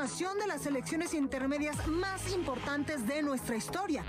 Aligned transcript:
de 0.00 0.46
las 0.46 0.64
elecciones 0.64 1.12
intermedias 1.12 1.86
más 1.86 2.32
importantes 2.32 3.06
de 3.06 3.20
nuestra 3.20 3.54
historia 3.54 4.02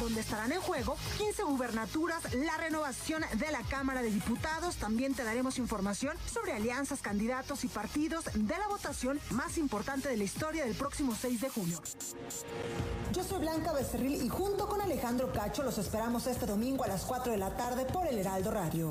donde 0.00 0.20
estarán 0.20 0.52
en 0.52 0.60
juego 0.60 0.96
15 1.18 1.42
gubernaturas, 1.42 2.34
la 2.34 2.56
renovación 2.56 3.22
de 3.34 3.50
la 3.50 3.60
Cámara 3.62 4.02
de 4.02 4.10
Diputados. 4.10 4.76
También 4.76 5.14
te 5.14 5.24
daremos 5.24 5.58
información 5.58 6.16
sobre 6.32 6.52
alianzas, 6.52 7.00
candidatos 7.00 7.64
y 7.64 7.68
partidos 7.68 8.24
de 8.24 8.58
la 8.58 8.68
votación 8.68 9.20
más 9.30 9.58
importante 9.58 10.08
de 10.08 10.16
la 10.16 10.24
historia 10.24 10.64
del 10.64 10.74
próximo 10.74 11.14
6 11.14 11.40
de 11.40 11.48
junio. 11.48 11.80
Yo 13.12 13.22
soy 13.22 13.40
Blanca 13.40 13.72
Becerril 13.72 14.22
y 14.22 14.28
junto 14.28 14.66
con 14.68 14.80
Alejandro 14.80 15.32
Cacho 15.32 15.62
los 15.62 15.78
esperamos 15.78 16.26
este 16.26 16.46
domingo 16.46 16.84
a 16.84 16.88
las 16.88 17.04
4 17.04 17.32
de 17.32 17.38
la 17.38 17.54
tarde 17.56 17.84
por 17.86 18.06
el 18.06 18.18
Heraldo 18.18 18.50
Radio. 18.50 18.90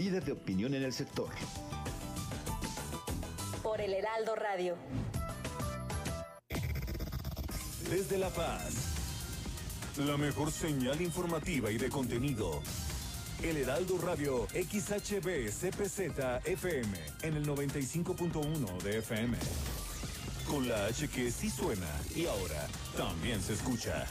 líder 0.00 0.24
de 0.24 0.32
opinión 0.32 0.72
en 0.72 0.82
el 0.82 0.94
sector 0.94 1.28
por 3.62 3.82
el 3.82 3.92
Heraldo 3.92 4.34
Radio. 4.34 4.78
Desde 7.90 8.16
La 8.16 8.30
Paz, 8.30 8.72
la 9.98 10.16
mejor 10.16 10.50
señal 10.50 11.02
informativa 11.02 11.70
y 11.70 11.76
de 11.76 11.90
contenido. 11.90 12.62
El 13.42 13.58
Heraldo 13.58 13.98
Radio 13.98 14.46
XHB 14.52 15.50
CPZ 15.50 16.00
FM 16.46 16.98
en 17.20 17.36
el 17.36 17.46
95.1 17.46 18.82
de 18.82 18.98
FM. 19.00 19.36
Con 20.48 20.66
la 20.66 20.86
H 20.86 21.08
que 21.08 21.30
sí 21.30 21.50
suena 21.50 21.90
y 22.16 22.24
ahora 22.24 22.66
también 22.96 23.42
se 23.42 23.52
escucha. 23.52 24.06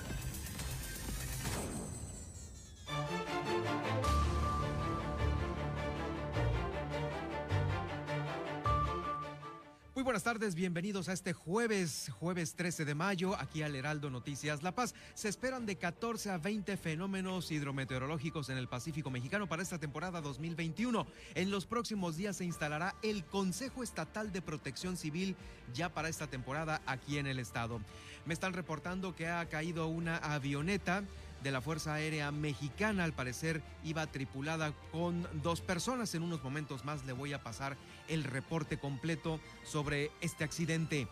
Muy 9.96 10.04
buenas 10.04 10.24
tardes, 10.24 10.54
bienvenidos 10.54 11.10
a 11.10 11.14
este 11.14 11.34
jueves, 11.34 12.12
jueves 12.20 12.54
13 12.54 12.86
de 12.86 12.94
mayo, 12.94 13.36
aquí 13.36 13.64
al 13.64 13.76
Heraldo 13.76 14.12
Noticias 14.12 14.62
La 14.62 14.72
Paz. 14.72 14.94
Se 15.16 15.28
esperan 15.28 15.66
de 15.66 15.78
14 15.78 16.30
a 16.30 16.38
20 16.38 16.78
fenómenos 16.78 17.50
hidrometeorológicos 17.52 18.50
en 18.50 18.58
el 18.58 18.68
Pacífico 18.68 19.10
mexicano 19.10 19.48
para 19.48 19.64
esta 19.64 19.80
temporada 19.80 20.22
2021. 20.22 21.08
En 21.34 21.50
los 21.50 21.66
próximos 21.66 22.18
días 22.18 22.38
se 22.38 22.46
instalará 22.46 22.96
el 23.02 23.26
Consejo 23.26 23.82
Estatal 23.82 24.32
de 24.32 24.44
Protección 24.44 24.96
Civil 24.96 25.36
ya 25.74 25.90
para 25.90 26.08
esta 26.08 26.28
temporada 26.28 26.84
aquí 26.86 27.18
en 27.18 27.26
el 27.26 27.40
estado. 27.40 27.82
Me 28.26 28.36
están 28.36 28.54
reportando 28.54 29.16
que 29.16 29.28
ha 29.28 29.50
caído 29.50 29.88
una 29.88 30.18
avioneta 30.18 31.04
de 31.44 31.52
la 31.52 31.62
Fuerza 31.62 31.94
Aérea 31.94 32.32
Mexicana. 32.32 33.04
Al 33.04 33.14
parecer 33.14 33.62
iba 33.84 34.08
tripulada 34.08 34.74
con 34.92 35.28
dos 35.42 35.62
personas. 35.62 36.14
En 36.16 36.24
unos 36.24 36.44
momentos 36.44 36.86
más 36.86 37.06
le 37.06 37.14
voy 37.14 37.34
a 37.34 37.44
pasar 37.44 37.78
el 38.08 38.24
reporte 38.24 38.78
completo 38.78 39.40
sobre 39.64 40.12
este 40.22 40.44
accidente. 40.44 41.08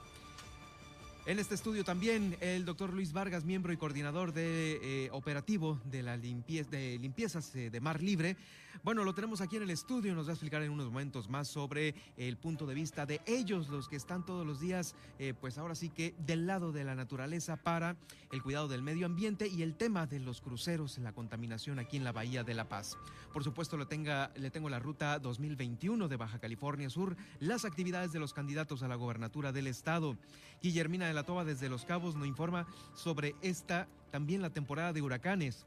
En 1.27 1.39
este 1.39 1.55
estudio 1.55 1.83
también 1.83 2.37
el 2.39 2.63
doctor 2.63 2.93
Luis 2.93 3.11
Vargas, 3.11 3.43
miembro 3.43 3.73
y 3.73 3.77
coordinador 3.77 4.31
de 4.31 4.79
eh, 4.81 5.09
operativo 5.11 5.77
de 5.83 6.01
la 6.01 6.15
limpieza, 6.15 6.69
de 6.69 6.97
limpiezas 6.99 7.53
eh, 7.53 7.69
de 7.69 7.81
Mar 7.81 8.01
Libre. 8.01 8.37
Bueno, 8.83 9.03
lo 9.03 9.13
tenemos 9.13 9.41
aquí 9.41 9.57
en 9.57 9.63
el 9.63 9.69
estudio, 9.69 10.15
nos 10.15 10.27
va 10.27 10.29
a 10.29 10.33
explicar 10.33 10.61
en 10.61 10.71
unos 10.71 10.85
momentos 10.85 11.29
más 11.29 11.47
sobre 11.47 11.95
el 12.15 12.37
punto 12.37 12.65
de 12.65 12.75
vista 12.75 13.05
de 13.05 13.19
ellos, 13.25 13.67
los 13.67 13.89
que 13.89 13.95
están 13.95 14.25
todos 14.25 14.45
los 14.45 14.61
días, 14.61 14.95
eh, 15.19 15.33
pues 15.39 15.57
ahora 15.57 15.75
sí 15.75 15.89
que 15.89 16.13
del 16.19 16.47
lado 16.47 16.71
de 16.71 16.85
la 16.85 16.95
naturaleza 16.95 17.57
para 17.57 17.97
el 18.31 18.41
cuidado 18.41 18.69
del 18.69 18.83
medio 18.83 19.05
ambiente 19.05 19.47
y 19.47 19.63
el 19.63 19.75
tema 19.75 20.05
de 20.05 20.19
los 20.19 20.39
cruceros, 20.41 20.97
la 20.99 21.11
contaminación 21.11 21.79
aquí 21.79 21.97
en 21.97 22.03
la 22.03 22.11
Bahía 22.13 22.43
de 22.43 22.53
La 22.53 22.69
Paz. 22.69 22.97
Por 23.33 23.43
supuesto, 23.43 23.77
le, 23.77 23.85
tenga, 23.85 24.31
le 24.35 24.51
tengo 24.51 24.69
la 24.69 24.79
ruta 24.79 25.19
2021 25.19 26.07
de 26.07 26.15
Baja 26.15 26.39
California 26.39 26.89
Sur, 26.89 27.17
las 27.39 27.65
actividades 27.65 28.11
de 28.11 28.19
los 28.19 28.33
candidatos 28.33 28.83
a 28.83 28.87
la 28.87 28.95
gobernatura 28.95 29.51
del 29.51 29.67
estado. 29.67 30.17
Guillermina 30.61 31.07
de 31.07 31.13
la 31.13 31.23
Toba 31.23 31.45
desde 31.45 31.69
Los 31.69 31.85
Cabos 31.85 32.15
nos 32.15 32.27
informa 32.27 32.67
sobre 32.95 33.35
esta, 33.41 33.87
también 34.11 34.41
la 34.41 34.49
temporada 34.49 34.93
de 34.93 35.01
huracanes 35.01 35.65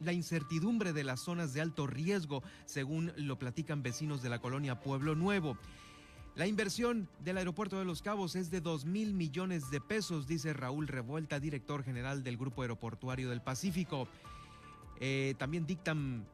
la 0.00 0.12
incertidumbre 0.12 0.92
de 0.92 1.04
las 1.04 1.20
zonas 1.20 1.52
de 1.52 1.60
alto 1.60 1.86
riesgo, 1.86 2.42
según 2.64 3.12
lo 3.16 3.38
platican 3.38 3.82
vecinos 3.82 4.22
de 4.22 4.30
la 4.30 4.40
colonia 4.40 4.80
Pueblo 4.80 5.14
Nuevo. 5.14 5.56
La 6.36 6.46
inversión 6.46 7.08
del 7.22 7.38
aeropuerto 7.38 7.78
de 7.78 7.84
Los 7.84 8.02
Cabos 8.02 8.34
es 8.34 8.50
de 8.50 8.60
2 8.60 8.86
mil 8.86 9.12
millones 9.12 9.70
de 9.70 9.80
pesos, 9.80 10.26
dice 10.26 10.52
Raúl 10.52 10.88
Revuelta, 10.88 11.38
director 11.38 11.84
general 11.84 12.22
del 12.22 12.36
Grupo 12.36 12.62
Aeroportuario 12.62 13.28
del 13.28 13.42
Pacífico. 13.42 14.08
Eh, 15.00 15.34
también 15.38 15.66
dictan 15.66 16.26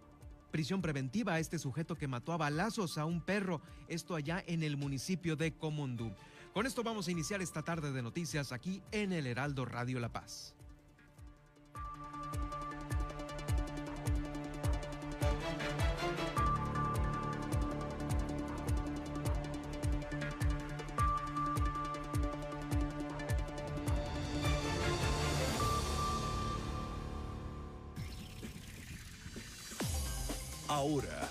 prisión 0.50 0.80
preventiva 0.80 1.34
a 1.34 1.38
este 1.40 1.58
sujeto 1.58 1.96
que 1.96 2.08
mató 2.08 2.32
a 2.32 2.36
balazos 2.36 2.98
a 2.98 3.04
un 3.04 3.20
perro, 3.20 3.60
esto 3.88 4.14
allá 4.14 4.44
en 4.46 4.62
el 4.62 4.76
municipio 4.76 5.34
de 5.34 5.52
Comondú. 5.52 6.12
Con 6.56 6.64
esto 6.64 6.82
vamos 6.82 7.06
a 7.06 7.10
iniciar 7.10 7.42
esta 7.42 7.62
tarde 7.62 7.92
de 7.92 8.00
noticias 8.00 8.50
aquí 8.50 8.82
en 8.90 9.12
el 9.12 9.26
Heraldo 9.26 9.66
Radio 9.66 10.00
La 10.00 10.08
Paz. 10.08 10.54
Ahora, 30.68 31.30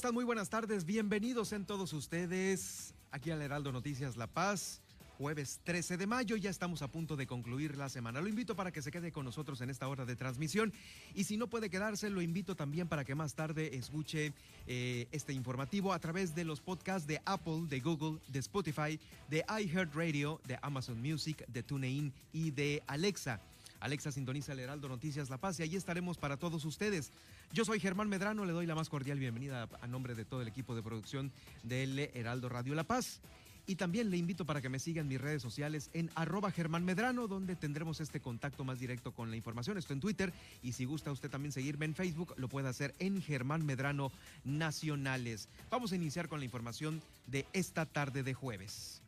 Están? 0.00 0.14
Muy 0.14 0.24
buenas 0.24 0.48
tardes. 0.48 0.86
Bienvenidos 0.86 1.52
en 1.52 1.66
todos 1.66 1.92
ustedes 1.92 2.94
aquí 3.10 3.32
al 3.32 3.42
Heraldo 3.42 3.70
Noticias 3.70 4.16
La 4.16 4.26
Paz. 4.26 4.80
Jueves 5.18 5.60
13 5.64 5.98
de 5.98 6.06
mayo, 6.06 6.36
ya 6.36 6.48
estamos 6.48 6.80
a 6.80 6.88
punto 6.88 7.16
de 7.16 7.26
concluir 7.26 7.76
la 7.76 7.90
semana. 7.90 8.22
Lo 8.22 8.28
invito 8.30 8.56
para 8.56 8.72
que 8.72 8.80
se 8.80 8.90
quede 8.90 9.12
con 9.12 9.26
nosotros 9.26 9.60
en 9.60 9.68
esta 9.68 9.88
hora 9.88 10.06
de 10.06 10.16
transmisión 10.16 10.72
y 11.14 11.24
si 11.24 11.36
no 11.36 11.48
puede 11.48 11.68
quedarse, 11.68 12.08
lo 12.08 12.22
invito 12.22 12.56
también 12.56 12.88
para 12.88 13.04
que 13.04 13.14
más 13.14 13.34
tarde 13.34 13.76
escuche 13.76 14.32
eh, 14.66 15.06
este 15.12 15.34
informativo 15.34 15.92
a 15.92 15.98
través 15.98 16.34
de 16.34 16.44
los 16.44 16.62
podcasts 16.62 17.06
de 17.06 17.20
Apple, 17.26 17.66
de 17.68 17.80
Google, 17.80 18.20
de 18.28 18.38
Spotify, 18.38 18.98
de 19.28 19.44
iHeartRadio, 19.50 20.40
de 20.46 20.58
Amazon 20.62 20.98
Music, 20.98 21.44
de 21.46 21.62
TuneIn 21.62 22.10
y 22.32 22.52
de 22.52 22.82
Alexa. 22.86 23.38
Alexa 23.80 24.12
sintoniza 24.12 24.52
el 24.52 24.60
Heraldo 24.60 24.88
Noticias 24.88 25.30
La 25.30 25.38
Paz 25.38 25.58
y 25.58 25.62
allí 25.62 25.76
estaremos 25.76 26.18
para 26.18 26.36
todos 26.36 26.64
ustedes. 26.64 27.12
Yo 27.52 27.64
soy 27.64 27.80
Germán 27.80 28.08
Medrano, 28.08 28.44
le 28.44 28.52
doy 28.52 28.64
la 28.64 28.76
más 28.76 28.88
cordial 28.88 29.18
bienvenida 29.18 29.68
a 29.80 29.86
nombre 29.88 30.14
de 30.14 30.24
todo 30.24 30.40
el 30.40 30.46
equipo 30.46 30.76
de 30.76 30.84
producción 30.84 31.32
del 31.64 31.98
Heraldo 31.98 32.48
Radio 32.48 32.76
La 32.76 32.84
Paz. 32.84 33.20
Y 33.66 33.74
también 33.74 34.08
le 34.08 34.16
invito 34.16 34.46
para 34.46 34.60
que 34.60 34.68
me 34.68 34.78
sigan 34.78 35.08
mis 35.08 35.20
redes 35.20 35.42
sociales 35.42 35.90
en 35.92 36.10
arroba 36.14 36.52
Germán 36.52 36.84
Medrano, 36.84 37.26
donde 37.26 37.56
tendremos 37.56 38.00
este 38.00 38.20
contacto 38.20 38.62
más 38.62 38.78
directo 38.78 39.10
con 39.10 39.30
la 39.30 39.36
información. 39.36 39.78
Esto 39.78 39.92
en 39.92 40.00
Twitter. 40.00 40.32
Y 40.62 40.72
si 40.72 40.84
gusta 40.84 41.10
usted 41.10 41.28
también 41.28 41.50
seguirme 41.50 41.86
en 41.86 41.96
Facebook, 41.96 42.34
lo 42.36 42.48
puede 42.48 42.68
hacer 42.68 42.94
en 43.00 43.20
Germán 43.20 43.66
Medrano 43.66 44.12
Nacionales. 44.44 45.48
Vamos 45.70 45.90
a 45.90 45.96
iniciar 45.96 46.28
con 46.28 46.38
la 46.38 46.44
información 46.44 47.02
de 47.26 47.46
esta 47.52 47.84
tarde 47.84 48.22
de 48.22 48.32
jueves. 48.32 48.99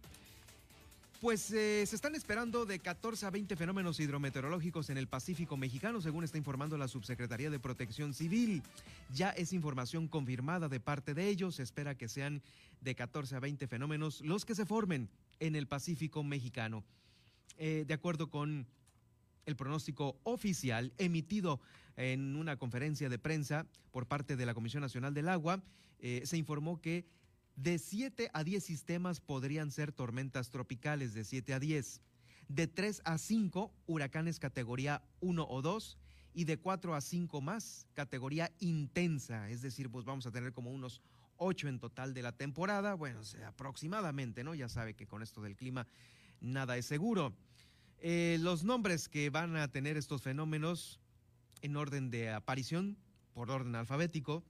Pues 1.22 1.52
eh, 1.52 1.86
se 1.86 1.94
están 1.94 2.16
esperando 2.16 2.66
de 2.66 2.80
14 2.80 3.26
a 3.26 3.30
20 3.30 3.54
fenómenos 3.54 4.00
hidrometeorológicos 4.00 4.90
en 4.90 4.98
el 4.98 5.06
Pacífico 5.06 5.56
mexicano, 5.56 6.00
según 6.00 6.24
está 6.24 6.36
informando 6.36 6.76
la 6.76 6.88
Subsecretaría 6.88 7.48
de 7.48 7.60
Protección 7.60 8.12
Civil. 8.12 8.60
Ya 9.14 9.30
es 9.30 9.52
información 9.52 10.08
confirmada 10.08 10.68
de 10.68 10.80
parte 10.80 11.14
de 11.14 11.28
ellos. 11.28 11.54
Se 11.54 11.62
espera 11.62 11.94
que 11.96 12.08
sean 12.08 12.42
de 12.80 12.96
14 12.96 13.36
a 13.36 13.38
20 13.38 13.68
fenómenos 13.68 14.20
los 14.22 14.44
que 14.44 14.56
se 14.56 14.66
formen 14.66 15.08
en 15.38 15.54
el 15.54 15.68
Pacífico 15.68 16.24
mexicano. 16.24 16.82
Eh, 17.56 17.84
de 17.86 17.94
acuerdo 17.94 18.28
con 18.28 18.66
el 19.46 19.54
pronóstico 19.54 20.18
oficial 20.24 20.92
emitido 20.98 21.60
en 21.96 22.34
una 22.34 22.56
conferencia 22.56 23.08
de 23.08 23.20
prensa 23.20 23.68
por 23.92 24.08
parte 24.08 24.34
de 24.34 24.44
la 24.44 24.54
Comisión 24.54 24.80
Nacional 24.80 25.14
del 25.14 25.28
Agua, 25.28 25.62
eh, 26.00 26.22
se 26.24 26.36
informó 26.36 26.80
que 26.80 27.06
de 27.56 27.78
7 27.78 28.30
a 28.32 28.44
10 28.44 28.64
sistemas 28.64 29.20
podrían 29.20 29.70
ser 29.70 29.92
tormentas 29.92 30.50
tropicales, 30.50 31.14
de 31.14 31.24
7 31.24 31.54
a 31.54 31.60
10. 31.60 32.00
De 32.48 32.66
3 32.66 33.02
a 33.04 33.18
5, 33.18 33.72
huracanes 33.86 34.38
categoría 34.38 35.02
1 35.20 35.46
o 35.48 35.62
2. 35.62 35.98
Y 36.34 36.44
de 36.44 36.56
4 36.56 36.94
a 36.94 37.00
5 37.00 37.40
más, 37.42 37.86
categoría 37.94 38.50
intensa. 38.58 39.50
Es 39.50 39.60
decir, 39.60 39.90
pues 39.90 40.04
vamos 40.06 40.26
a 40.26 40.30
tener 40.30 40.52
como 40.52 40.70
unos 40.70 41.02
8 41.36 41.68
en 41.68 41.78
total 41.78 42.14
de 42.14 42.22
la 42.22 42.32
temporada. 42.32 42.94
Bueno, 42.94 43.20
aproximadamente, 43.46 44.42
¿no? 44.44 44.54
Ya 44.54 44.68
sabe 44.68 44.94
que 44.94 45.06
con 45.06 45.22
esto 45.22 45.42
del 45.42 45.56
clima 45.56 45.86
nada 46.40 46.76
es 46.78 46.86
seguro. 46.86 47.34
Eh, 47.98 48.38
los 48.40 48.64
nombres 48.64 49.08
que 49.08 49.30
van 49.30 49.56
a 49.56 49.68
tener 49.68 49.96
estos 49.96 50.22
fenómenos 50.22 51.00
en 51.60 51.76
orden 51.76 52.10
de 52.10 52.30
aparición, 52.30 52.96
por 53.32 53.50
orden 53.50 53.74
alfabético, 53.76 54.42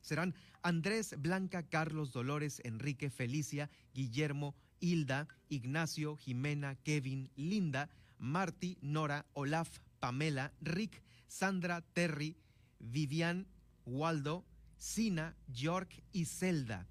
serán 0.00 0.34
Andrés, 0.62 1.14
Blanca, 1.18 1.62
Carlos, 1.62 2.12
Dolores, 2.12 2.60
Enrique, 2.64 3.10
Felicia, 3.10 3.70
Guillermo, 3.94 4.54
Hilda, 4.80 5.28
Ignacio, 5.48 6.16
Jimena, 6.16 6.76
Kevin, 6.76 7.30
Linda, 7.36 7.88
Marty, 8.18 8.78
Nora, 8.80 9.26
Olaf, 9.34 9.78
Pamela, 10.00 10.52
Rick, 10.60 11.02
Sandra, 11.26 11.82
Terry, 11.92 12.36
Vivian, 12.78 13.46
Waldo, 13.86 14.44
Sina, 14.76 15.36
York 15.48 16.02
y 16.12 16.24
Zelda. 16.26 16.86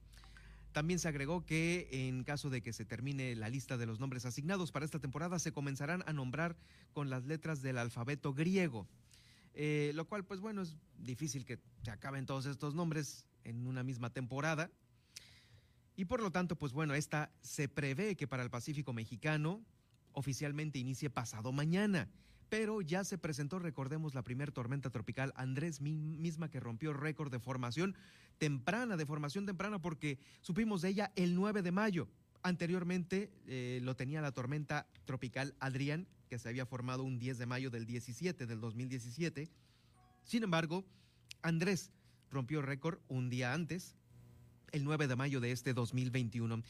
También 0.71 0.99
se 0.99 1.07
agregó 1.07 1.45
que 1.45 1.87
en 1.91 2.23
caso 2.23 2.49
de 2.49 2.61
que 2.61 2.71
se 2.71 2.85
termine 2.85 3.35
la 3.35 3.49
lista 3.49 3.77
de 3.77 3.87
los 3.87 3.99
nombres 3.99 4.25
asignados 4.25 4.71
para 4.71 4.85
esta 4.85 4.99
temporada, 4.99 5.39
se 5.39 5.51
comenzarán 5.51 6.03
a 6.05 6.13
nombrar 6.13 6.55
con 6.93 7.09
las 7.09 7.25
letras 7.25 7.61
del 7.61 7.79
alfabeto 7.79 8.33
griego. 8.33 8.87
Eh, 9.59 9.91
lo 9.95 10.05
cual, 10.05 10.23
pues 10.23 10.39
bueno, 10.39 10.61
es 10.61 10.75
difícil 10.99 11.43
que 11.43 11.57
se 11.81 11.89
acaben 11.89 12.27
todos 12.27 12.45
estos 12.45 12.75
nombres 12.75 13.25
en 13.43 13.65
una 13.65 13.81
misma 13.81 14.11
temporada. 14.11 14.69
Y 15.95 16.05
por 16.05 16.21
lo 16.21 16.31
tanto, 16.31 16.55
pues 16.55 16.73
bueno, 16.73 16.93
esta 16.93 17.31
se 17.41 17.67
prevé 17.67 18.15
que 18.15 18.27
para 18.27 18.43
el 18.43 18.51
Pacífico 18.51 18.93
mexicano 18.93 19.65
oficialmente 20.11 20.77
inicie 20.77 21.09
pasado 21.09 21.51
mañana. 21.51 22.07
Pero 22.49 22.81
ya 22.81 23.03
se 23.03 23.17
presentó, 23.17 23.57
recordemos, 23.57 24.13
la 24.13 24.21
primera 24.21 24.51
tormenta 24.51 24.91
tropical 24.91 25.33
Andrés 25.35 25.81
misma 25.81 26.51
que 26.51 26.59
rompió 26.59 26.93
récord 26.93 27.31
de 27.31 27.39
formación 27.39 27.95
temprana, 28.37 28.95
de 28.95 29.07
formación 29.07 29.47
temprana, 29.47 29.81
porque 29.81 30.19
supimos 30.41 30.83
de 30.83 30.89
ella 30.89 31.11
el 31.15 31.33
9 31.33 31.63
de 31.63 31.71
mayo. 31.71 32.07
Anteriormente 32.43 33.31
eh, 33.47 33.79
lo 33.81 33.95
tenía 33.95 34.21
la 34.21 34.33
tormenta 34.33 34.87
tropical 35.05 35.55
Adrián, 35.59 36.07
que 36.27 36.39
se 36.39 36.49
había 36.49 36.65
formado 36.65 37.03
un 37.03 37.19
10 37.19 37.37
de 37.37 37.45
mayo 37.45 37.69
del 37.69 37.85
17 37.85 38.45
del 38.45 38.59
2017. 38.59 39.49
Sin 40.23 40.43
embargo, 40.43 40.85
Andrés 41.41 41.91
rompió 42.29 42.61
récord 42.61 42.99
un 43.07 43.29
día 43.29 43.53
antes, 43.53 43.95
el 44.71 44.83
9 44.83 45.07
de 45.07 45.15
mayo 45.15 45.39
de 45.39 45.51
este 45.51 45.73
2021. 45.73 46.63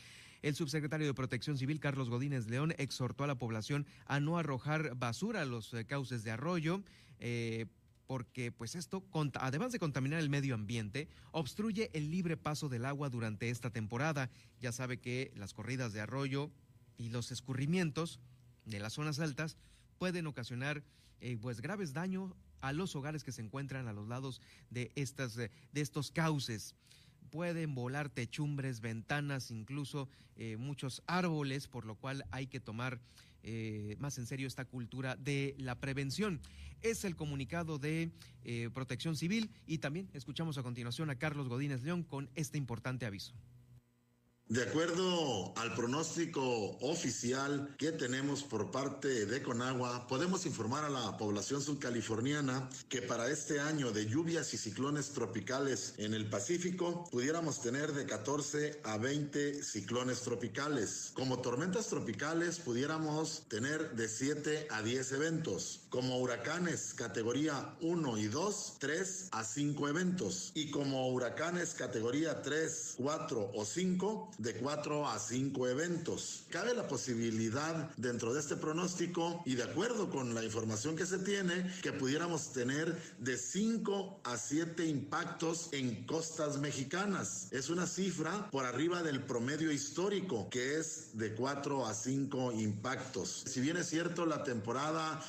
El 0.43 0.55
subsecretario 0.55 1.07
de 1.07 1.13
Protección 1.13 1.57
Civil, 1.57 1.79
Carlos 1.79 2.09
Godínez 2.09 2.47
León, 2.47 2.73
exhortó 2.77 3.23
a 3.23 3.27
la 3.27 3.39
población 3.39 3.87
a 4.05 4.19
no 4.19 4.37
arrojar 4.37 4.95
basura 4.95 5.41
a 5.41 5.45
los 5.45 5.73
eh, 5.73 5.85
cauces 5.85 6.23
de 6.23 6.31
arroyo. 6.31 6.83
Eh, 7.19 7.65
porque 8.05 8.53
pues 8.53 8.75
esto, 8.75 9.03
además 9.33 9.73
de 9.73 9.79
contaminar 9.79 10.19
el 10.21 10.29
medio 10.29 10.55
ambiente, 10.55 11.09
obstruye 11.31 11.91
el 11.93 12.09
libre 12.09 12.37
paso 12.37 12.69
del 12.69 12.85
agua 12.85 13.09
durante 13.09 13.49
esta 13.49 13.69
temporada. 13.69 14.29
Ya 14.61 14.71
sabe 14.71 14.99
que 14.99 15.33
las 15.35 15.53
corridas 15.53 15.91
de 15.91 15.99
arroyo 15.99 16.49
y 16.97 17.09
los 17.09 17.31
escurrimientos 17.31 18.21
de 18.67 18.79
las 18.79 18.93
zonas 18.93 19.19
altas 19.19 19.57
pueden 19.97 20.27
ocasionar 20.27 20.83
eh, 21.21 21.37
pues 21.41 21.61
graves 21.61 21.93
daños 21.93 22.33
a 22.61 22.73
los 22.73 22.95
hogares 22.95 23.23
que 23.23 23.31
se 23.31 23.41
encuentran 23.41 23.87
a 23.87 23.93
los 23.93 24.07
lados 24.07 24.41
de, 24.69 24.91
estas, 24.95 25.37
eh, 25.37 25.51
de 25.71 25.81
estos 25.81 26.11
cauces. 26.11 26.75
Pueden 27.31 27.75
volar 27.75 28.09
techumbres, 28.09 28.81
ventanas, 28.81 29.51
incluso 29.51 30.09
eh, 30.35 30.57
muchos 30.57 31.01
árboles, 31.07 31.67
por 31.67 31.85
lo 31.85 31.95
cual 31.95 32.25
hay 32.31 32.47
que 32.47 32.59
tomar 32.59 32.99
más 33.99 34.17
en 34.17 34.25
serio 34.25 34.45
esta 34.45 34.65
cultura 34.65 35.15
de 35.15 35.55
la 35.57 35.79
prevención. 35.79 36.41
Es 36.81 37.05
el 37.05 37.15
comunicado 37.15 37.79
de 37.79 38.11
Protección 38.73 39.15
Civil 39.15 39.49
y 39.65 39.77
también 39.77 40.09
escuchamos 40.11 40.57
a 40.57 40.63
continuación 40.63 41.09
a 41.09 41.15
Carlos 41.17 41.47
Godínez 41.47 41.81
León 41.81 42.03
con 42.03 42.29
este 42.35 42.57
importante 42.57 43.05
aviso. 43.05 43.33
De 44.49 44.63
acuerdo 44.63 45.51
al 45.57 45.75
pronóstico 45.75 46.77
oficial 46.79 47.75
que 47.77 47.91
tenemos 47.91 48.43
por 48.43 48.71
parte 48.71 49.25
de 49.25 49.43
Conagua, 49.43 50.07
podemos 50.07 50.45
informar 50.45 50.85
a 50.85 50.89
la 50.89 51.17
población 51.17 51.61
subcaliforniana 51.61 52.69
que 52.87 53.01
para 53.01 53.29
este 53.29 53.59
año 53.59 53.91
de 53.91 54.05
lluvias 54.05 54.53
y 54.53 54.57
ciclones 54.57 55.09
tropicales 55.09 55.95
en 55.97 56.13
el 56.13 56.29
Pacífico 56.29 57.09
pudiéramos 57.11 57.61
tener 57.61 57.91
de 57.91 58.05
14 58.05 58.79
a 58.85 58.97
20 58.97 59.61
ciclones 59.63 60.21
tropicales. 60.21 61.11
Como 61.13 61.39
tormentas 61.39 61.87
tropicales 61.87 62.59
pudiéramos 62.59 63.43
tener 63.49 63.97
de 63.97 64.07
7 64.07 64.67
a 64.71 64.81
10 64.81 65.11
eventos. 65.11 65.81
Como 65.89 66.19
huracanes 66.19 66.93
categoría 66.93 67.75
1 67.79 68.17
y 68.17 68.27
2, 68.27 68.73
3 68.79 69.29
a 69.31 69.43
5 69.43 69.87
eventos. 69.87 70.51
Y 70.53 70.69
como 70.69 71.07
huracanes 71.09 71.73
categoría 71.73 72.41
3, 72.41 72.95
4 72.97 73.51
o 73.55 73.65
5, 73.65 74.31
de 74.37 74.53
4 74.55 75.07
a 75.07 75.17
5 75.17 75.67
eventos. 75.69 76.43
Cabe 76.49 76.73
la 76.73 76.89
posibilidad 76.89 77.89
dentro 77.95 78.33
de 78.33 78.41
este 78.41 78.57
pronóstico 78.57 79.41
y 79.45 79.55
de 79.55 79.63
acuerdo 79.63 80.09
con 80.09 80.35
la 80.35 80.43
información 80.43 80.97
que 80.97 81.05
se 81.05 81.19
tiene 81.19 81.71
que 81.81 81.93
pudiéramos 81.93 82.51
tener 82.51 83.01
de 83.19 83.37
5 83.37 84.21
a 84.25 84.37
7 84.37 84.85
impactos 84.85 85.69
en 85.71 86.05
costas 86.05 86.57
mexicanas. 86.57 87.47
Es 87.51 87.69
una 87.69 87.87
cifra 87.87 88.49
por 88.51 88.65
arriba 88.65 89.03
del 89.03 89.23
promedio 89.23 89.71
histórico 89.71 90.49
que 90.49 90.79
es 90.79 91.17
de 91.17 91.33
4 91.33 91.85
a 91.85 91.93
5 91.93 92.51
impactos. 92.51 93.43
Si 93.47 93.61
bien 93.61 93.77
es 93.77 93.87
cierto 93.87 94.25
la 94.25 94.43
temporada 94.43 95.23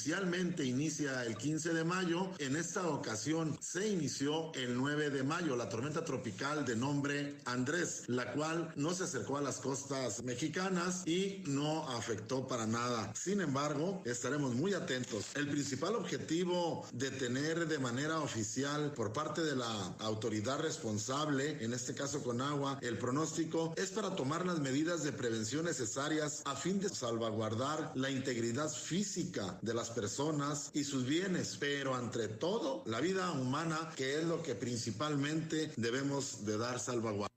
oficialmente 0.00 0.64
inicia 0.64 1.22
el 1.24 1.36
15 1.36 1.74
de 1.74 1.84
mayo, 1.84 2.30
en 2.38 2.56
esta 2.56 2.88
ocasión 2.88 3.58
se 3.60 3.86
inició 3.86 4.50
el 4.54 4.74
9 4.74 5.10
de 5.10 5.22
mayo 5.22 5.56
la 5.56 5.68
tormenta 5.68 6.02
tropical 6.06 6.64
de 6.64 6.74
nombre 6.74 7.36
Andrés, 7.44 8.04
la 8.06 8.32
cual 8.32 8.72
no 8.76 8.94
se 8.94 9.04
acercó 9.04 9.36
a 9.36 9.42
las 9.42 9.58
costas 9.58 10.22
mexicanas 10.22 11.06
y 11.06 11.42
no 11.46 11.86
afectó 11.90 12.48
para 12.48 12.66
nada. 12.66 13.12
Sin 13.14 13.42
embargo, 13.42 14.00
estaremos 14.06 14.54
muy 14.54 14.72
atentos. 14.72 15.26
El 15.34 15.50
principal 15.50 15.94
objetivo 15.94 16.88
de 16.94 17.10
tener 17.10 17.68
de 17.68 17.78
manera 17.78 18.20
oficial 18.20 18.94
por 18.94 19.12
parte 19.12 19.42
de 19.42 19.54
la 19.54 19.96
autoridad 19.98 20.60
responsable, 20.60 21.62
en 21.62 21.74
este 21.74 21.92
caso 21.92 22.22
con 22.22 22.40
agua, 22.40 22.78
el 22.80 22.96
pronóstico 22.96 23.74
es 23.76 23.90
para 23.90 24.16
tomar 24.16 24.46
las 24.46 24.60
medidas 24.60 25.02
de 25.02 25.12
prevención 25.12 25.66
necesarias 25.66 26.40
a 26.46 26.56
fin 26.56 26.80
de 26.80 26.88
salvaguardar 26.88 27.92
la 27.96 28.08
integridad 28.08 28.70
física 28.70 29.58
de 29.60 29.74
las 29.74 29.89
personas 29.90 30.70
y 30.74 30.84
sus 30.84 31.06
bienes, 31.06 31.56
pero 31.58 31.94
ante 31.94 32.28
todo 32.28 32.82
la 32.86 33.00
vida 33.00 33.30
humana, 33.32 33.90
que 33.96 34.18
es 34.18 34.24
lo 34.24 34.42
que 34.42 34.54
principalmente 34.54 35.72
debemos 35.76 36.44
de 36.44 36.58
dar 36.58 36.80
salvaguarda. 36.80 37.30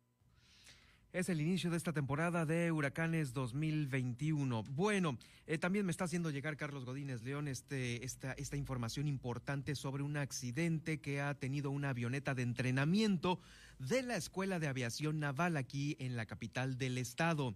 Es 1.14 1.30
el 1.30 1.42
inicio 1.42 1.70
de 1.70 1.78
esta 1.78 1.94
temporada 1.94 2.44
de 2.44 2.72
Huracanes 2.72 3.34
2021. 3.34 4.64
Bueno, 4.64 5.20
eh, 5.46 5.60
también 5.60 5.86
me 5.86 5.92
está 5.92 6.06
haciendo 6.06 6.32
llegar 6.32 6.58
Carlos 6.58 6.86
Godínez 6.86 7.22
León 7.22 7.48
este, 7.48 8.04
esta, 8.04 8.34
esta 8.34 8.58
información 8.58 9.08
importante 9.08 9.76
sobre 9.76 10.02
un 10.02 10.18
accidente 10.18 11.02
que 11.02 11.22
ha 11.22 11.36
tenido 11.36 11.70
una 11.70 11.90
avioneta 11.90 12.34
de 12.34 12.42
entrenamiento 12.42 13.40
de 13.78 14.02
la 14.02 14.16
Escuela 14.16 14.58
de 14.58 14.68
Aviación 14.68 15.20
Naval 15.20 15.56
aquí 15.56 15.96
en 16.00 16.16
la 16.16 16.26
capital 16.26 16.80
del 16.80 16.98
estado. 16.98 17.54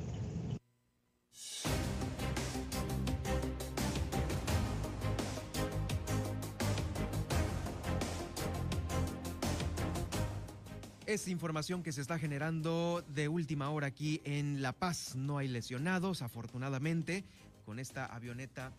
Es 11.06 11.28
información 11.28 11.84
que 11.84 11.92
se 11.92 12.02
está 12.02 12.18
generando 12.18 13.04
de 13.10 13.28
última 13.28 13.70
hora 13.70 13.86
aquí 13.86 14.22
en 14.24 14.64
La 14.64 14.74
Paz. 14.74 15.16
No 15.16 15.38
hay 15.38 15.48
lesionados, 15.48 16.24
afortunadamente, 16.24 17.24
con 17.64 17.78
esta 17.78 18.08
avioneta 18.08 18.72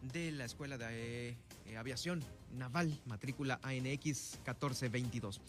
de 0.00 0.32
la 0.32 0.46
Escuela 0.46 0.78
de 0.78 1.36
eh, 1.66 1.76
Aviación 1.76 2.24
Naval, 2.56 2.98
matrícula 3.04 3.60
ANX 3.62 4.38
1422. 4.46 5.42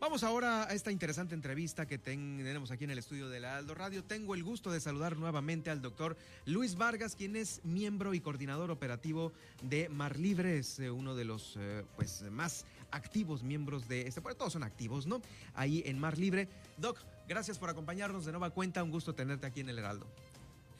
Vamos 0.00 0.22
ahora 0.22 0.64
a 0.64 0.72
esta 0.72 0.90
interesante 0.90 1.34
entrevista 1.34 1.86
que 1.86 1.98
tenemos 1.98 2.70
aquí 2.70 2.84
en 2.84 2.90
el 2.90 2.98
estudio 2.98 3.28
de 3.28 3.40
la 3.40 3.58
Aldo 3.58 3.74
Radio. 3.74 4.02
Tengo 4.02 4.34
el 4.34 4.42
gusto 4.42 4.70
de 4.70 4.80
saludar 4.80 5.16
nuevamente 5.16 5.68
al 5.68 5.82
doctor 5.82 6.16
Luis 6.46 6.76
Vargas, 6.76 7.16
quien 7.16 7.36
es 7.36 7.60
miembro 7.64 8.14
y 8.14 8.20
coordinador 8.20 8.70
operativo 8.70 9.32
de 9.62 9.90
Mar 9.90 10.18
Libre, 10.18 10.58
es 10.58 10.78
eh, 10.78 10.90
uno 10.90 11.14
de 11.14 11.24
los 11.24 11.54
eh, 11.58 11.84
pues, 11.96 12.22
más 12.30 12.64
activos 12.92 13.42
miembros 13.42 13.88
de 13.88 14.06
este, 14.06 14.20
bueno, 14.20 14.36
todos 14.36 14.52
son 14.52 14.62
activos, 14.62 15.06
¿no? 15.06 15.20
Ahí 15.54 15.82
en 15.86 15.98
Mar 15.98 16.18
Libre. 16.18 16.48
Doc, 16.76 16.98
gracias 17.28 17.58
por 17.58 17.70
acompañarnos 17.70 18.24
de 18.24 18.32
nueva 18.32 18.50
cuenta, 18.50 18.82
un 18.82 18.90
gusto 18.90 19.14
tenerte 19.14 19.46
aquí 19.46 19.60
en 19.60 19.68
el 19.68 19.78
Heraldo. 19.78 20.06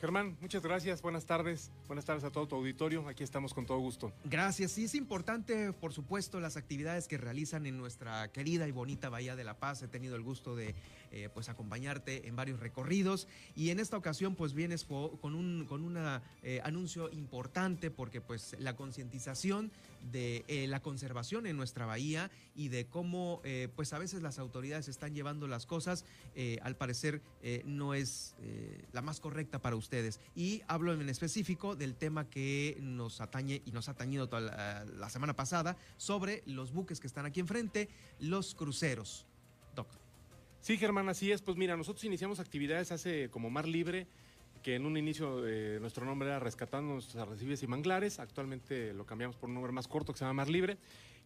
Germán, 0.00 0.38
muchas 0.40 0.62
gracias, 0.62 1.02
buenas 1.02 1.26
tardes, 1.26 1.70
buenas 1.86 2.06
tardes 2.06 2.24
a 2.24 2.30
todo 2.30 2.48
tu 2.48 2.56
auditorio, 2.56 3.06
aquí 3.06 3.22
estamos 3.22 3.52
con 3.52 3.66
todo 3.66 3.78
gusto. 3.80 4.14
Gracias, 4.24 4.72
sí 4.72 4.84
es 4.84 4.94
importante, 4.94 5.74
por 5.74 5.92
supuesto, 5.92 6.40
las 6.40 6.56
actividades 6.56 7.06
que 7.06 7.18
realizan 7.18 7.66
en 7.66 7.76
nuestra 7.76 8.32
querida 8.32 8.66
y 8.66 8.72
bonita 8.72 9.10
Bahía 9.10 9.36
de 9.36 9.44
la 9.44 9.58
Paz, 9.58 9.82
he 9.82 9.88
tenido 9.88 10.16
el 10.16 10.22
gusto 10.22 10.56
de 10.56 10.74
eh, 11.12 11.28
pues 11.32 11.48
acompañarte 11.48 12.28
en 12.28 12.36
varios 12.36 12.60
recorridos 12.60 13.26
y 13.56 13.70
en 13.70 13.80
esta 13.80 13.96
ocasión 13.96 14.36
pues 14.36 14.54
vienes 14.54 14.84
con 14.84 15.34
un 15.34 15.66
con 15.68 15.82
una, 15.82 16.22
eh, 16.44 16.60
anuncio 16.62 17.10
importante 17.10 17.90
porque 17.90 18.20
pues 18.20 18.54
la 18.60 18.76
concientización 18.76 19.72
de 20.12 20.44
eh, 20.46 20.68
la 20.68 20.80
conservación 20.80 21.46
en 21.46 21.56
nuestra 21.56 21.84
bahía 21.84 22.30
y 22.54 22.68
de 22.68 22.86
cómo 22.86 23.42
pues 23.74 23.92
a 23.92 23.98
veces 23.98 24.22
las 24.22 24.38
autoridades 24.38 24.88
están 24.88 25.14
llevando 25.14 25.46
las 25.46 25.66
cosas 25.66 26.04
al 26.62 26.76
parecer 26.76 27.22
no 27.64 27.94
es 27.94 28.34
la 28.92 29.02
más 29.02 29.20
correcta 29.20 29.60
para 29.60 29.76
ustedes 29.76 30.20
y 30.34 30.62
hablo 30.68 30.92
en 30.92 31.08
específico 31.08 31.76
del 31.76 31.96
tema 31.96 32.28
que 32.28 32.78
nos 32.80 33.20
atañe 33.20 33.62
y 33.64 33.72
nos 33.72 33.88
ha 33.88 33.92
atañido 33.92 34.28
toda 34.28 34.42
la, 34.42 34.84
la 34.84 35.10
semana 35.10 35.34
pasada 35.34 35.76
sobre 35.96 36.42
los 36.46 36.72
buques 36.72 37.00
que 37.00 37.06
están 37.06 37.26
aquí 37.26 37.40
enfrente, 37.40 37.88
los 38.18 38.54
cruceros. 38.54 39.26
Doc. 39.74 39.99
Sí, 40.62 40.76
Germán, 40.76 41.08
así 41.08 41.32
es. 41.32 41.40
Pues 41.40 41.56
mira, 41.56 41.74
nosotros 41.74 42.04
iniciamos 42.04 42.38
actividades 42.38 42.92
hace 42.92 43.30
como 43.30 43.48
Mar 43.48 43.66
Libre, 43.66 44.06
que 44.62 44.74
en 44.74 44.84
un 44.84 44.98
inicio 44.98 45.46
eh, 45.48 45.78
nuestro 45.80 46.04
nombre 46.04 46.28
era 46.28 46.38
Rescatando 46.38 46.92
nuestros 46.92 47.16
arrecifes 47.16 47.62
y 47.62 47.66
manglares. 47.66 48.18
Actualmente 48.18 48.92
lo 48.92 49.06
cambiamos 49.06 49.36
por 49.36 49.48
un 49.48 49.54
nombre 49.54 49.72
más 49.72 49.88
corto 49.88 50.12
que 50.12 50.18
se 50.18 50.24
llama 50.26 50.42
Mar 50.42 50.50
Libre. 50.50 50.76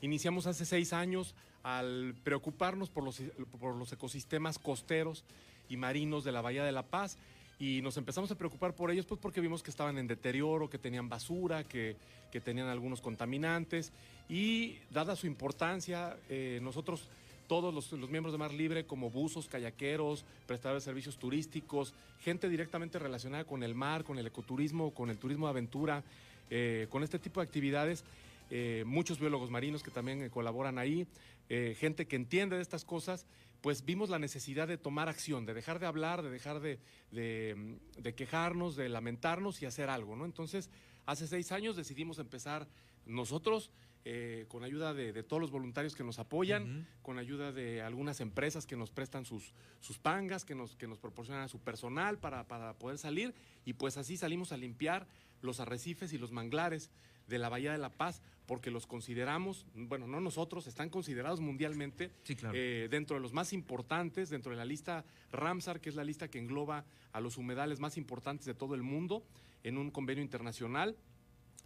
Iniciamos 0.03 0.47
hace 0.47 0.65
seis 0.65 0.93
años 0.93 1.35
al 1.65 2.15
preocuparnos 2.23 2.91
por 2.91 3.03
los, 3.03 3.93
ecosistemas 3.93 4.61
costeros 4.61 5.25
y 5.69 5.77
marinos 5.77 6.23
de 6.23 6.31
la 6.31 6.41
Bahía 6.41 6.63
de 6.63 6.73
la 6.73 6.85
Paz 6.85 7.19
y 7.59 7.81
nos 7.83 7.97
empezamos 7.97 8.31
a 8.31 8.39
preocupar 8.39 8.75
por 8.75 8.93
ellos 8.93 9.07
pues 9.07 9.21
porque 9.21 9.41
vimos 9.41 9.65
que 9.65 9.71
estaban 9.71 9.99
en 9.99 10.07
deterioro, 10.07 10.71
que 10.71 10.79
tenían 10.79 11.09
basura, 11.09 11.65
que, 11.65 11.97
que 12.31 12.41
tenían 12.41 12.69
algunos 12.69 13.01
contaminantes 13.01 13.93
y 14.29 14.77
dada 14.91 15.17
su 15.17 15.27
importancia, 15.27 16.17
eh, 16.29 16.61
nosotros 16.63 17.09
todos 17.55 17.73
los, 17.73 18.11
miembros 18.11 18.33
de 18.33 18.39
Mar 18.39 18.53
Libre, 18.53 18.85
como 18.85 19.11
buzos, 19.11 19.47
kayakeros, 19.47 20.25
prestadores 20.45 20.83
de 20.83 20.87
servicios 20.87 21.19
turísticos, 21.19 21.95
gente 22.19 22.49
directamente 22.49 22.99
relacionada 22.99 23.45
con 23.45 23.63
el 23.63 23.77
mar, 23.77 24.03
con 24.03 24.19
el 24.19 24.27
ecoturismo, 24.27 24.93
con 24.93 25.09
el 25.09 25.19
turismo 25.19 25.47
de 25.47 25.51
aventura, 25.51 26.03
eh, 26.51 26.89
con 26.91 27.05
este 27.05 27.21
tipo 27.21 27.39
de 27.39 27.47
actividades. 27.47 28.03
Eh, 28.51 28.83
muchos 28.85 29.21
biólogos 29.21 29.51
marinos 29.51 29.85
que 29.85 29.93
también 29.93 30.21
eh, 30.21 30.31
colaboran 30.31 30.79
ahí, 30.79 31.07
gente 31.49 32.07
que 32.09 32.17
entiende 32.17 32.57
de 32.57 32.63
estas 32.63 32.85
cosas, 32.85 33.25
pues 33.61 33.85
vimos 33.85 34.11
la 34.11 34.19
necesidad 34.19 34.67
de 34.67 34.77
tomar 34.77 35.09
acción, 35.09 35.47
de 35.47 35.55
dejar 35.55 35.79
de 35.79 35.87
hablar, 35.87 36.25
de 36.25 36.31
dejar 36.31 36.59
de, 36.59 36.81
de 37.13 38.15
quejarnos, 38.17 38.75
de 38.75 38.89
lamentarnos 38.89 39.63
y 39.63 39.67
hacer 39.67 39.91
algo, 39.91 40.17
¿no? 40.17 40.25
Entonces, 40.25 40.71
hace 41.07 41.29
seis 41.29 41.53
años 41.53 41.77
decidimos 41.77 42.19
empezar 42.19 42.67
nosotros 43.07 43.71
eh, 44.07 44.45
con 44.49 44.65
ayuda 44.65 44.93
de, 44.93 45.23
todos 45.23 45.41
los 45.41 45.51
voluntarios 45.51 45.95
que 45.95 46.05
nos 46.05 46.19
apoyan, 46.19 46.87
con 47.01 47.19
ayuda 47.19 47.53
de 47.53 47.81
algunas 47.81 48.21
empresas 48.21 48.67
que 48.67 48.77
nos 48.77 48.91
prestan 48.91 49.25
sus, 49.25 49.55
sus 49.81 49.99
pangas, 49.99 50.45
que 50.45 50.55
nos, 50.55 50.77
que 50.77 50.87
nos 50.87 50.99
proporcionan 50.99 51.49
su 51.49 51.59
personal 51.61 52.19
para, 52.19 52.45
poder 52.75 52.99
salir, 52.99 53.35
y 53.65 53.73
pues 53.73 53.97
así 53.97 54.19
salimos 54.19 54.53
a 54.53 54.59
limpiar 54.59 55.07
los 55.41 55.59
arrecifes 55.59 56.13
y 56.13 56.19
los 56.19 56.33
manglares 56.33 56.91
de 57.29 57.39
la 57.39 57.49
Bahía 57.49 57.73
de 57.73 57.79
la 57.79 57.89
Paz, 57.89 58.21
porque 58.45 58.71
los 58.71 58.87
consideramos, 58.87 59.65
bueno, 59.75 60.07
no 60.07 60.21
nosotros, 60.21 60.67
están 60.67 60.91
considerados 60.91 61.41
mundialmente 61.41 62.11
eh, 62.53 62.89
dentro 62.91 63.17
de 63.17 63.23
los 63.23 63.33
más 63.33 63.55
importantes, 63.55 64.29
dentro 64.29 64.51
de 64.51 64.59
la 64.59 64.67
lista 64.67 65.07
Ramsar, 65.33 65.81
que 65.81 65.89
es 65.89 65.95
la 65.95 66.05
lista 66.05 66.29
que 66.29 66.39
engloba 66.39 66.85
a 67.13 67.21
los 67.21 67.39
humedales 67.39 67.81
más 67.81 67.97
importantes 67.97 68.45
de 68.45 68.53
todo 68.53 68.75
el 68.75 68.83
mundo, 68.83 69.25
en 69.63 69.79
un 69.79 69.91
convenio 69.91 70.23
internacional 70.23 70.95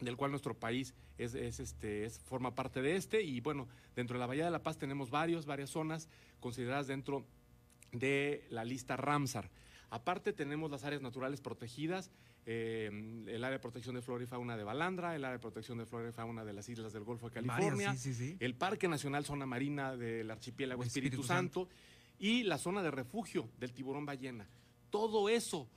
del 0.00 0.16
cual 0.16 0.30
nuestro 0.30 0.54
país 0.54 0.94
es, 1.16 1.34
este, 1.34 2.04
es, 2.04 2.20
forma 2.20 2.54
parte 2.54 2.82
de 2.82 2.96
este. 2.96 3.22
Y 3.22 3.40
bueno, 3.40 3.68
dentro 3.96 4.14
de 4.14 4.20
la 4.20 4.26
Bahía 4.26 4.44
de 4.44 4.50
la 4.50 4.62
Paz 4.62 4.78
tenemos 4.78 5.10
varios, 5.10 5.46
varias 5.46 5.70
zonas 5.70 6.08
consideradas 6.40 6.86
dentro 6.86 7.26
de 7.92 8.46
la 8.50 8.64
lista 8.64 8.96
Ramsar. 8.96 9.50
Aparte 9.90 10.32
tenemos 10.32 10.70
las 10.70 10.84
áreas 10.84 11.00
naturales 11.00 11.40
protegidas, 11.40 12.10
eh, 12.44 12.90
el 13.26 13.42
área 13.42 13.56
de 13.56 13.62
protección 13.62 13.94
de 13.94 14.02
flora 14.02 14.22
y 14.22 14.26
fauna 14.26 14.56
de 14.56 14.64
Balandra, 14.64 15.16
el 15.16 15.24
área 15.24 15.38
de 15.38 15.42
protección 15.42 15.78
de 15.78 15.86
flora 15.86 16.08
y 16.10 16.12
fauna 16.12 16.44
de 16.44 16.52
las 16.52 16.68
islas 16.68 16.92
del 16.92 17.04
Golfo 17.04 17.28
de 17.28 17.34
California, 17.34 17.96
el 18.38 18.54
Parque 18.54 18.86
Nacional 18.86 19.24
Zona 19.24 19.46
Marina 19.46 19.96
del 19.96 20.30
Archipiélago 20.30 20.82
Espíritu, 20.82 21.22
Santo 21.22 21.68
y 22.18 22.42
la 22.42 22.58
zona 22.58 22.82
de 22.82 22.90
refugio 22.90 23.48
del 23.58 23.72
tiburón 23.72 24.04
ballena. 24.04 24.46
Todo 24.90 25.28
eso 25.28 25.68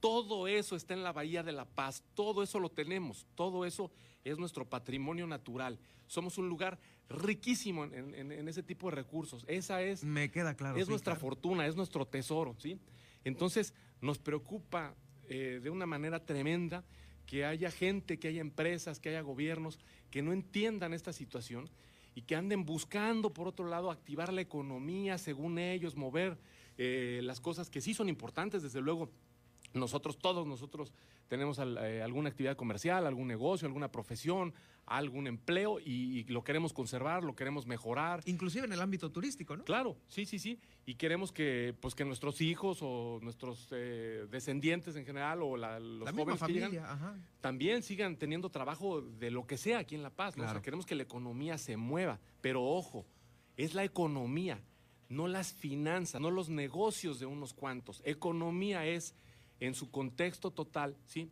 todo 0.00 0.48
eso 0.48 0.76
está 0.76 0.94
en 0.94 1.02
la 1.02 1.12
Bahía 1.12 1.42
de 1.42 1.52
la 1.52 1.66
Paz, 1.66 2.02
todo 2.14 2.42
eso 2.42 2.58
lo 2.58 2.70
tenemos, 2.70 3.26
todo 3.34 3.64
eso 3.64 3.90
es 4.24 4.38
nuestro 4.38 4.68
patrimonio 4.68 5.26
natural. 5.26 5.78
Somos 6.06 6.38
un 6.38 6.48
lugar 6.48 6.78
riquísimo 7.08 7.84
en, 7.84 8.48
ese 8.48 8.62
tipo 8.62 8.90
de 8.90 8.96
recursos. 8.96 9.44
Esa 9.46 9.82
es. 9.82 10.02
Me 10.02 10.30
queda 10.30 10.54
claro. 10.54 10.78
Es 10.78 10.88
nuestra 10.88 11.14
fortuna, 11.14 11.66
es 11.66 11.76
nuestro 11.76 12.06
tesoro, 12.06 12.56
¿sí? 12.58 12.80
Entonces, 13.24 13.74
nos 14.00 14.18
preocupa 14.18 14.94
eh, 15.28 15.60
de 15.62 15.70
una 15.70 15.86
manera 15.86 16.24
tremenda 16.24 16.84
que 17.26 17.44
haya 17.44 17.70
gente, 17.70 18.18
que 18.18 18.28
haya 18.28 18.40
empresas, 18.40 18.98
que 18.98 19.10
haya 19.10 19.20
gobiernos 19.20 19.78
que 20.10 20.22
no 20.22 20.32
entiendan 20.32 20.92
esta 20.92 21.12
situación 21.12 21.70
y 22.14 22.22
que 22.22 22.34
anden 22.34 22.64
buscando, 22.64 23.32
por 23.32 23.46
otro 23.46 23.68
lado, 23.68 23.90
activar 23.90 24.32
la 24.32 24.40
economía, 24.40 25.16
según 25.16 25.58
ellos, 25.58 25.96
mover 25.96 26.38
eh, 26.76 27.20
las 27.22 27.40
cosas 27.40 27.70
que 27.70 27.80
sí 27.80 27.94
son 27.94 28.08
importantes, 28.08 28.62
desde 28.62 28.80
luego 28.80 29.10
nosotros, 29.72 30.18
todos 30.18 30.46
nosotros 30.46 30.92
tenemos 31.28 31.58
eh, 31.58 32.02
alguna 32.02 32.28
actividad 32.28 32.56
comercial, 32.56 33.06
algún 33.06 33.28
negocio, 33.28 33.66
alguna 33.66 33.92
profesión, 33.92 34.52
algún 34.86 35.28
empleo 35.28 35.78
y, 35.78 36.24
lo 36.24 36.42
queremos 36.42 36.72
conservar, 36.72 37.22
lo 37.22 37.36
queremos 37.36 37.66
mejorar. 37.66 38.20
Inclusive 38.26 38.66
en 38.66 38.72
el 38.72 38.80
ámbito 38.80 39.10
turístico, 39.10 39.56
¿no? 39.56 39.64
Claro, 39.64 39.96
sí, 40.08 40.26
sí, 40.26 40.40
sí. 40.40 40.58
Y 40.84 40.96
queremos 40.96 41.30
que, 41.30 41.74
pues, 41.80 41.94
que 41.94 42.04
nuestros 42.04 42.40
hijos 42.40 42.78
o 42.82 43.20
nuestros 43.22 43.68
eh, 43.70 44.26
descendientes 44.28 44.96
en 44.96 45.06
general 45.06 45.42
o 45.42 45.56
los 45.56 46.10
jóvenes 46.10 46.42
que 46.42 46.82
también 47.40 47.84
sigan 47.84 48.16
teniendo 48.16 48.50
trabajo 48.50 49.00
de 49.00 49.30
lo 49.30 49.46
que 49.46 49.56
sea 49.56 49.78
aquí 49.78 49.94
en 49.94 50.02
La 50.02 50.10
Paz. 50.10 50.34
queremos 50.62 50.84
que 50.84 50.96
la 50.96 51.04
economía 51.04 51.56
se 51.56 51.76
mueva. 51.76 52.18
Pero 52.40 52.64
ojo, 52.64 53.06
es 53.56 53.74
la 53.74 53.84
economía, 53.84 54.60
no 55.08 55.28
las 55.28 55.52
finanzas, 55.52 56.20
no 56.20 56.32
los 56.32 56.48
negocios 56.48 57.20
de 57.20 57.26
unos 57.26 57.54
cuantos. 57.54 58.02
Economía 58.04 58.84
es 58.86 59.14
en 59.60 59.74
su 59.74 59.90
contexto 59.90 60.50
total, 60.50 60.96
¿sí? 61.06 61.30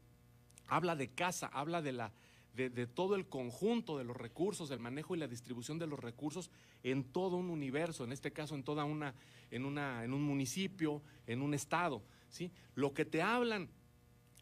Habla 0.68 0.96
de 0.96 1.08
casa, 1.08 1.46
habla 1.46 1.82
de, 1.82 1.92
la, 1.92 2.12
de, 2.54 2.86
todo 2.86 3.14
el 3.14 3.26
conjunto 3.26 3.96
de 3.96 4.04
los 4.04 4.16
recursos, 4.16 4.68
del 4.68 4.80
manejo 4.80 5.16
y 5.16 5.18
la 5.18 5.26
distribución 5.26 5.78
de 5.78 5.86
los 5.86 5.98
recursos 5.98 6.50
en 6.82 7.04
todo 7.04 7.36
un 7.36 7.50
universo, 7.50 8.04
en 8.04 8.12
este 8.12 8.32
caso 8.32 8.54
en 8.54 8.64
toda 8.64 8.84
una, 8.84 9.14
en 9.50 9.64
una, 9.64 10.04
en 10.04 10.12
un 10.12 10.22
municipio, 10.22 11.02
en 11.26 11.40
un 11.40 11.54
estado, 11.54 12.02
¿sí? 12.28 12.52
Lo 12.74 12.92
que 12.92 13.04
te 13.04 13.22
hablan 13.22 13.70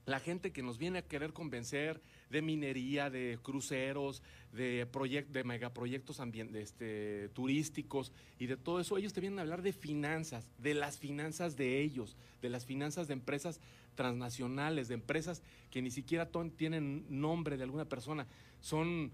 la 0.06 0.20
gente 0.20 0.52
que 0.52 0.62
nos 0.62 0.78
viene 0.78 1.00
a 1.00 1.06
querer 1.06 1.32
convencer 1.32 2.00
de 2.30 2.42
minería, 2.42 3.10
de 3.10 3.38
cruceros, 3.42 4.22
de, 4.52 4.86
de 5.28 5.44
megaproyectos 5.44 6.20
este, 6.54 7.28
turísticos 7.30 8.12
y 8.38 8.46
de 8.46 8.56
todo 8.56 8.80
eso, 8.80 8.96
ellos 8.96 9.12
te 9.12 9.20
vienen 9.20 9.38
a 9.38 9.42
hablar 9.42 9.62
de 9.62 9.72
finanzas, 9.72 10.48
de 10.58 10.74
las 10.74 10.98
finanzas 10.98 11.56
de 11.56 11.80
ellos, 11.80 12.16
de 12.42 12.50
las 12.50 12.64
finanzas 12.64 13.06
de 13.08 13.14
empresas 13.14 13.60
transnacionales, 13.94 14.88
de 14.88 14.94
empresas 14.94 15.42
que 15.70 15.82
ni 15.82 15.90
siquiera 15.90 16.28
tienen 16.56 17.06
nombre 17.08 17.56
de 17.56 17.64
alguna 17.64 17.84
persona, 17.84 18.26
son 18.60 19.12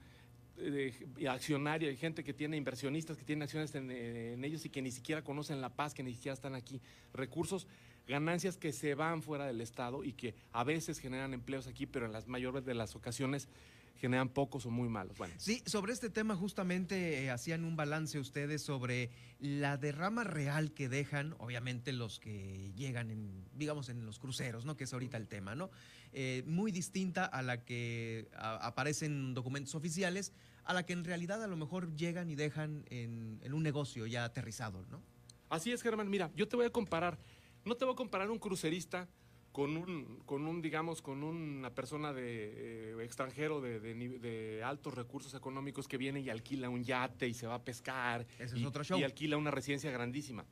eh, 0.59 0.93
accionarios, 1.29 1.91
hay 1.91 1.97
gente 1.97 2.25
que 2.25 2.33
tiene 2.33 2.57
inversionistas 2.57 3.17
que 3.17 3.25
tienen 3.25 3.43
acciones 3.43 3.75
en 3.75 4.45
ellos 4.45 4.65
y 4.65 4.71
que 4.71 4.83
ni 4.83 4.91
siquiera 4.91 5.23
conocen 5.23 5.61
La 5.61 5.71
Paz, 5.71 5.95
que 5.95 6.03
ni 6.03 6.13
siquiera 6.13 6.35
están 6.35 6.55
aquí. 6.55 6.81
Recursos 7.15 7.67
ganancias 8.07 8.57
que 8.57 8.73
se 8.73 8.95
van 8.95 9.23
fuera 9.23 9.47
del 9.47 9.61
Estado 9.61 10.05
y 10.05 10.13
que 10.13 10.35
a 10.53 10.65
veces 10.65 10.99
generan 10.99 11.35
empleos 11.35 11.67
aquí, 11.67 11.87
pero 11.87 12.07
en 12.07 12.13
las 12.13 12.29
mayores 12.29 12.65
de 12.65 12.75
las 12.75 12.97
ocasiones 12.97 13.49
generan 14.03 14.29
pocos 14.29 14.67
o 14.67 14.71
muy 14.71 14.89
malos. 14.89 15.17
Bueno. 15.17 15.33
Sí, 15.39 15.63
sobre 15.65 15.93
este 15.93 16.11
tema 16.11 16.35
justamente 16.35 17.23
eh, 17.23 17.31
hacían 17.31 17.65
un 17.65 17.77
balance 17.77 18.19
ustedes 18.19 18.61
sobre 18.61 19.11
la 19.39 19.77
derrama 19.77 20.25
real 20.25 20.73
que 20.73 20.89
dejan, 20.89 21.37
obviamente 21.39 21.93
los 21.93 22.19
que 22.19 22.73
llegan 22.75 23.13
en, 23.13 23.45
digamos, 23.55 23.89
en 23.91 24.05
los 24.05 24.19
cruceros, 24.19 24.65
¿no? 24.65 24.77
Que 24.77 24.85
es 24.85 24.93
ahorita 24.93 25.17
el 25.17 25.29
tema, 25.29 25.55
¿no? 25.55 25.71
Eh, 26.13 26.43
muy 26.47 26.73
distinta 26.73 27.25
a 27.25 27.43
la 27.43 27.65
que 27.65 28.29
aparecen 28.35 29.35
documentos 29.35 29.77
oficiales, 29.77 30.33
a 30.65 30.75
la 30.75 30.85
que 30.85 30.95
en 30.95 31.05
realidad 31.05 31.41
a 31.43 31.47
lo 31.47 31.57
mejor 31.57 31.95
llegan 31.95 32.29
y 32.29 32.35
dejan 32.35 32.85
en, 32.91 33.39
en 33.43 33.55
un 33.55 33.63
negocio 33.63 34.07
ya 34.07 34.25
aterrizado, 34.25 34.85
¿no? 34.91 35.01
Así 35.49 35.71
es, 35.71 35.81
Germán. 35.81 36.11
Mira, 36.11 36.31
yo 36.35 36.49
te 36.49 36.57
voy 36.57 36.67
a 36.67 36.71
comparar 36.71 37.19
no 37.65 37.77
te 37.77 37.85
voy 37.85 37.95
a 37.95 37.97
comparar 37.97 38.31
un 38.31 38.39
crucerista 38.39 39.09
con 39.53 39.77
un, 39.77 40.23
con 40.25 40.47
un 40.47 40.63
digamos, 40.63 41.03
con 41.03 41.23
una 41.23 41.71
persona 41.75 42.13
de 42.13 42.95
eh, 42.95 43.05
extranjero 43.05 43.61
de, 43.61 44.63
altos 44.65 44.95
recursos 44.95 45.35
económicos 45.35 45.87
que 45.87 45.99
viene 45.99 46.21
y 46.21 46.31
alquila 46.31 46.71
un 46.71 46.83
yate 46.83 47.29
y 47.29 47.35
se 47.35 47.47
va 47.47 47.57
a 47.57 47.65
pescar. 47.65 48.27
y, 48.55 48.65
otro 48.65 48.83
show. 48.83 48.99
Y 48.99 49.05
alquila 49.05 49.37
una 49.37 49.51
residencia 49.51 49.91
grandísima. 49.91 50.45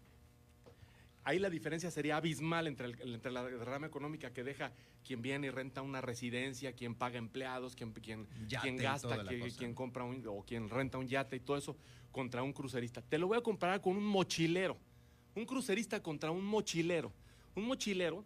Ahí 1.23 1.39
la 1.39 1.51
diferencia 1.51 1.91
sería 1.91 2.17
abismal 2.17 2.67
entre, 2.67 2.87
entre 2.87 3.31
la 3.31 3.45
derrama 3.45 3.87
económica 3.87 4.33
que 4.33 4.43
deja 4.43 4.73
quien 5.05 5.21
viene 5.21 5.49
y 5.49 5.51
renta 5.51 5.83
una 5.83 6.01
residencia, 6.01 6.73
quien 6.73 6.95
paga 6.95 7.19
empleados, 7.19 7.77
quien, 7.77 7.93
quien, 7.93 8.27
quien 8.63 8.77
gasta, 8.77 9.23
quien 9.59 9.75
compra 9.75 10.05
un, 10.05 10.27
o 10.27 10.43
quien 10.45 10.69
renta 10.71 10.97
un 10.97 11.07
yate 11.07 11.37
y 11.37 11.41
todo 11.41 11.59
eso 11.59 11.77
contra 12.11 12.43
un 12.43 12.53
crucerista. 12.53 13.03
Te 13.03 13.19
lo 13.19 13.29
voy 13.29 13.39
a 13.39 13.43
comparar 13.43 13.81
con 13.83 13.97
un 13.97 14.05
mochilero 14.05 14.79
un 15.35 15.45
crucerista 15.45 16.03
contra 16.03 16.31
un 16.31 16.45
mochilero. 16.45 17.13
Un 17.55 17.67
mochilero, 17.67 18.25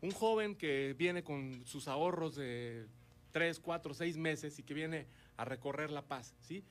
un 0.00 0.10
joven 0.10 0.54
que 0.54 0.94
viene 0.98 1.22
con 1.22 1.64
sus 1.66 1.88
ahorros 1.88 2.36
de 2.36 2.86
tres, 3.30 3.58
cuatro, 3.58 3.94
seis 3.94 4.16
meses 4.16 4.58
y 4.58 4.62
que 4.62 4.74
viene 4.74 5.06
a 5.36 5.44
recorrer 5.44 5.90
La 5.90 6.02
Paz, 6.02 6.34
¿sí? 6.40 6.62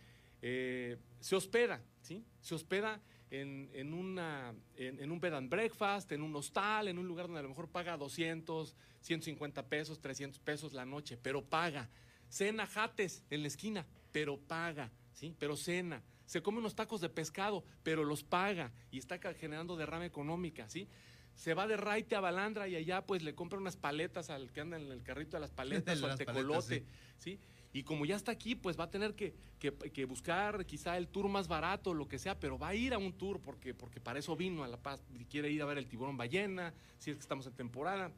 Eh, 0.41 0.97
se 1.19 1.35
hospeda, 1.35 1.81
¿sí? 2.01 2.23
Se 2.41 2.55
hospeda 2.55 3.01
en, 3.31 3.93
una, 3.93 4.53
en, 4.75 5.09
un 5.09 5.19
bed 5.19 5.33
and 5.33 5.49
breakfast, 5.49 6.11
en 6.11 6.21
un 6.21 6.35
hostal, 6.35 6.89
en 6.89 6.97
un 6.97 7.07
lugar 7.07 7.27
donde 7.27 7.39
a 7.39 7.43
lo 7.43 7.49
mejor 7.49 7.69
paga 7.69 7.97
200, 7.97 8.75
150 9.01 9.65
pesos, 9.67 9.99
300 9.99 10.39
pesos 10.39 10.73
la 10.73 10.85
noche, 10.85 11.17
pero 11.21 11.43
paga. 11.43 11.89
Cena 12.29 12.67
jates 12.67 13.23
en 13.29 13.41
la 13.41 13.47
esquina, 13.47 13.85
pero 14.11 14.37
paga, 14.37 14.91
¿sí? 15.13 15.35
Pero 15.39 15.55
cena 15.55 16.01
se 16.31 16.41
come 16.41 16.59
unos 16.59 16.75
tacos 16.75 17.01
de 17.01 17.09
pescado, 17.09 17.65
pero 17.83 18.05
los 18.05 18.23
paga 18.23 18.71
y 18.89 18.99
está 18.99 19.19
generando 19.33 19.75
derrama 19.75 20.05
económica, 20.05 20.69
¿sí? 20.69 20.87
Se 21.35 21.53
va 21.53 21.67
de 21.67 21.75
Raite 21.75 22.15
a 22.15 22.21
Balandra 22.21 22.69
y 22.69 22.77
allá 22.77 23.05
pues 23.05 23.21
le 23.21 23.35
compra 23.35 23.59
unas 23.59 23.75
paletas 23.75 24.29
al 24.29 24.49
que 24.53 24.61
anda 24.61 24.77
en 24.77 24.89
el 24.89 25.03
carrito 25.03 25.35
de 25.35 25.41
las 25.41 25.51
paletas 25.51 26.01
o 26.01 26.07
al 26.07 26.17
tecolote, 26.17 26.85
sí. 27.17 27.37
Y 27.73 27.83
como 27.83 28.05
ya 28.05 28.15
está 28.15 28.31
aquí, 28.31 28.55
pues 28.55 28.79
va 28.79 28.85
a 28.85 28.89
tener 28.89 29.13
que, 29.13 30.05
buscar 30.05 30.65
quizá 30.65 30.95
el 30.95 31.09
tour 31.09 31.27
más 31.27 31.49
barato, 31.49 31.93
lo 31.93 32.07
que 32.07 32.17
sea, 32.17 32.39
pero 32.39 32.57
va 32.57 32.69
a 32.69 32.75
ir 32.75 32.93
a 32.93 32.97
un 32.97 33.11
tour 33.11 33.41
porque, 33.41 33.73
porque 33.73 33.99
para 33.99 34.17
eso 34.17 34.33
vino 34.37 34.63
a 34.63 34.69
La 34.69 34.77
Paz. 34.77 35.03
Y 35.19 35.25
quiere 35.25 35.51
ir 35.51 35.61
a 35.61 35.65
ver 35.65 35.77
el 35.77 35.87
tiburón 35.89 36.15
ballena, 36.15 36.73
si 36.97 37.11
es 37.11 37.17
que 37.17 37.21
estamos 37.23 37.45
en 37.45 37.53
temporada 37.53 38.09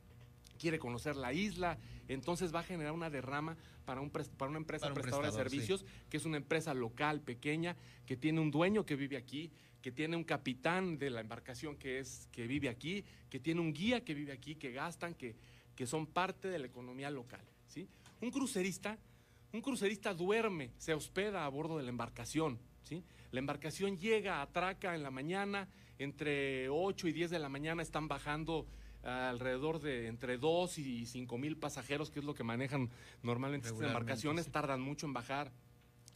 quiere 0.57 0.79
conocer 0.79 1.15
la 1.15 1.33
isla, 1.33 1.77
entonces 2.07 2.53
va 2.53 2.59
a 2.59 2.63
generar 2.63 2.93
una 2.93 3.09
derrama 3.09 3.57
para, 3.85 4.01
un, 4.01 4.09
para 4.09 4.49
una 4.49 4.59
empresa 4.59 4.93
prestadora 4.93 5.31
de 5.31 5.37
servicios, 5.37 5.85
que 6.09 6.17
es 6.17 6.25
una 6.25 6.37
empresa 6.37 6.73
local, 6.73 7.21
pequeña, 7.21 7.75
que 8.05 8.17
tiene 8.17 8.39
un 8.39 8.51
dueño 8.51 8.85
que 8.85 8.95
vive 8.95 9.17
aquí, 9.17 9.51
que 9.81 9.91
tiene 9.91 10.15
un 10.15 10.23
capitán 10.23 10.97
de 10.97 11.09
la 11.09 11.21
embarcación 11.21 11.75
que, 11.75 11.99
es, 11.99 12.29
que 12.31 12.47
vive 12.47 12.69
aquí, 12.69 13.03
que 13.29 13.39
tiene 13.39 13.59
un 13.59 13.73
guía 13.73 14.03
que 14.03 14.13
vive 14.13 14.31
aquí, 14.31 14.55
que 14.55 14.71
gastan, 14.71 15.13
que, 15.13 15.35
que 15.75 15.85
son 15.85 16.07
parte 16.07 16.47
de 16.47 16.59
la 16.59 16.67
economía 16.67 17.09
local. 17.09 17.41
¿sí? 17.67 17.87
Un 18.21 18.31
crucerista, 18.31 18.97
un 19.51 19.61
crucerista 19.61 20.13
duerme, 20.13 20.71
se 20.77 20.93
hospeda 20.93 21.45
a 21.45 21.49
bordo 21.49 21.77
de 21.77 21.83
la 21.83 21.89
embarcación. 21.89 22.59
¿sí? 22.83 23.03
La 23.31 23.39
embarcación 23.39 23.97
llega, 23.97 24.41
atraca 24.41 24.95
en 24.95 25.03
la 25.03 25.11
mañana, 25.11 25.67
entre 25.99 26.69
8 26.69 27.07
y 27.09 27.11
10 27.11 27.31
de 27.31 27.39
la 27.39 27.49
mañana 27.49 27.81
están 27.81 28.07
bajando 28.07 28.65
alrededor 29.03 29.79
de 29.79 30.07
entre 30.07 30.37
2 30.37 30.77
y 30.79 31.05
5 31.05 31.37
mil 31.37 31.57
pasajeros, 31.57 32.09
que 32.09 32.19
es 32.19 32.25
lo 32.25 32.33
que 32.33 32.43
manejan 32.43 32.89
normalmente 33.21 33.67
estas 33.67 33.87
embarcaciones, 33.87 34.49
tardan 34.49 34.81
mucho 34.81 35.05
en 35.05 35.13
bajar, 35.13 35.51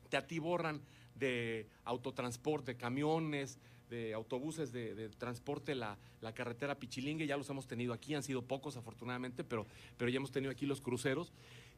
te 0.10 0.17
atiborran 0.17 0.82
de 1.15 1.67
autotransporte, 1.84 2.73
de 2.73 2.78
camiones, 2.78 3.60
de 3.89 4.13
autobuses 4.13 4.71
de, 4.71 5.10
transporte 5.17 5.73
la, 5.76 5.97
la, 6.21 6.34
carretera 6.34 6.76
Pichilingue, 6.76 7.26
ya 7.26 7.38
los 7.38 7.50
hemos 7.50 7.67
tenido 7.67 7.93
aquí, 7.93 8.15
han 8.15 8.23
sido 8.23 8.41
pocos 8.41 8.76
afortunadamente, 8.78 9.43
pero, 9.43 9.65
pero 9.97 10.10
ya 10.10 10.17
hemos 10.17 10.32
tenido 10.32 10.52
aquí 10.52 10.65
los 10.65 10.82
cruceros. 10.82 11.32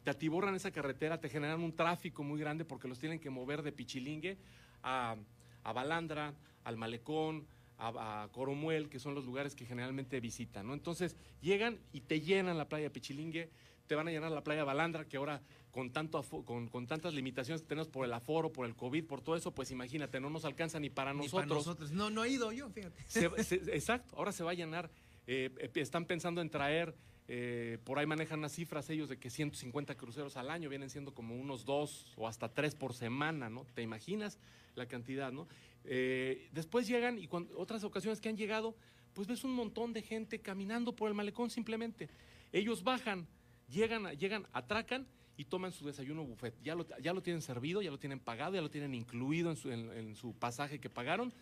Te 0.04 0.10
atiborran 0.10 0.54
esa 0.54 0.70
carretera, 0.70 1.20
te 1.20 1.28
generan 1.28 1.60
un 1.60 1.74
tráfico 1.74 2.22
muy 2.22 2.40
grande 2.40 2.64
porque 2.64 2.88
los 2.88 2.98
tienen 2.98 3.20
que 3.20 3.30
mover 3.30 3.62
de 3.62 3.72
Pichilingue 3.72 4.38
a, 4.82 5.16
a 5.62 5.72
Balandra, 5.72 6.34
al 6.64 6.76
Malecón, 6.76 7.46
a, 7.80 8.28
Coromuel, 8.32 8.88
que 8.88 8.98
son 8.98 9.14
los 9.14 9.24
lugares 9.24 9.54
que 9.54 9.64
generalmente 9.64 10.20
visitan, 10.20 10.66
¿no? 10.66 10.74
Entonces 10.74 11.16
llegan 11.40 11.78
y 11.92 12.02
te 12.02 12.20
llenan 12.20 12.58
la 12.58 12.68
playa 12.68 12.92
Pichilingue, 12.92 13.50
te 13.86 13.94
van 13.94 14.06
a 14.06 14.10
llenar 14.10 14.30
la 14.30 14.44
playa 14.44 14.64
Balandra, 14.64 15.08
que 15.08 15.16
ahora 15.16 15.42
con, 15.70 15.90
tanto 15.90 16.22
con, 16.22 16.68
con, 16.68 16.86
tantas 16.86 17.14
limitaciones 17.14 17.62
que 17.62 17.68
tenemos 17.68 17.88
por 17.88 18.04
el 18.04 18.12
aforo, 18.12 18.52
por 18.52 18.66
el 18.66 18.76
COVID, 18.76 19.04
por 19.04 19.20
todo 19.20 19.36
eso, 19.36 19.52
pues 19.52 19.70
imagínate, 19.70 20.20
no 20.20 20.30
nos 20.30 20.44
alcanza 20.44 20.78
ni 20.78 20.90
para 20.90 21.12
nosotros. 21.14 21.48
Para 21.48 21.54
nosotros. 21.54 21.90
No, 21.90 22.10
no 22.10 22.24
he 22.24 22.28
ido 22.28 22.52
yo, 22.52 22.70
fíjate. 22.70 23.02
exacto, 23.74 24.16
ahora 24.16 24.32
se 24.32 24.44
va 24.44 24.52
a 24.52 24.54
llenar. 24.54 24.90
Eh, 25.26 25.50
eh, 25.58 25.70
están 25.76 26.04
pensando 26.04 26.40
en 26.40 26.50
traer, 26.50 26.94
eh, 27.32 27.78
por 27.84 28.00
ahí 28.00 28.06
manejan 28.06 28.40
las 28.40 28.50
cifras 28.50 28.90
ellos 28.90 29.08
de 29.08 29.16
que 29.16 29.30
150 29.30 29.94
cruceros 29.94 30.36
al 30.36 30.50
año 30.50 30.68
vienen 30.68 30.90
siendo 30.90 31.14
como 31.14 31.36
unos 31.36 31.64
dos 31.64 32.12
o 32.16 32.26
hasta 32.26 32.52
tres 32.52 32.74
por 32.74 32.92
semana, 32.92 33.48
¿no? 33.48 33.64
¿Te 33.72 33.82
imaginas 33.82 34.36
la 34.74 34.86
cantidad, 34.86 35.30
no? 35.30 35.46
Eh, 35.84 36.48
después 36.50 36.88
llegan 36.88 37.20
y 37.20 37.28
otras 37.56 37.84
ocasiones 37.84 38.20
que 38.20 38.28
han 38.28 38.36
llegado, 38.36 38.74
pues 39.12 39.28
ves 39.28 39.44
un 39.44 39.52
montón 39.52 39.92
de 39.92 40.02
gente 40.02 40.40
caminando 40.40 40.96
por 40.96 41.06
el 41.06 41.14
malecón 41.14 41.50
simplemente. 41.50 42.08
Ellos 42.50 42.82
bajan, 42.82 43.28
llegan, 43.68 44.10
llegan, 44.18 44.48
atracan 44.52 45.06
y 45.36 45.44
toman 45.44 45.70
su 45.70 45.86
desayuno 45.86 46.24
buffet. 46.24 46.60
Ya 46.64 46.74
lo, 46.74 46.84
ya 46.98 47.12
lo 47.12 47.22
tienen 47.22 47.42
servido, 47.42 47.80
ya 47.80 47.92
lo 47.92 47.98
tienen 48.00 48.18
pagado, 48.18 48.56
ya 48.56 48.60
lo 48.60 48.70
tienen 48.70 48.92
incluido 48.92 49.50
en 49.50 49.56
su, 49.56 49.70
en, 49.70 50.16
su 50.16 50.34
pasaje 50.34 50.80
que 50.80 50.90
pagaron. 50.90 51.32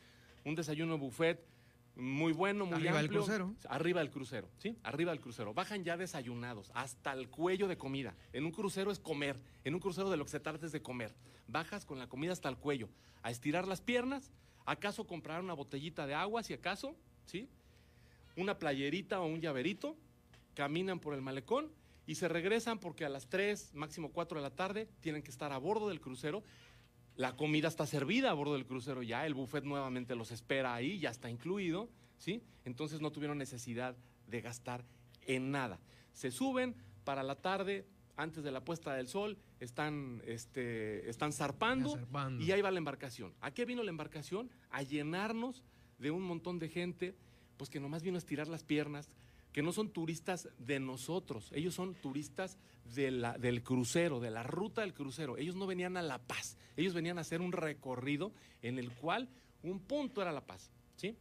Un 0.44 0.55
desayuno 0.55 0.98
buffet 0.98 1.42
muy 1.99 2.33
bueno, 2.33 2.65
muy 2.65 2.75
arriba 2.77 2.99
del 2.99 3.09
crucero. 3.09 3.55
Arriba 3.69 4.01
del 4.01 4.11
crucero, 4.11 4.49
¿sí? 4.59 4.79
Arriba 4.85 5.11
del 5.11 5.21
crucero. 5.21 5.53
Bajan 5.53 5.83
ya 5.83 5.97
desayunados, 5.97 6.71
hasta 6.75 7.13
el 7.13 7.29
cuello 7.29 7.67
de 7.67 7.77
comida. 7.77 8.15
En 8.33 8.45
un 8.45 8.53
crucero 8.53 8.93
es 8.93 9.01
comer, 9.01 9.37
en 9.65 9.75
un 9.75 9.81
crucero 9.81 10.09
de 10.09 10.17
lo 10.17 10.25
que 10.25 10.31
se 10.31 10.39
trata 10.39 10.65
es 10.65 10.73
de 10.73 10.81
comer. 10.81 11.13
Bajas 11.49 11.85
con 11.85 11.99
la 11.99 12.09
comida 12.09 12.33
hasta 12.33 12.49
el 12.49 12.57
cuello, 12.57 12.89
a 13.23 13.33
estirar 13.33 13.67
las 13.67 13.81
piernas, 13.81 14.31
acaso 14.65 15.09
comprar 15.09 15.43
una 15.43 15.55
botellita 15.55 16.07
de 16.07 16.15
agua, 16.15 16.45
si 16.45 16.55
acaso, 16.55 16.95
¿sí? 17.27 17.49
Una 18.37 18.59
playerita 18.59 19.21
o 19.21 19.27
un 19.27 19.41
llaverito, 19.41 19.97
caminan 20.55 21.01
por 21.01 21.15
el 21.15 21.23
malecón 21.23 21.73
y 22.07 22.15
se 22.15 22.29
regresan 22.29 22.79
porque 22.79 23.05
a 23.05 23.09
las 23.09 23.29
3, 23.29 23.75
máximo 23.75 24.13
4 24.13 24.39
de 24.39 24.43
la 24.43 24.55
tarde, 24.55 24.89
tienen 25.01 25.23
que 25.23 25.31
estar 25.31 25.53
a 25.53 25.59
bordo 25.59 25.89
del 25.89 26.01
crucero 26.01 26.45
la 27.19 27.35
comida 27.35 27.67
está 27.67 27.85
servida 27.85 28.31
a 28.31 28.33
bordo 28.33 28.55
del 28.55 28.65
crucero 28.65 29.03
ya, 29.03 29.27
el 29.27 29.35
buffet 29.35 29.65
nuevamente 29.65 30.15
los 30.15 30.31
espera 30.31 30.73
ahí, 30.73 31.01
ya 31.01 31.11
está 31.11 31.29
incluido, 31.29 31.91
¿sí? 32.17 32.45
Entonces 32.65 33.01
no 33.01 33.11
tuvieron 33.11 33.37
necesidad 33.39 33.97
de 34.29 34.41
gastar 34.41 34.85
en 35.27 35.51
nada. 35.51 35.81
Se 36.13 36.31
suben 36.31 36.77
para 37.03 37.25
la 37.25 37.35
tarde, 37.35 37.85
antes 38.17 38.45
de 38.45 38.53
la 38.53 38.65
puesta 38.65 38.95
del 38.95 39.09
sol, 39.09 39.37
están, 39.59 40.23
este, 40.27 41.11
están 41.11 41.33
zarpando, 41.33 41.99
y 42.39 42.53
ahí 42.53 42.63
va 42.63 42.71
la 42.71 42.79
embarcación. 42.79 43.35
¿A 43.41 43.51
qué 43.51 43.65
vino 43.65 43.83
la 43.83 43.91
embarcación? 43.91 44.49
A 44.71 44.85
llenarnos 44.85 45.65
de 45.99 46.13
un 46.13 46.23
montón 46.23 46.61
de 46.61 46.69
gente, 46.69 47.17
pues 47.57 47.69
que 47.69 47.81
nomás 47.81 48.05
vino 48.05 48.15
a 48.15 48.19
estirar 48.19 48.47
las 48.47 48.63
piernas, 48.63 49.09
que 49.59 49.62
no 49.64 49.73
son 49.73 49.88
turistas 49.90 50.49
de 50.61 50.79
nosotros, 50.79 51.51
ellos 51.53 51.75
son 51.75 51.97
turistas 51.97 52.59
de 52.94 53.11
la, 53.11 53.37
del 53.38 53.64
crucero, 53.64 54.21
de 54.21 54.31
la 54.31 54.44
ruta 54.44 54.83
del 54.83 54.94
crucero. 54.94 55.37
Ellos 55.37 55.57
no 55.57 55.66
venían 55.66 55.97
a 55.97 56.03
La 56.03 56.18
Paz, 56.21 56.57
ellos 56.77 56.94
venían 56.94 57.18
a 57.18 57.23
hacer 57.23 57.40
un 57.40 57.51
recorrido 57.51 58.31
en 58.62 58.79
el 58.79 58.92
cual 58.92 59.29
un 59.64 59.81
punto 59.81 60.23
era 60.23 60.31
La 60.31 60.47
Paz. 60.47 60.71
¿sí? 60.94 61.16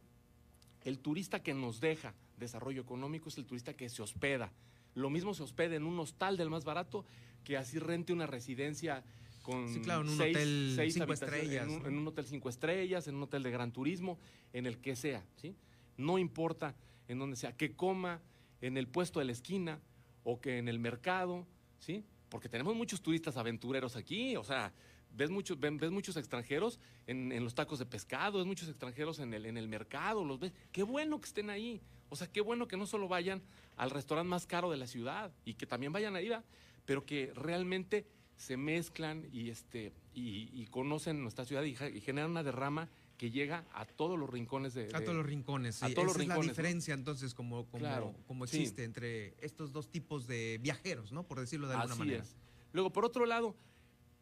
El 0.84 1.00
turista 1.00 1.42
que 1.42 1.52
nos 1.52 1.80
deja 1.80 2.14
desarrollo 2.36 2.80
económico 2.80 3.28
es 3.28 3.38
el 3.38 3.44
turista 3.44 3.74
que 3.74 3.88
se 3.88 4.02
hospeda. 4.02 4.52
lo 4.94 5.10
mismo 5.10 5.34
se 5.34 5.42
hospede 5.42 5.74
en 5.74 5.82
un 5.82 5.98
hostal 5.98 6.36
del 6.36 6.48
más 6.48 6.64
barato 6.64 7.04
que 7.42 7.56
así 7.56 7.80
rente 7.80 8.12
una 8.12 8.28
residencia 8.28 9.02
con 9.42 9.66
Sí, 9.74 9.80
claro, 9.80 10.02
en 10.02 10.10
un 10.10 10.16
seis- 10.16 10.36
hotel 10.36 10.72
seis 10.76 10.94
cinco 10.94 11.04
habitaciones, 11.10 11.42
estrellas, 11.42 11.66
En 11.66 11.74
un, 11.74 11.86
en 11.86 11.98
un 11.98 12.06
hotel 12.06 12.24
cinco 12.26 12.48
estrellas, 12.48 13.08
en 13.08 13.16
un 13.16 13.24
hotel 13.24 13.42
de 13.42 13.50
gran 13.50 13.72
turismo, 13.72 14.16
en 14.52 14.64
el 14.66 14.78
que 14.78 14.94
sea, 14.94 15.24
¿sí? 15.34 15.56
No 15.96 16.18
importa 16.18 16.76
en 17.08 17.18
donde 17.18 17.36
sea, 17.36 17.56
que 17.56 17.74
coma 17.74 18.20
en 18.60 18.76
el 18.76 18.86
puesto 18.86 19.18
de 19.18 19.24
la 19.24 19.32
esquina 19.32 19.80
o 20.24 20.40
que 20.40 20.58
en 20.58 20.68
el 20.68 20.78
mercado, 20.78 21.46
¿sí? 21.78 22.04
Porque 22.28 22.48
tenemos 22.48 22.74
muchos 22.74 23.00
turistas 23.00 23.36
aventureros 23.36 23.96
aquí, 23.96 24.36
o 24.36 24.44
sea, 24.44 24.72
ves 25.14 25.30
muchos, 25.30 25.58
ves 25.58 25.90
muchos 25.90 26.16
extranjeros 26.16 26.78
en, 27.06 27.32
en 27.32 27.42
los 27.42 27.54
tacos 27.54 27.78
de 27.78 27.86
pescado, 27.86 28.38
ves 28.38 28.46
muchos 28.46 28.68
extranjeros 28.68 29.18
en 29.18 29.32
el, 29.32 29.46
en 29.46 29.56
el 29.56 29.68
mercado, 29.68 30.24
los 30.24 30.38
ves. 30.38 30.52
Qué 30.70 30.82
bueno 30.82 31.20
que 31.20 31.26
estén 31.26 31.50
ahí. 31.50 31.80
O 32.10 32.16
sea, 32.16 32.26
qué 32.26 32.40
bueno 32.40 32.68
que 32.68 32.76
no 32.76 32.86
solo 32.86 33.08
vayan 33.08 33.42
al 33.76 33.90
restaurante 33.90 34.28
más 34.28 34.46
caro 34.46 34.70
de 34.70 34.76
la 34.76 34.86
ciudad 34.86 35.32
y 35.44 35.54
que 35.54 35.66
también 35.66 35.92
vayan 35.92 36.16
ahí, 36.16 36.28
¿va? 36.28 36.44
pero 36.84 37.04
que 37.04 37.32
realmente 37.34 38.06
se 38.36 38.56
mezclan 38.56 39.28
y, 39.30 39.50
este, 39.50 39.92
y, 40.14 40.48
y 40.54 40.66
conocen 40.68 41.22
nuestra 41.22 41.44
ciudad 41.44 41.62
y 41.64 41.74
generan 41.74 42.30
una 42.30 42.42
derrama 42.42 42.88
que 43.18 43.30
llega 43.30 43.66
a 43.74 43.84
todos 43.84 44.18
los 44.18 44.30
rincones 44.30 44.72
de... 44.74 44.84
A 44.94 44.98
de- 45.00 45.04
todos 45.04 45.16
los 45.16 45.26
rincones, 45.26 45.82
a 45.82 45.88
sí. 45.88 45.94
los 45.94 46.04
Esa 46.14 46.22
es 46.22 46.28
la 46.28 46.36
diferencia 46.38 46.94
entonces 46.94 47.34
como, 47.34 47.66
como, 47.66 47.80
Claro, 47.80 48.14
como 48.26 48.46
sí. 48.46 48.56
existe 48.58 48.84
entre 48.84 49.34
estos 49.44 49.72
dos 49.72 49.90
tipos 49.90 50.26
de 50.26 50.58
viajeros, 50.62 51.12
¿no? 51.12 51.24
Por 51.24 51.40
decirlo 51.40 51.66
de 51.68 51.74
alguna 51.74 51.92
Así 51.94 51.98
manera. 51.98 52.22
es. 52.22 52.36
Luego, 52.72 52.90
por 52.92 53.04
otro 53.04 53.26
lado, 53.26 53.54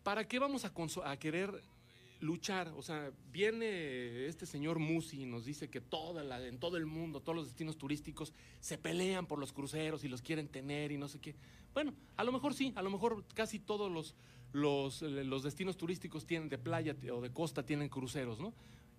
¿para 0.02 0.26
qué 0.26 0.38
vamos 0.38 0.64
a, 0.64 0.72
a 1.04 1.16
querer 1.18 1.62
luchar? 2.20 2.68
O 2.74 2.80
sea, 2.80 3.12
viene 3.30 4.26
este 4.26 4.46
señor 4.46 4.78
Musi 4.78 5.22
y 5.22 5.26
nos 5.26 5.44
dice 5.44 5.68
que 5.68 5.82
toda 5.82 6.24
la- 6.24 6.44
en 6.46 6.58
todo 6.58 6.78
el 6.78 6.86
mundo, 6.86 7.20
todos 7.20 7.36
los 7.36 7.46
destinos 7.48 7.76
turísticos 7.76 8.32
se 8.60 8.78
pelean 8.78 9.26
por 9.26 9.38
los 9.38 9.52
cruceros 9.52 10.04
y 10.04 10.08
los 10.08 10.22
quieren 10.22 10.48
tener 10.48 10.90
y 10.90 10.96
no 10.96 11.08
sé 11.08 11.20
qué. 11.20 11.34
Bueno, 11.74 11.92
a 12.16 12.24
lo 12.24 12.32
mejor 12.32 12.54
sí, 12.54 12.72
a 12.76 12.82
lo 12.82 12.88
mejor 12.88 13.24
casi 13.34 13.58
todos 13.58 13.92
los, 13.92 14.14
los, 14.52 15.02
los 15.02 15.42
destinos 15.42 15.76
turísticos 15.76 16.24
tienen 16.24 16.48
de 16.48 16.56
playa 16.56 16.96
o 17.12 17.20
de 17.20 17.30
costa 17.30 17.62
tienen 17.66 17.90
cruceros, 17.90 18.40
¿no? 18.40 18.54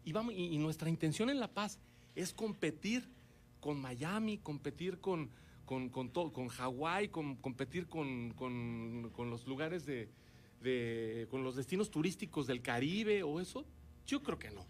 Y, 0.08 0.58
nuestra 0.58 0.90
intención 0.90 1.30
en 1.30 1.38
La 1.40 1.50
Paz 1.50 1.80
es 2.16 2.34
competir 2.34 3.10
con 3.60 3.82
Miami, 3.82 4.38
competir 4.38 5.00
con, 5.00 5.30
con, 5.66 5.90
con, 5.90 6.10
con 6.10 6.48
Hawái, 6.48 7.10
competir 7.10 7.88
con, 7.88 8.32
con- 8.32 9.10
con 9.14 9.30
los 9.30 9.46
lugares 9.48 9.86
de, 9.86 10.08
con 11.30 11.44
los 11.44 11.58
destinos 11.58 11.92
turísticos 11.92 12.48
del 12.48 12.62
Caribe 12.62 13.22
o 13.24 13.42
eso. 13.42 13.66
Yo 14.06 14.24
creo 14.24 14.40
que 14.40 14.50
no. 14.50 14.66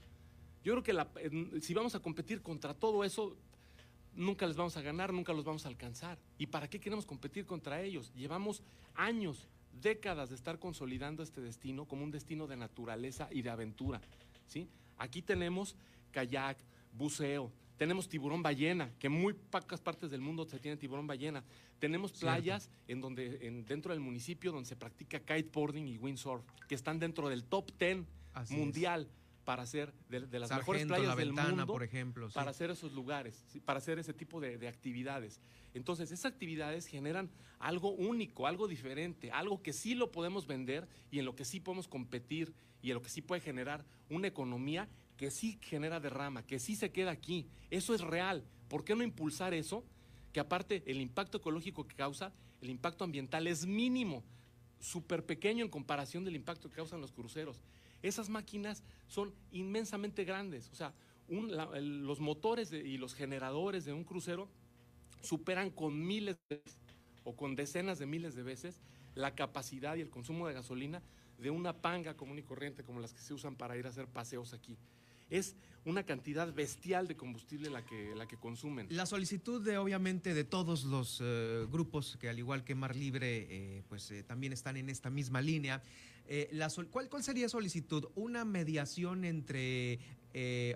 Yo 0.64 0.82
creo 0.82 0.84
que 0.84 1.62
si 1.62 1.74
vamos 1.76 1.94
a 1.94 2.00
competir 2.00 2.42
contra 2.42 2.74
todo 2.74 3.04
eso, 3.04 3.38
nunca 4.16 4.48
les 4.48 4.58
vamos 4.58 4.76
a 4.76 4.82
ganar, 4.82 5.14
nunca 5.14 5.34
los 5.34 5.46
vamos 5.46 5.66
a 5.66 5.70
alcanzar. 5.70 6.18
¿Y 6.40 6.48
para 6.48 6.68
qué 6.68 6.80
queremos 6.80 7.06
competir 7.06 7.46
contra 7.46 7.80
ellos? 7.84 8.12
Llevamos 8.16 8.64
años, 8.96 9.48
décadas 9.84 10.30
de 10.30 10.36
estar 10.36 10.58
consolidando 10.58 11.22
este 11.22 11.42
destino 11.42 11.86
como 11.86 12.04
un 12.04 12.10
destino 12.10 12.48
de 12.48 12.58
naturaleza 12.58 13.30
y 13.32 13.44
de 13.44 13.52
aventura. 13.52 14.02
¿sí? 14.48 14.68
Aquí 14.98 15.22
tenemos 15.22 15.76
kayak, 16.12 16.58
buceo, 16.94 17.52
tenemos 17.78 18.10
tiburón 18.10 18.42
ballena, 18.42 18.92
que 18.98 19.08
en 19.08 19.14
muy 19.14 19.34
pocas 19.34 19.80
partes 19.82 20.10
del 20.10 20.22
mundo 20.22 20.46
se 20.46 20.60
tiene 20.60 20.78
tiburón 20.78 21.06
ballena. 21.06 21.44
Tenemos 21.80 22.12
Cierto. 22.12 22.26
playas 22.26 22.72
en 22.88 23.02
donde, 23.02 23.38
en- 23.48 23.66
dentro 23.66 23.92
del 23.94 24.00
municipio 24.02 24.52
donde 24.52 24.68
se 24.68 24.76
practica 24.76 25.20
kiteboarding 25.20 25.88
y 25.88 25.98
windsurf, 26.00 26.44
que 26.68 26.74
están 26.76 26.98
dentro 26.98 27.30
del 27.30 27.44
top 27.44 27.72
10 27.78 28.00
Así 28.34 28.54
es. 28.56 28.60
mundial 28.60 29.08
para 29.46 29.64
hacer 29.64 29.94
de, 30.10 30.22
de 30.22 30.40
las 30.40 30.50
mejores 30.52 30.86
playas 30.88 31.08
La 31.08 31.16
del 31.16 31.28
Ventana, 31.30 31.50
mundo 31.50 31.68
por 31.68 31.84
ejemplo. 31.84 32.28
sí. 32.30 32.34
para 32.36 32.50
hacer 32.52 32.70
esos 32.72 32.92
lugares, 32.94 33.46
para 33.64 33.78
hacer 33.78 33.98
ese 34.00 34.14
tipo 34.14 34.42
de, 34.42 34.58
de 34.58 34.68
actividades. 34.68 35.40
Entonces, 35.74 36.12
esas 36.12 36.32
actividades 36.34 36.88
generan 36.88 37.30
algo 37.60 37.92
único, 37.92 38.48
algo 38.48 38.68
diferente, 38.68 39.32
algo 39.32 39.62
que 39.62 39.72
sí 39.72 39.94
lo 39.96 40.12
podemos 40.12 40.48
vender 40.48 40.88
y 41.12 41.20
en 41.20 41.26
lo 41.26 41.36
que 41.36 41.46
sí 41.46 41.60
podemos 41.60 41.88
competir 41.88 42.54
y 42.82 42.90
en 42.90 42.96
lo 42.96 43.02
que 43.02 43.10
sí 43.10 43.22
puede 43.22 43.42
generar 43.42 43.86
una 44.10 44.28
economía 44.28 44.88
que 45.18 45.32
sí 45.32 45.58
genera 45.62 46.00
derrama, 46.00 46.46
que 46.46 46.60
sí 46.60 46.76
se 46.76 46.92
queda 46.92 47.12
aquí. 47.12 47.48
Eso 47.72 47.94
es 47.94 48.02
real. 48.02 48.44
¿Por 48.68 48.84
qué 48.84 48.96
no 48.96 49.04
impulsar 49.04 49.54
eso? 49.54 49.84
Que 50.32 50.40
aparte 50.40 50.84
el 50.86 51.02
impacto 51.02 51.40
ecológico 51.40 51.88
que 51.88 51.96
causa, 51.96 52.32
el 52.62 52.70
impacto 52.70 53.04
ambiental 53.04 53.48
es 53.48 53.66
mínimo, 53.66 54.24
súper 54.80 55.26
pequeño 55.26 55.66
en 55.66 55.72
comparación 55.72 56.24
del 56.24 56.36
impacto 56.36 56.70
que 56.70 56.76
causan 56.76 57.02
los 57.02 57.12
cruceros. 57.12 57.62
Esas 58.04 58.30
máquinas 58.30 58.84
son 59.08 59.34
inmensamente 59.52 60.24
grandes. 60.24 60.70
O 60.72 60.76
sea, 60.76 60.94
los 61.30 62.20
motores 62.20 62.72
y 62.72 62.98
los 62.98 63.16
generadores 63.16 63.86
de 63.86 63.94
un 63.94 64.04
crucero 64.04 64.48
superan 65.22 65.72
con 65.72 66.06
miles 66.06 66.38
o 67.24 67.36
con 67.36 67.56
decenas 67.56 68.00
de 68.00 68.06
miles 68.06 68.36
de 68.36 68.44
veces 68.44 68.80
la 69.16 69.34
capacidad 69.34 69.96
y 69.96 70.02
el 70.02 70.10
consumo 70.10 70.48
de 70.48 70.54
gasolina 70.54 71.02
de 71.38 71.50
una 71.50 71.74
panga 71.82 72.16
común 72.16 72.40
y 72.40 72.44
corriente 72.44 72.84
como 72.84 73.00
las 73.00 73.14
que 73.14 73.22
se 73.22 73.34
usan 73.34 73.56
para 73.56 73.78
ir 73.78 73.86
a 73.86 73.90
hacer 73.90 74.08
paseos 74.08 74.54
aquí. 74.54 74.78
Es 75.30 75.56
una 75.86 76.04
cantidad 76.04 76.52
bestial 76.54 77.08
de 77.08 77.16
combustible 77.16 77.70
la 77.70 77.86
que, 77.86 78.14
la 78.16 78.28
que 78.28 78.38
consumen. 78.38 78.88
La 78.90 79.06
solicitud 79.06 79.62
de, 79.62 79.78
obviamente, 79.78 80.34
de 80.34 80.44
todos 80.44 80.86
los 80.86 81.20
eh, 81.22 81.66
grupos 81.70 82.18
que, 82.20 82.30
al 82.30 82.40
igual 82.40 82.64
que 82.64 82.76
Mar 82.76 82.96
Libre, 82.96 83.48
eh, 83.50 83.84
pues 83.90 84.10
eh, 84.12 84.24
también 84.24 84.54
están 84.54 84.78
en 84.78 84.90
esta 84.90 85.10
misma 85.10 85.42
línea. 85.42 85.82
La 86.52 86.70
¿cuál, 86.92 87.08
¿Cuál 87.08 87.24
sería 87.24 87.48
solicitud? 87.48 88.10
¿Una 88.16 88.44
mediación 88.44 89.24
entre, 89.24 90.00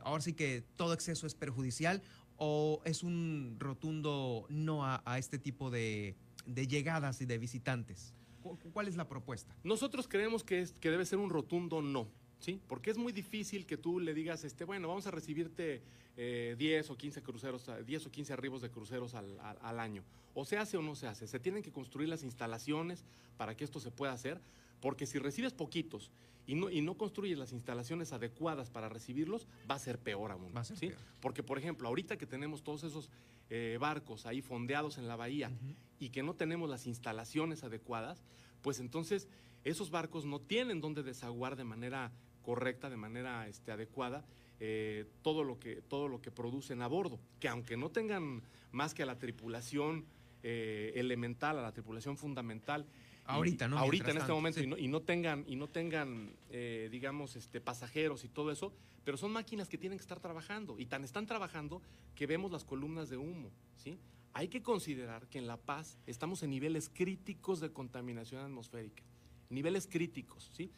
ahora 0.01 0.21
sí 0.21 0.31
que 0.31 0.63
todo 0.77 0.93
exceso 0.93 1.27
es 1.27 1.35
perjudicial 1.35 2.01
o 2.37 2.81
es 2.85 3.03
un 3.03 3.57
rotundo 3.59 4.45
no 4.47 4.85
a, 4.85 5.03
a 5.03 5.17
este 5.17 5.37
tipo 5.37 5.69
de, 5.69 6.15
de 6.45 6.67
llegadas 6.67 7.19
y 7.19 7.25
de 7.25 7.37
visitantes? 7.37 8.13
¿Cu- 8.41 8.57
¿Cuál 8.73 8.87
es 8.87 8.95
la 8.95 9.07
propuesta? 9.07 9.55
Nosotros 9.63 10.07
creemos 10.07 10.43
que, 10.43 10.61
es, 10.61 10.73
que 10.73 10.89
debe 10.91 11.05
ser 11.05 11.19
un 11.19 11.29
rotundo 11.29 11.81
no, 11.81 12.07
¿sí? 12.39 12.59
Porque 12.67 12.91
es 12.91 12.97
muy 12.97 13.11
difícil 13.13 13.65
que 13.65 13.77
tú 13.77 13.99
le 13.99 14.13
digas, 14.13 14.43
este, 14.43 14.63
bueno, 14.65 14.87
vamos 14.87 15.07
a 15.07 15.11
recibirte 15.11 15.81
eh, 16.17 16.55
10 16.57 16.89
o 16.91 16.97
15 16.97 17.21
cruceros, 17.23 17.69
a- 17.69 17.81
10 17.81 18.05
o 18.07 18.11
15 18.11 18.33
arribos 18.33 18.61
de 18.61 18.69
cruceros 18.69 19.13
al- 19.13 19.39
al 19.39 19.79
año. 19.79 20.03
O 20.33 20.45
se 20.45 20.57
hace 20.57 20.77
o 20.77 20.81
no 20.81 20.95
se 20.95 21.07
hace. 21.07 21.27
Se 21.27 21.39
tienen 21.39 21.61
que 21.63 21.71
construir 21.71 22.09
las 22.09 22.23
instalaciones 22.23 23.03
para 23.37 23.55
que 23.55 23.63
esto 23.63 23.79
se 23.79 23.91
pueda 23.91 24.13
hacer, 24.13 24.39
porque 24.81 25.05
si 25.05 25.19
recibes 25.19 25.53
poquitos 25.53 26.11
y 26.47 26.55
no, 26.55 26.69
y 26.69 26.81
no 26.81 26.97
construyes 26.97 27.37
las 27.37 27.53
instalaciones 27.53 28.11
adecuadas 28.11 28.69
para 28.69 28.89
recibirlos, 28.89 29.47
va 29.69 29.75
a 29.75 29.79
ser 29.79 29.99
peor 29.99 30.31
aún. 30.31 30.51
Va 30.55 30.61
a 30.61 30.65
ser 30.65 30.77
¿sí? 30.77 30.87
peor. 30.87 30.99
Porque, 31.21 31.43
por 31.43 31.57
ejemplo, 31.57 31.87
ahorita 31.87 32.17
que 32.17 32.25
tenemos 32.25 32.63
todos 32.63 32.83
esos 32.83 33.09
eh, 33.49 33.77
barcos 33.79 34.25
ahí 34.25 34.41
fondeados 34.41 34.97
en 34.97 35.07
la 35.07 35.15
bahía 35.15 35.51
y 35.99 36.09
que 36.09 36.23
no 36.23 36.33
tenemos 36.35 36.69
las 36.69 36.87
instalaciones 36.87 37.63
adecuadas, 37.63 38.23
pues 38.61 38.79
entonces 38.79 39.27
esos 39.63 39.91
barcos 39.91 40.25
no 40.25 40.39
tienen 40.39 40.81
donde 40.81 41.03
desaguar 41.03 41.55
de 41.55 41.63
manera 41.63 42.11
correcta, 42.41 42.89
de 42.89 42.97
manera 42.97 43.47
este, 43.47 43.71
adecuada, 43.71 44.25
eh, 44.59 45.05
todo, 45.21 45.43
lo 45.43 45.59
que, 45.59 45.81
todo 45.81 46.07
lo 46.07 46.21
que 46.21 46.31
producen 46.31 46.81
a 46.81 46.87
bordo. 46.87 47.19
Que 47.39 47.47
aunque 47.47 47.77
no 47.77 47.89
tengan 47.89 48.41
más 48.71 48.93
que 48.93 49.03
a 49.03 49.05
la 49.05 49.19
tripulación 49.19 50.05
eh, 50.43 50.93
elemental, 50.95 51.59
a 51.59 51.61
la 51.61 51.71
tripulación 51.71 52.17
fundamental, 52.17 52.87
Ahorita, 53.25 53.67
¿no? 53.67 53.77
Ahorita 53.77 54.05
Mientras 54.05 54.15
en 54.15 54.21
este 54.21 54.33
momento 54.33 54.59
sí. 54.59 54.65
y, 54.65 54.67
no, 54.67 54.77
y 54.77 54.87
no 54.87 55.01
tengan, 55.01 55.43
y 55.47 55.55
no 55.55 55.67
tengan 55.67 56.33
eh, 56.49 56.89
digamos, 56.91 57.35
este, 57.35 57.61
pasajeros 57.61 58.23
y 58.23 58.29
todo 58.29 58.51
eso, 58.51 58.73
pero 59.03 59.17
son 59.17 59.31
máquinas 59.31 59.69
que 59.69 59.77
tienen 59.77 59.97
que 59.97 60.03
estar 60.03 60.19
trabajando 60.19 60.77
y 60.77 60.85
tan 60.85 61.03
están 61.03 61.25
trabajando 61.25 61.81
que 62.15 62.27
vemos 62.27 62.51
las 62.51 62.63
columnas 62.63 63.09
de 63.09 63.17
humo, 63.17 63.51
¿sí? 63.75 63.97
Hay 64.33 64.47
que 64.47 64.61
considerar 64.61 65.27
que 65.27 65.39
en 65.39 65.47
La 65.47 65.57
Paz 65.57 65.97
estamos 66.07 66.41
en 66.43 66.51
niveles 66.51 66.89
críticos 66.89 67.59
de 67.59 67.71
contaminación 67.71 68.43
atmosférica, 68.43 69.03
niveles 69.49 69.87
críticos, 69.87 70.51
¿sí? 70.53 70.71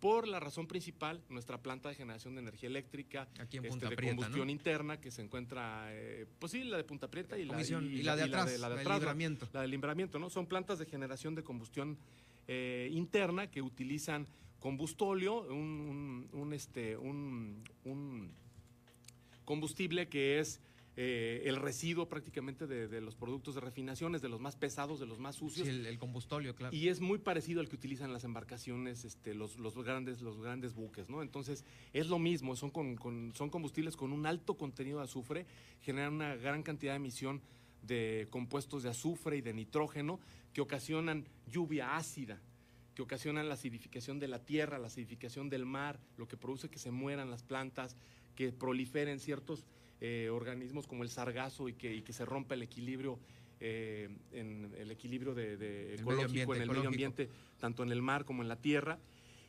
Por 0.00 0.26
la 0.26 0.40
razón 0.40 0.66
principal, 0.66 1.22
nuestra 1.28 1.58
planta 1.62 1.90
de 1.90 1.94
generación 1.94 2.34
de 2.34 2.40
energía 2.40 2.68
eléctrica, 2.70 3.28
Aquí 3.38 3.58
en 3.58 3.66
este, 3.66 3.88
de 3.88 3.96
Prieta, 3.96 4.16
combustión 4.16 4.46
¿no? 4.46 4.52
interna, 4.52 4.98
que 5.00 5.10
se 5.10 5.20
encuentra, 5.22 5.88
eh, 5.92 6.26
pues 6.38 6.52
sí, 6.52 6.64
la 6.64 6.78
de 6.78 6.84
Punta 6.84 7.08
Prieta 7.10 7.38
y 7.38 7.44
la, 7.44 7.60
y 7.62 8.02
la 8.02 8.16
de 8.16 8.22
atrás, 8.22 8.58
la 8.58 8.68
de 8.70 8.74
atrás, 8.76 8.86
la- 8.86 8.98
libramiento. 8.98 9.48
la 9.52 9.60
del 9.60 9.70
libramiento, 9.70 10.18
¿no? 10.18 10.30
Son 10.30 10.46
plantas 10.46 10.78
de 10.78 10.86
generación 10.86 11.34
de 11.34 11.42
combustión 11.44 11.98
eh, 12.48 12.88
interna 12.92 13.50
que 13.50 13.60
utilizan 13.62 14.26
combustóleo, 14.58 15.42
un, 15.52 16.28
un- 16.32 16.40
un, 16.40 16.52
este, 16.54 16.96
un, 16.96 17.62
un 17.84 18.32
combustible 19.44 20.08
que 20.08 20.38
es 20.38 20.60
eh, 21.02 21.44
el 21.48 21.56
residuo 21.56 22.10
prácticamente 22.10 22.66
de, 22.66 22.86
de 22.86 23.00
los 23.00 23.14
productos 23.14 23.54
de 23.54 23.62
refinaciones, 23.62 24.20
de 24.20 24.28
los 24.28 24.38
más 24.38 24.54
pesados, 24.56 25.00
de 25.00 25.06
los 25.06 25.18
más 25.18 25.36
Sí, 25.36 25.38
sucios. 25.40 25.66
el, 25.68 25.86
el 25.86 25.98
combustóleo, 25.98 26.54
claro. 26.54 26.76
Y 26.76 26.88
es 26.88 27.00
muy 27.00 27.16
parecido 27.18 27.60
al 27.62 27.70
que 27.70 27.76
utilizan 27.76 28.12
las 28.12 28.24
embarcaciones, 28.24 29.06
este, 29.06 29.32
los, 29.32 29.58
los 29.58 29.74
grandes, 29.82 30.20
los 30.20 30.38
grandes 30.42 30.74
buques, 30.74 31.08
¿no? 31.08 31.22
Entonces, 31.22 31.64
es 31.94 32.08
lo 32.08 32.18
mismo, 32.18 32.54
son, 32.54 32.70
con, 32.70 32.96
con- 32.96 33.32
son 33.34 33.48
combustibles 33.48 33.96
con 33.96 34.12
un 34.12 34.26
alto 34.26 34.58
contenido 34.58 34.98
de 34.98 35.04
azufre, 35.04 35.46
generan 35.80 36.12
una 36.12 36.36
gran 36.36 36.62
cantidad 36.62 36.92
de 36.92 36.96
emisión 36.96 37.40
de 37.82 38.26
compuestos 38.28 38.82
de 38.82 38.90
azufre 38.90 39.38
y 39.38 39.40
de 39.40 39.54
nitrógeno 39.54 40.20
que 40.52 40.60
ocasionan 40.60 41.26
lluvia 41.50 41.96
ácida, 41.96 42.42
que 42.94 43.00
ocasionan 43.00 43.48
la 43.48 43.54
acidificación 43.54 44.18
de 44.18 44.28
la 44.28 44.44
tierra, 44.44 44.78
la 44.78 44.88
acidificación 44.88 45.48
del 45.48 45.64
mar, 45.64 45.98
lo 46.18 46.28
que 46.28 46.36
produce 46.36 46.68
que 46.68 46.78
se 46.78 46.90
mueran 46.90 47.30
las 47.30 47.42
plantas, 47.42 47.96
que 48.34 48.52
proliferen 48.52 49.18
ciertos 49.18 49.64
eh, 50.00 50.28
organismos 50.30 50.86
como 50.86 51.02
el 51.02 51.10
sargazo 51.10 51.68
y 51.68 51.74
que, 51.74 51.94
y 51.94 52.02
que 52.02 52.12
se 52.12 52.24
rompa 52.24 52.54
el 52.54 52.62
equilibrio 52.62 53.18
eh, 53.62 54.08
en 54.32 54.72
el 54.78 54.90
equilibrio 54.90 55.34
de, 55.34 55.94
ecológico, 55.94 56.54
en 56.54 56.62
el 56.62 56.70
medio 56.70 56.88
ambiente, 56.88 57.28
tanto 57.58 57.82
en 57.82 57.92
el 57.92 58.00
mar 58.00 58.24
como 58.24 58.42
en 58.42 58.48
la 58.48 58.56
tierra. 58.56 58.98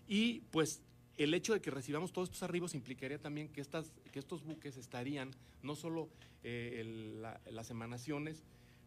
Y 0.06 0.42
pues 0.52 0.82
el 1.18 1.34
hecho 1.34 1.54
de 1.54 1.62
que 1.62 1.72
recibamos 1.72 2.12
todos 2.12 2.28
estos 2.28 2.44
arribos 2.44 2.76
implicaría 2.76 3.20
también 3.20 3.48
que, 3.48 3.62
estas, 3.62 3.94
que 4.12 4.20
estos 4.20 4.44
buques 4.44 4.76
estarían 4.76 5.32
no 5.64 5.76
solo 5.76 6.10
eh, 6.44 7.32
las 7.50 7.72
emanaciones 7.72 8.44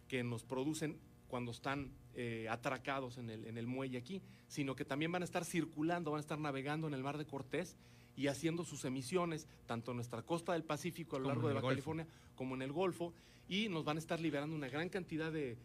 que 0.08 0.22
nos 0.22 0.44
producen 0.44 0.98
cuando 1.28 1.52
están 1.52 1.90
eh, 2.14 2.46
atracados 2.50 3.16
en 3.16 3.30
el, 3.30 3.46
en 3.46 3.56
el 3.56 3.66
muelle 3.66 3.96
aquí, 3.96 4.20
sino 4.46 4.76
que 4.76 4.84
también 4.84 5.10
van 5.10 5.22
a 5.22 5.24
estar 5.24 5.46
circulando, 5.46 6.10
van 6.10 6.18
a 6.18 6.20
estar 6.20 6.38
navegando 6.38 6.86
en 6.86 6.92
el 6.92 7.02
mar 7.02 7.16
de 7.16 7.24
Cortés 7.24 7.76
y 8.16 8.28
haciendo 8.28 8.64
sus 8.64 8.84
emisiones, 8.84 9.48
tanto 9.66 9.90
en 9.90 9.96
nuestra 9.96 10.22
costa 10.22 10.52
del 10.52 10.64
Pacífico 10.64 11.16
a 11.16 11.18
lo 11.18 11.28
largo 11.28 11.48
de 11.48 11.54
Baja 11.54 11.68
California 11.68 12.06
como 12.34 12.54
en 12.54 12.62
el 12.62 12.72
Golfo, 12.72 13.12
y 13.48 13.68
nos 13.68 13.84
van 13.84 13.96
a 13.96 14.00
estar 14.00 14.20
liberando 14.20 14.56
una 14.56 14.68
gran 14.68 14.88
cantidad 14.88 15.32
de, 15.32 15.56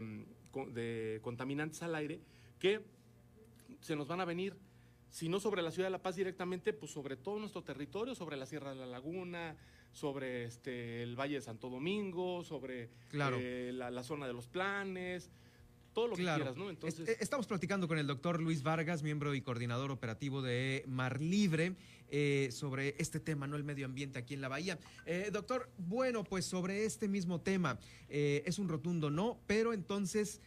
mm, 0.00 0.72
de, 0.72 1.20
contaminantes 1.22 1.82
al 1.82 1.94
aire 1.94 2.20
que 2.58 2.80
se 3.80 3.96
nos 3.96 4.08
van 4.08 4.20
a 4.20 4.24
venir, 4.24 4.56
si 5.10 5.28
no 5.28 5.40
sobre 5.40 5.62
la 5.62 5.70
ciudad 5.70 5.86
de 5.86 5.92
La 5.92 6.02
Paz 6.02 6.16
directamente, 6.16 6.72
pues 6.72 6.92
sobre 6.92 7.16
todo 7.16 7.38
nuestro 7.38 7.62
territorio, 7.62 8.14
sobre 8.14 8.36
la 8.36 8.46
Sierra 8.46 8.70
de 8.70 8.76
la 8.76 8.86
Laguna, 8.86 9.56
sobre 9.92 10.44
este, 10.44 11.02
el 11.02 11.18
Valle 11.18 11.36
de 11.36 11.40
Santo 11.40 11.70
Domingo, 11.70 12.44
sobre 12.44 12.90
eh, 13.12 13.70
la, 13.72 14.02
zona 14.02 14.26
de 14.26 14.34
los 14.34 14.46
planes, 14.46 15.30
todo 15.96 16.08
lo 16.08 16.16
que 16.16 16.24
quieras, 16.24 16.54
¿no? 16.58 16.68
Entonces... 16.68 17.08
Eh, 17.08 17.16
estamos 17.20 17.46
platicando 17.46 17.88
con 17.88 17.96
el 17.96 18.06
doctor 18.06 18.38
Luis 18.38 18.62
Vargas, 18.62 19.02
miembro 19.02 19.34
y 19.34 19.40
coordinador 19.40 19.90
operativo 19.90 20.42
de 20.42 20.84
Mar 20.86 21.22
Libre, 21.22 21.74
eh, 22.10 22.50
sobre 22.52 22.94
este 22.98 23.18
tema, 23.18 23.46
¿no? 23.46 23.56
El 23.56 23.64
medio 23.64 23.86
ambiente 23.86 24.18
aquí 24.18 24.34
en 24.34 24.42
la 24.42 24.48
Bahía. 24.48 24.78
Eh, 25.06 25.30
doctor, 25.32 25.70
bueno, 25.78 26.22
pues 26.22 26.44
sobre 26.44 26.84
este 26.84 27.08
mismo 27.08 27.40
tema, 27.40 27.78
es 28.10 28.58
un 28.58 28.68
rotundo 28.68 29.10
no, 29.10 29.40
pero 29.46 29.72
entonces, 29.72 30.42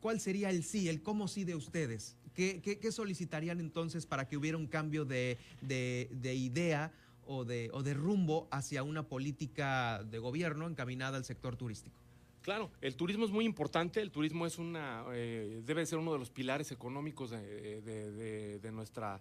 ¿cuál 0.00 0.18
sería 0.18 0.48
el 0.48 0.64
sí, 0.64 0.88
el 0.88 1.02
cómo 1.02 1.28
sí 1.28 1.44
de 1.44 1.56
ustedes? 1.56 2.16
¿Qué, 2.32 2.88
solicitarían 2.90 3.60
entonces 3.60 4.06
para 4.06 4.26
que 4.26 4.38
hubiera 4.38 4.56
un 4.56 4.66
cambio 4.66 5.04
de, 5.04 5.36
de 5.60 6.34
idea? 6.34 6.90
O 7.26 7.46
de, 7.46 7.70
o 7.72 7.82
de 7.82 7.94
rumbo 7.94 8.48
hacia 8.50 8.82
una 8.82 9.08
política 9.08 10.04
de 10.04 10.18
gobierno 10.18 10.68
encaminada 10.68 11.16
al 11.16 11.24
sector 11.24 11.56
turístico. 11.56 12.03
Claro, 12.44 12.70
el 12.82 12.94
turismo 12.94 13.24
es 13.24 13.30
muy 13.30 13.46
importante, 13.46 14.02
el 14.02 14.10
turismo 14.10 14.44
es 14.44 14.58
una, 14.58 15.02
eh, 15.14 15.62
debe 15.64 15.86
ser 15.86 15.98
uno 15.98 16.12
de 16.12 16.18
los 16.18 16.28
pilares 16.28 16.70
económicos 16.72 17.30
de, 17.30 18.70
nuestra, 18.70 19.18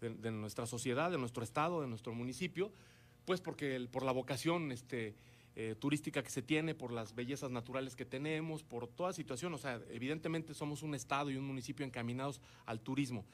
de, 0.00 0.30
nuestra 0.32 0.66
sociedad, 0.66 1.08
de 1.08 1.16
nuestro 1.16 1.44
estado, 1.44 1.82
de 1.82 1.86
nuestro 1.86 2.14
municipio, 2.14 2.72
pues 3.26 3.40
porque 3.40 3.86
por 3.92 4.04
la 4.04 4.10
vocación 4.10 4.72
este, 4.72 5.14
eh, 5.54 5.76
turística 5.78 6.24
que 6.24 6.30
se 6.30 6.42
tiene, 6.42 6.74
por 6.74 6.90
las 6.90 7.14
bellezas 7.14 7.52
naturales 7.52 7.94
que 7.94 8.04
tenemos, 8.04 8.64
por 8.64 8.88
toda 8.88 9.12
situación, 9.12 9.54
o 9.54 9.58
sea, 9.58 9.80
evidentemente 9.92 10.52
somos 10.52 10.82
un 10.82 10.96
estado 10.96 11.30
y 11.30 11.36
un 11.36 11.46
municipio 11.46 11.86
encaminados 11.86 12.40
al 12.66 12.80
turismo, 12.80 13.24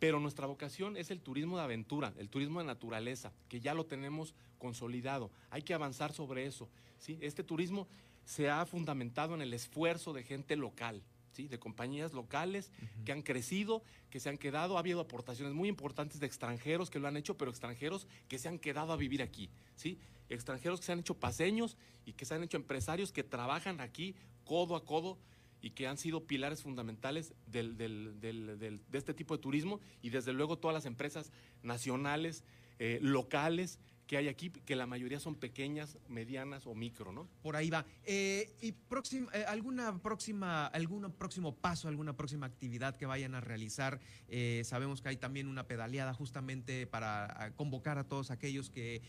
pero 0.00 0.20
nuestra 0.20 0.46
vocación 0.46 0.98
es 0.98 1.10
el 1.10 1.22
turismo 1.22 1.56
de 1.56 1.64
aventura, 1.64 2.12
el 2.18 2.28
turismo 2.28 2.60
de 2.60 2.66
naturaleza, 2.66 3.32
que 3.48 3.58
ya 3.58 3.72
lo 3.72 3.86
tenemos 3.86 4.34
consolidado, 4.58 5.30
hay 5.48 5.62
que 5.62 5.72
avanzar 5.72 6.12
sobre 6.12 6.44
eso, 6.44 6.68
¿sí? 6.98 7.18
Este 7.22 7.42
turismo 7.42 7.88
se 8.24 8.50
ha 8.50 8.64
fundamentado 8.66 9.34
en 9.34 9.42
el 9.42 9.54
esfuerzo 9.54 10.12
de 10.12 10.22
gente 10.22 10.56
local, 10.56 11.02
¿sí? 11.32 11.48
de 11.48 11.58
compañías 11.58 12.12
locales 12.12 12.70
que 13.04 13.12
han 13.12 13.22
crecido, 13.22 13.82
que 14.10 14.20
se 14.20 14.28
han 14.28 14.38
quedado. 14.38 14.76
Ha 14.76 14.80
habido 14.80 15.00
aportaciones 15.00 15.54
muy 15.54 15.68
importantes 15.68 16.20
de 16.20 16.26
extranjeros 16.26 16.90
que 16.90 16.98
lo 16.98 17.08
han 17.08 17.16
hecho, 17.16 17.36
pero 17.36 17.50
extranjeros 17.50 18.06
que 18.28 18.38
se 18.38 18.48
han 18.48 18.58
quedado 18.58 18.92
a 18.92 18.96
vivir 18.96 19.22
aquí. 19.22 19.50
¿sí? 19.76 19.98
Extranjeros 20.28 20.80
que 20.80 20.86
se 20.86 20.92
han 20.92 21.00
hecho 21.00 21.14
paseños 21.14 21.76
y 22.04 22.12
que 22.12 22.24
se 22.24 22.34
han 22.34 22.42
hecho 22.42 22.56
empresarios 22.56 23.12
que 23.12 23.24
trabajan 23.24 23.80
aquí 23.80 24.14
codo 24.44 24.76
a 24.76 24.84
codo 24.84 25.18
y 25.60 25.70
que 25.70 25.86
han 25.86 25.96
sido 25.96 26.24
pilares 26.24 26.62
fundamentales 26.62 27.34
de 27.46 28.80
este 28.92 29.14
tipo 29.14 29.36
de 29.36 29.42
turismo 29.42 29.80
y 30.02 30.10
desde 30.10 30.32
luego 30.32 30.58
todas 30.58 30.74
las 30.74 30.86
empresas 30.86 31.30
nacionales, 31.62 32.42
eh, 32.80 32.98
locales, 33.00 33.78
que 34.12 34.18
hay 34.18 34.28
aquí, 34.28 34.50
que 34.50 34.76
la 34.76 34.86
mayoría 34.86 35.18
son 35.18 35.36
pequeñas, 35.36 35.96
medianas 36.06 36.66
o 36.66 36.74
micro, 36.74 37.12
¿no? 37.12 37.30
Por 37.40 37.56
ahí 37.56 37.70
va. 37.70 37.86
Eh, 38.04 38.54
¿Y 38.60 38.72
próxima, 38.72 39.30
eh, 39.32 39.46
alguna 39.48 40.02
próxima, 40.02 40.66
algún 40.66 41.10
próximo 41.12 41.56
paso, 41.56 41.88
alguna 41.88 42.14
próxima 42.14 42.44
actividad 42.44 42.94
que 42.94 43.06
vayan 43.06 43.34
a 43.34 43.40
realizar? 43.40 44.00
Eh, 44.28 44.60
sabemos 44.66 45.00
que 45.00 45.08
hay 45.08 45.16
también 45.16 45.48
una 45.48 45.66
pedaleada 45.66 46.12
justamente 46.12 46.86
para 46.86 47.54
convocar 47.56 47.96
a 47.96 48.04
todos 48.04 48.30
aquellos 48.30 48.68
que 48.68 49.00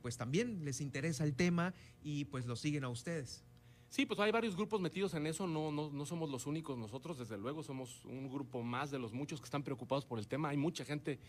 pues 0.00 0.16
también 0.16 0.64
les 0.64 0.80
interesa 0.80 1.24
el 1.24 1.34
tema 1.34 1.74
y 2.02 2.24
pues 2.24 2.46
lo 2.46 2.56
siguen 2.56 2.84
a 2.84 2.88
ustedes. 2.88 3.44
Sí, 3.90 4.06
pues 4.06 4.18
hay 4.20 4.32
varios 4.32 4.56
grupos 4.56 4.80
metidos 4.80 5.12
en 5.12 5.26
eso, 5.26 5.46
no, 5.46 5.70
no, 5.70 5.90
no, 5.90 6.06
somos 6.06 6.30
los 6.30 6.46
únicos 6.46 6.78
nosotros, 6.78 7.18
desde 7.18 7.36
luego, 7.36 7.62
somos 7.62 8.04
un 8.06 8.28
grupo 8.30 8.62
más 8.62 8.90
de 8.90 8.98
los 8.98 9.12
muchos 9.12 9.38
que 9.38 9.44
están 9.44 9.62
preocupados 9.62 10.06
por 10.06 10.18
el 10.18 10.26
tema, 10.26 10.48
hay 10.48 10.56
mucha 10.56 10.84
gente 10.84 11.20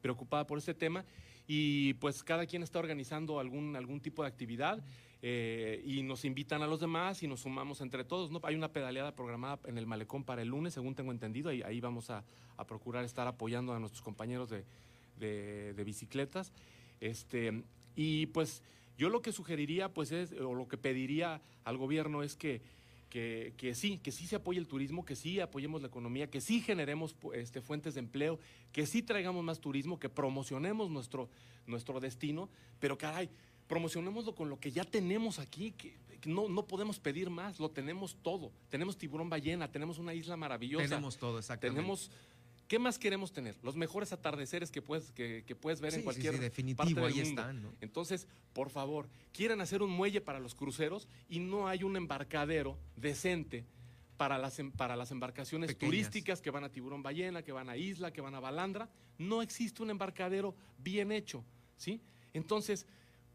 preocupada 0.00 0.46
por 0.46 0.58
este 0.58 0.74
tema 0.74 1.04
y 1.46 1.94
pues 1.94 2.22
cada 2.22 2.46
quien 2.46 2.62
está 2.62 2.78
organizando 2.78 3.38
algún, 3.38 3.76
algún 3.76 4.00
tipo 4.00 4.22
de 4.22 4.28
actividad 4.28 4.82
eh, 5.22 5.82
y 5.84 6.02
nos 6.02 6.24
invitan 6.24 6.62
a 6.62 6.66
los 6.66 6.80
demás 6.80 7.22
y 7.22 7.28
nos 7.28 7.40
sumamos 7.40 7.80
entre 7.80 8.04
todos. 8.04 8.30
¿no? 8.30 8.40
Hay 8.42 8.54
una 8.54 8.72
pedaleada 8.72 9.14
programada 9.14 9.58
en 9.66 9.78
el 9.78 9.86
malecón 9.86 10.24
para 10.24 10.42
el 10.42 10.48
lunes, 10.48 10.74
según 10.74 10.94
tengo 10.94 11.12
entendido, 11.12 11.52
y 11.52 11.62
ahí 11.62 11.80
vamos 11.80 12.10
a, 12.10 12.24
procurar 12.66 13.04
estar 13.04 13.26
apoyando 13.26 13.74
a 13.74 13.78
nuestros 13.78 14.02
compañeros 14.02 14.48
de, 14.48 14.64
de, 15.18 15.84
bicicletas. 15.84 16.52
Este, 17.00 17.62
y 17.94 18.26
pues 18.26 18.62
yo 18.96 19.10
lo 19.10 19.20
que 19.20 19.32
sugeriría, 19.32 19.92
pues 19.92 20.10
es, 20.10 20.32
o 20.32 20.54
lo 20.54 20.66
que 20.66 20.78
pediría 20.78 21.42
al 21.64 21.76
gobierno 21.76 22.22
es 22.22 22.34
que 22.34 22.62
que, 23.08 23.72
sí, 23.74 23.98
que 23.98 24.12
sí 24.12 24.26
se 24.26 24.36
apoye 24.36 24.58
el 24.58 24.66
turismo, 24.66 25.04
que 25.04 25.16
sí 25.16 25.40
apoyemos 25.40 25.80
la 25.80 25.88
economía, 25.88 26.28
que 26.30 26.40
sí 26.40 26.60
generemos 26.60 27.16
este, 27.34 27.60
fuentes 27.60 27.94
de 27.94 28.00
empleo, 28.00 28.38
que 28.72 28.86
sí 28.86 29.02
traigamos 29.02 29.44
más 29.44 29.60
turismo, 29.60 29.98
que 29.98 30.08
promocionemos 30.08 30.90
nuestro, 30.90 31.28
nuestro 31.66 32.00
destino, 32.00 32.48
pero 32.78 32.98
caray, 32.98 33.30
promocionémoslo 33.66 34.34
con 34.34 34.48
lo 34.48 34.58
que 34.58 34.70
ya 34.70 34.84
tenemos 34.84 35.38
aquí, 35.38 35.72
que, 35.72 35.96
no, 36.24 36.48
no 36.48 36.66
podemos 36.66 36.98
pedir 36.98 37.30
más, 37.30 37.60
lo 37.60 37.70
tenemos 37.70 38.16
todo. 38.22 38.52
Tenemos 38.68 38.96
tiburón 38.96 39.30
ballena, 39.30 39.70
tenemos 39.70 39.98
una 39.98 40.12
isla 40.12 40.36
maravillosa. 40.36 40.84
Tenemos 40.84 41.16
todo, 41.16 41.38
exactamente. 41.38 41.80
Tenemos 41.80 42.10
¿Qué 42.68 42.78
más 42.78 42.98
queremos 42.98 43.32
tener? 43.32 43.56
Los 43.62 43.76
mejores 43.76 44.12
atardeceres 44.12 44.70
que 44.70 44.82
puedes, 44.82 45.12
que, 45.12 45.56
puedes 45.60 45.80
ver 45.80 45.94
en 45.94 46.02
cualquier 46.02 46.34
sí, 46.34 46.40
definitivo, 46.40 46.84
parte 46.84 46.94
del 46.94 47.04
ahí 47.04 47.20
Están, 47.20 47.62
¿no? 47.62 47.72
Entonces, 47.80 48.26
por 48.52 48.70
favor, 48.70 49.08
quieren 49.32 49.60
hacer 49.60 49.82
un 49.82 49.90
muelle 49.90 50.20
para 50.20 50.40
los 50.40 50.54
cruceros 50.54 51.08
y 51.28 51.38
no 51.38 51.68
hay 51.68 51.84
un 51.84 51.96
embarcadero 51.96 52.76
decente 52.96 53.64
para 54.16 54.38
las, 54.38 54.58
em, 54.58 54.72
para 54.72 54.96
las 54.96 55.10
embarcaciones 55.10 55.76
turísticas 55.78 56.40
que 56.40 56.50
van 56.50 56.64
a 56.64 56.70
Tiburón 56.70 57.02
Ballena, 57.02 57.42
que 57.42 57.52
van 57.52 57.68
a 57.68 57.76
Isla, 57.76 58.12
que 58.12 58.20
van 58.20 58.34
a 58.34 58.40
Balandra. 58.40 58.88
No 59.18 59.42
existe 59.42 59.82
un 59.82 59.90
embarcadero 59.90 60.54
bien 60.78 61.12
hecho, 61.12 61.44
¿sí? 61.76 62.00
Entonces, 62.32 62.86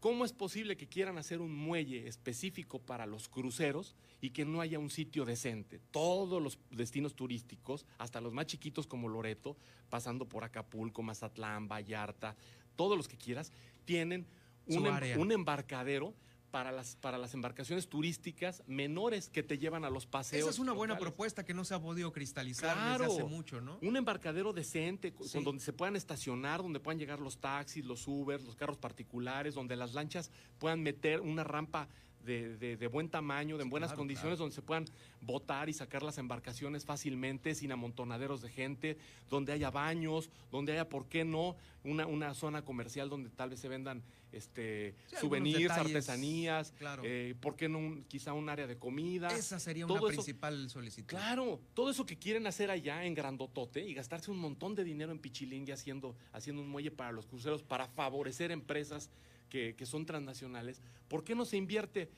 ¿Cómo 0.02 0.24
es 0.24 0.32
posible 0.32 0.76
que 0.76 0.88
quieran 0.88 1.16
hacer 1.16 1.40
un 1.40 1.54
muelle 1.54 2.08
específico 2.08 2.80
para 2.80 3.06
los 3.06 3.28
cruceros 3.28 3.94
y 4.20 4.30
que 4.30 4.44
no 4.44 4.60
haya 4.60 4.80
un 4.80 4.90
sitio 4.90 5.24
decente? 5.24 5.78
Todos 5.92 6.42
los 6.42 6.58
destinos 6.72 7.14
turísticos, 7.14 7.86
hasta 7.98 8.20
los 8.20 8.32
más 8.32 8.46
chiquitos 8.46 8.88
como 8.88 9.08
Loreto, 9.08 9.56
pasando 9.90 10.28
por 10.28 10.42
Acapulco, 10.42 11.04
Mazatlán, 11.04 11.68
Vallarta, 11.68 12.34
todos 12.74 12.96
los 12.96 13.06
que 13.06 13.16
quieras, 13.16 13.52
tienen 13.84 14.26
un, 14.66 14.86
em, 14.86 15.20
un 15.20 15.30
embarcadero 15.30 16.14
para 16.52 16.70
las, 16.70 16.96
para 16.96 17.16
las 17.16 17.32
embarcaciones 17.32 17.88
turísticas 17.88 18.62
menores 18.66 19.30
que 19.30 19.42
te 19.42 19.58
llevan 19.58 19.86
a 19.86 19.90
los 19.90 20.04
paseos. 20.04 20.42
Esa 20.42 20.50
es 20.50 20.58
una 20.58 20.72
buena 20.72 20.98
propuesta 20.98 21.44
que 21.44 21.54
no 21.54 21.64
se 21.64 21.74
ha 21.74 21.80
podido 21.80 22.12
cristalizar 22.12 22.98
desde 22.98 23.10
hace 23.10 23.24
mucho, 23.24 23.62
¿no? 23.62 23.78
Un 23.80 23.96
embarcadero 23.96 24.52
decente, 24.52 25.14
con 25.14 25.44
donde 25.44 25.64
se 25.64 25.72
puedan 25.72 25.96
estacionar, 25.96 26.60
donde 26.60 26.78
puedan 26.78 26.98
llegar 26.98 27.20
los 27.20 27.38
taxis, 27.38 27.86
los 27.86 28.06
Ubers, 28.06 28.44
los 28.44 28.54
carros 28.54 28.76
particulares, 28.76 29.54
donde 29.54 29.76
las 29.76 29.94
lanchas 29.94 30.30
puedan 30.58 30.82
meter 30.82 31.22
una 31.22 31.42
rampa 31.42 31.88
de, 32.24 32.88
buen 32.90 33.08
tamaño, 33.08 33.58
de 33.58 33.64
buenas 33.64 33.92
condiciones, 33.92 34.38
donde 34.38 34.54
se 34.54 34.62
puedan 34.62 34.84
botar 35.20 35.68
y 35.68 35.72
sacar 35.72 36.02
las 36.02 36.18
embarcaciones 36.18 36.84
fácilmente, 36.84 37.54
sin 37.54 37.72
amontonaderos 37.72 38.42
de 38.42 38.50
gente, 38.50 38.96
donde 39.30 39.52
haya 39.52 39.70
baños, 39.70 40.30
donde 40.50 40.72
haya, 40.72 40.88
¿por 40.88 41.06
qué 41.06 41.24
no?, 41.24 41.56
una, 41.84 42.06
una 42.06 42.32
zona 42.34 42.62
comercial 42.62 43.08
donde 43.08 43.28
tal 43.30 43.50
vez 43.50 43.58
se 43.58 43.68
vendan 43.68 44.04
este 44.32 44.94
souvenirs, 45.20 45.70
artesanías, 45.72 46.72
eh, 47.02 47.34
¿por 47.40 47.56
qué 47.56 47.68
no 47.68 48.02
quizá 48.08 48.32
un 48.32 48.48
área 48.48 48.66
de 48.66 48.78
comida? 48.78 49.28
Esa 49.28 49.58
sería 49.58 49.86
una 49.86 50.00
principal 50.00 50.70
solicitud. 50.70 51.08
Claro, 51.08 51.60
todo 51.74 51.90
eso 51.90 52.06
que 52.06 52.16
quieren 52.16 52.46
hacer 52.46 52.70
allá 52.70 53.04
en 53.04 53.14
Grandotote 53.14 53.86
y 53.86 53.94
gastarse 53.94 54.30
un 54.30 54.38
montón 54.38 54.74
de 54.74 54.84
dinero 54.84 55.12
en 55.12 55.18
Pichilingue 55.18 55.72
haciendo, 55.72 56.16
haciendo 56.32 56.62
un 56.62 56.68
muelle 56.68 56.90
para 56.90 57.12
los 57.12 57.26
cruceros, 57.26 57.62
para 57.62 57.88
favorecer 57.88 58.50
empresas 58.50 59.10
que, 59.52 59.74
que 59.76 59.84
son 59.84 60.06
transnacionales, 60.06 60.80
¿por 61.08 61.24
qué 61.24 61.34
no 61.34 61.44
se 61.44 61.58
invierte 61.58 62.08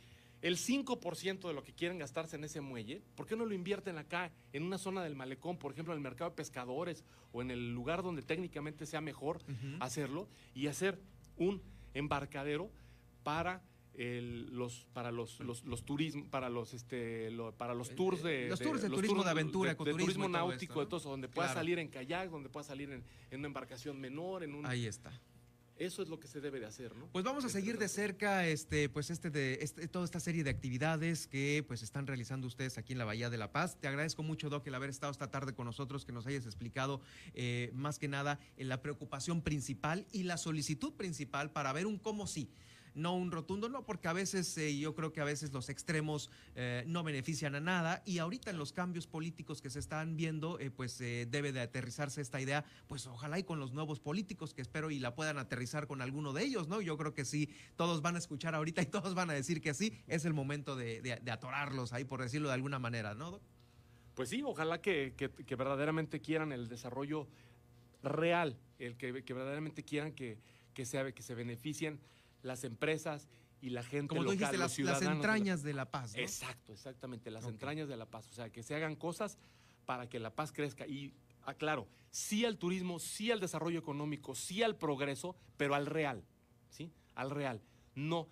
el 0.40 0.56
5% 0.56 1.48
de 1.48 1.52
lo 1.52 1.64
que 1.64 1.72
quieren 1.72 1.98
gastarse 1.98 2.36
en 2.36 2.44
ese 2.44 2.60
muelle, 2.60 3.02
¿por 3.16 3.26
qué 3.26 3.34
no 3.34 3.44
lo 3.44 3.54
invierten 3.54 3.98
acá, 3.98 4.30
en 4.52 4.62
una 4.62 4.78
zona 4.78 5.02
del 5.02 5.16
malecón, 5.16 5.56
por 5.56 5.72
ejemplo, 5.72 5.92
en 5.94 5.98
el 5.98 6.02
mercado 6.02 6.30
de 6.30 6.36
pescadores 6.36 7.02
o 7.32 7.42
en 7.42 7.50
el 7.50 7.74
lugar 7.74 8.04
donde 8.04 8.22
técnicamente 8.22 8.86
sea 8.86 9.00
mejor 9.00 9.40
hacerlo 9.80 10.28
y 10.54 10.68
hacer 10.68 11.00
un 11.36 11.60
embarcadero 11.92 12.70
para 13.24 13.64
los 13.96 14.86
para 14.92 15.10
los, 15.10 15.40
los, 15.40 15.64
los 15.64 15.84
turismo 15.84 16.24
para 16.30 16.48
los 16.48 16.74
este 16.74 17.30
para 17.56 17.74
los 17.74 17.94
tours 17.94 18.22
de 18.22 18.48
los 18.48 18.58
tours 18.58 18.82
de, 18.82 18.90
turismo 18.90 19.22
de 19.22 19.30
aventura 19.30 19.74
de, 19.74 19.76
turismo 19.76 20.28
náutico 20.28 20.80
de 20.80 20.86
todo 20.86 20.98
eso, 20.98 21.10
donde 21.10 21.28
puedas 21.28 21.54
salir 21.54 21.78
en 21.78 21.88
kayak 21.88 22.28
donde 22.28 22.48
puedas 22.48 22.66
salir 22.66 22.90
en, 22.90 23.04
en, 23.30 23.38
una 23.38 23.46
embarcación 23.46 24.00
menor 24.00 24.42
en 24.42 24.56
un 24.56 24.66
ahí 24.66 24.86
está 24.86 25.12
eso 25.78 26.02
es 26.02 26.08
lo 26.08 26.20
que 26.20 26.28
se 26.28 26.40
debe 26.40 26.60
de 26.60 26.66
hacer, 26.66 26.94
¿no? 26.96 27.08
Pues 27.12 27.24
vamos 27.24 27.44
a 27.44 27.48
seguir 27.48 27.78
de 27.78 27.88
cerca 27.88 28.46
este, 28.46 28.88
pues 28.88 29.10
este 29.10 29.30
de, 29.30 29.58
este, 29.60 29.88
toda 29.88 30.04
esta 30.04 30.20
serie 30.20 30.44
de 30.44 30.50
actividades 30.50 31.26
que 31.26 31.64
pues 31.66 31.82
están 31.82 32.06
realizando 32.06 32.46
ustedes 32.46 32.78
aquí 32.78 32.92
en 32.92 32.98
la 32.98 33.04
Bahía 33.04 33.30
de 33.30 33.38
La 33.38 33.50
Paz. 33.52 33.78
Te 33.80 33.88
agradezco 33.88 34.22
mucho, 34.22 34.50
Doc, 34.50 34.66
el 34.66 34.74
haber 34.74 34.90
estado 34.90 35.10
esta 35.10 35.30
tarde 35.30 35.54
con 35.54 35.66
nosotros, 35.66 36.04
que 36.04 36.12
nos 36.12 36.26
hayas 36.26 36.46
explicado 36.46 37.00
eh, 37.34 37.70
más 37.74 37.98
que 37.98 38.08
nada 38.08 38.38
en 38.56 38.68
la 38.68 38.82
preocupación 38.82 39.42
principal 39.42 40.06
y 40.12 40.22
la 40.24 40.36
solicitud 40.36 40.92
principal 40.94 41.50
para 41.50 41.72
ver 41.72 41.86
un 41.86 41.98
cómo 41.98 42.26
sí 42.26 42.50
no 42.94 43.14
un 43.14 43.30
rotundo 43.30 43.68
no, 43.68 43.84
porque 43.84 44.08
a 44.08 44.12
veces 44.12 44.56
eh, 44.56 44.78
yo 44.78 44.94
creo 44.94 45.12
que 45.12 45.20
a 45.20 45.24
veces 45.24 45.52
los 45.52 45.68
extremos 45.68 46.30
eh, 46.54 46.84
no 46.86 47.02
benefician 47.02 47.54
a 47.54 47.60
nada 47.60 48.02
y 48.06 48.18
ahorita 48.18 48.50
en 48.50 48.58
los 48.58 48.72
cambios 48.72 49.06
políticos 49.06 49.60
que 49.60 49.70
se 49.70 49.80
están 49.80 50.16
viendo, 50.16 50.58
eh, 50.60 50.70
pues 50.70 50.98
debe 50.98 51.52
de 51.52 51.60
aterrizarse 51.60 52.20
esta 52.20 52.40
idea, 52.40 52.64
pues 52.86 53.06
ojalá 53.06 53.38
y 53.38 53.44
con 53.44 53.58
los 53.58 53.72
nuevos 53.72 54.00
políticos 54.00 54.54
que 54.54 54.62
espero 54.62 54.90
y 54.90 55.00
la 55.00 55.14
puedan 55.14 55.38
aterrizar 55.38 55.86
con 55.86 56.00
alguno 56.00 56.32
de 56.32 56.44
ellos, 56.44 56.68
¿no? 56.68 56.80
Yo 56.80 56.96
creo 56.96 57.14
que 57.14 57.24
sí, 57.24 57.50
todos 57.76 58.00
van 58.00 58.14
a 58.14 58.18
escuchar 58.18 58.54
ahorita 58.54 58.82
y 58.82 58.86
todos 58.94 59.14
van 59.14 59.30
a 59.30 59.34
decir 59.34 59.60
que 59.60 59.74
sí, 59.74 59.92
es 60.06 60.24
el 60.24 60.32
momento 60.32 60.76
de, 60.76 61.20
atorarlos 61.30 61.92
ahí, 61.92 62.04
por 62.04 62.22
decirlo 62.22 62.48
de 62.48 62.54
alguna 62.54 62.78
manera, 62.78 63.14
¿no? 63.14 63.40
Pues 64.14 64.28
sí, 64.28 64.42
ojalá 64.44 64.80
que, 64.80 65.12
verdaderamente 65.58 66.20
quieran 66.20 66.52
el 66.52 66.68
desarrollo 66.68 67.26
real, 68.02 68.56
el 68.78 68.96
que, 68.96 69.10
verdaderamente 69.10 69.82
quieran 69.82 70.12
que, 70.12 70.38
que, 70.74 70.86
sea, 70.86 71.10
que 71.10 71.22
se 71.22 71.34
beneficien 71.34 71.98
las 72.44 72.64
empresas 72.64 73.28
y 73.60 73.70
la 73.70 73.82
gente 73.82 74.08
Como 74.08 74.22
local, 74.22 74.38
dijiste, 74.38 74.58
las, 74.58 74.78
las, 74.78 75.02
entrañas 75.02 75.62
de 75.62 75.72
la, 75.72 75.90
paz. 75.90 76.14
Exacto, 76.16 76.72
exactamente, 76.72 77.30
las 77.30 77.46
entrañas 77.46 77.88
de 77.88 77.96
la 77.96 78.06
paz. 78.06 78.28
O 78.28 78.32
sea, 78.32 78.50
que 78.50 78.62
se 78.62 78.74
hagan 78.74 78.94
cosas 78.94 79.38
para 79.86 80.08
que 80.08 80.20
la 80.20 80.34
paz 80.34 80.52
crezca. 80.52 80.86
Y 80.86 81.14
aclaro, 81.42 81.88
sí 82.10 82.44
al 82.44 82.58
turismo, 82.58 82.98
sí 82.98 83.30
al 83.30 83.40
desarrollo 83.40 83.78
económico, 83.78 84.34
sí 84.34 84.62
al 84.62 84.76
progreso, 84.76 85.34
pero 85.56 85.74
al 85.74 85.86
real, 85.86 86.24
¿sí? 86.68 86.92
Al 87.14 87.30
real. 87.30 87.62
No 87.94 88.28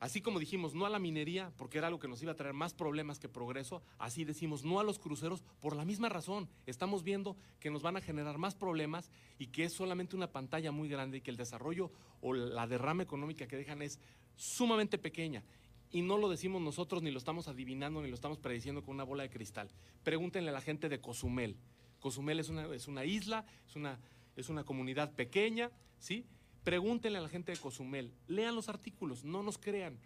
Así 0.00 0.22
como 0.22 0.40
dijimos 0.40 0.74
no 0.74 0.86
a 0.86 0.90
la 0.90 0.98
minería, 0.98 1.52
porque 1.58 1.76
era 1.76 1.88
algo 1.88 2.00
que 2.00 2.08
nos 2.08 2.22
iba 2.22 2.32
a 2.32 2.36
traer 2.36 2.54
más 2.54 2.72
problemas 2.72 3.18
que 3.18 3.28
progreso, 3.28 3.82
así 3.98 4.24
decimos 4.24 4.64
no 4.64 4.80
a 4.80 4.84
los 4.84 4.98
cruceros 4.98 5.42
por 5.60 5.76
la 5.76 5.84
misma 5.84 6.08
razón. 6.08 6.48
Estamos 6.64 7.02
viendo 7.02 7.36
que 7.60 7.70
nos 7.70 7.82
van 7.82 7.98
a 7.98 8.00
generar 8.00 8.38
más 8.38 8.54
problemas 8.54 9.10
y 9.38 9.48
que 9.48 9.64
es 9.64 9.74
solamente 9.74 10.16
una 10.16 10.32
pantalla 10.32 10.72
muy 10.72 10.88
grande 10.88 11.18
y 11.18 11.20
que 11.20 11.30
el 11.30 11.36
desarrollo 11.36 11.92
o 12.22 12.32
la 12.32 12.66
derrama 12.66 13.02
económica 13.02 13.46
que 13.46 13.58
dejan 13.58 13.82
es 13.82 14.00
sumamente 14.36 14.96
pequeña. 14.96 15.44
Y 15.92 16.00
no 16.00 16.16
lo 16.16 16.30
decimos 16.30 16.62
nosotros, 16.62 17.02
ni 17.02 17.10
lo 17.10 17.18
estamos 17.18 17.48
adivinando, 17.48 18.00
ni 18.00 18.08
lo 18.08 18.14
estamos 18.14 18.38
prediciendo 18.38 18.82
con 18.82 18.94
una 18.94 19.04
bola 19.04 19.24
de 19.24 19.30
cristal. 19.30 19.68
Pregúntenle 20.02 20.48
a 20.48 20.54
la 20.54 20.62
gente 20.62 20.88
de 20.88 21.00
Cozumel. 21.02 21.56
Cozumel 21.98 22.40
es 22.40 22.48
una, 22.48 22.74
es 22.74 22.88
una 22.88 23.04
isla, 23.04 23.44
es 23.68 23.76
una, 23.76 23.98
es 24.34 24.48
una 24.48 24.64
comunidad 24.64 25.12
pequeña, 25.12 25.70
¿sí? 25.98 26.24
Pregúntenle 26.64 27.18
a 27.18 27.22
la 27.22 27.28
gente 27.28 27.52
de 27.52 27.58
Cozumel, 27.58 28.12
lean 28.28 28.54
los 28.54 28.68
artículos, 28.68 29.24
no 29.24 29.42
nos 29.42 29.58
crean. 29.58 29.98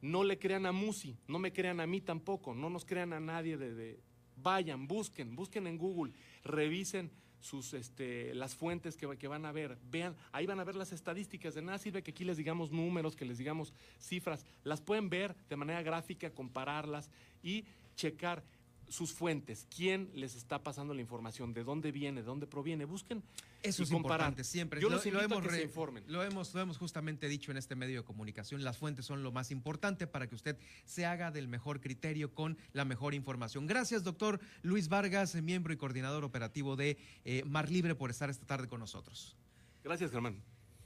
No 0.00 0.22
le 0.22 0.38
crean 0.38 0.64
a 0.64 0.72
Musi, 0.72 1.16
no 1.26 1.40
me 1.40 1.52
crean 1.52 1.80
a 1.80 1.86
mí 1.86 2.00
tampoco, 2.00 2.54
no 2.54 2.70
nos 2.70 2.84
crean 2.84 3.12
a 3.12 3.18
nadie 3.18 3.56
de, 3.56 3.98
vayan, 4.36 4.86
busquen, 4.86 5.34
busquen 5.34 5.66
en 5.66 5.76
Google, 5.76 6.12
revisen 6.44 7.10
sus 7.40 7.74
este, 7.74 8.32
las 8.34 8.54
fuentes 8.54 8.96
que, 8.96 9.16
que, 9.16 9.28
van 9.28 9.44
a 9.44 9.52
ver, 9.52 9.76
vean, 9.90 10.16
ahí 10.30 10.46
van 10.46 10.60
a 10.60 10.64
ver 10.64 10.76
las 10.76 10.92
estadísticas, 10.92 11.54
de 11.54 11.62
nada 11.62 11.78
sirve 11.78 12.02
que 12.02 12.12
aquí 12.12 12.24
les 12.24 12.36
digamos 12.36 12.70
números, 12.70 13.16
que 13.16 13.24
les 13.24 13.38
digamos 13.38 13.72
cifras, 13.98 14.46
las 14.62 14.80
pueden 14.80 15.08
ver 15.08 15.34
de 15.48 15.56
manera 15.56 15.82
gráfica, 15.82 16.30
compararlas 16.30 17.10
y 17.42 17.64
checar 17.96 18.44
sus 18.88 19.12
fuentes, 19.12 19.66
quién 19.74 20.10
les 20.14 20.34
está 20.34 20.62
pasando 20.62 20.94
la 20.94 21.00
información, 21.00 21.52
de 21.52 21.64
dónde 21.64 21.92
viene, 21.92 22.20
de 22.20 22.26
dónde 22.26 22.46
proviene. 22.46 22.84
Busquen 22.84 23.22
eso 23.62 23.82
es 23.82 23.90
importante 23.90 24.44
siempre. 24.44 24.80
Yo 24.80 24.88
lo, 24.88 25.02
lo 25.02 25.20
hemos 25.20 25.42
que 25.42 25.50
se 25.50 25.62
informen. 25.62 26.04
Lo 26.06 26.22
hemos, 26.22 26.54
lo 26.54 26.60
hemos 26.60 26.78
justamente 26.78 27.28
dicho 27.28 27.50
en 27.50 27.56
este 27.56 27.74
medio 27.74 28.00
de 28.00 28.04
comunicación. 28.04 28.62
Las 28.62 28.78
fuentes 28.78 29.04
son 29.04 29.22
lo 29.22 29.32
más 29.32 29.50
importante 29.50 30.06
para 30.06 30.28
que 30.28 30.34
usted 30.34 30.56
se 30.84 31.06
haga 31.06 31.30
del 31.30 31.48
mejor 31.48 31.80
criterio 31.80 32.32
con 32.32 32.56
la 32.72 32.84
mejor 32.84 33.14
información. 33.14 33.66
Gracias, 33.66 34.04
doctor 34.04 34.40
Luis 34.62 34.88
Vargas, 34.88 35.34
miembro 35.42 35.72
y 35.72 35.76
coordinador 35.76 36.24
operativo 36.24 36.76
de 36.76 36.98
eh, 37.24 37.42
Mar 37.46 37.70
Libre, 37.70 37.94
por 37.94 38.10
estar 38.10 38.30
esta 38.30 38.46
tarde 38.46 38.68
con 38.68 38.80
nosotros. 38.80 39.36
Gracias, 39.82 40.10
Germán. 40.10 40.40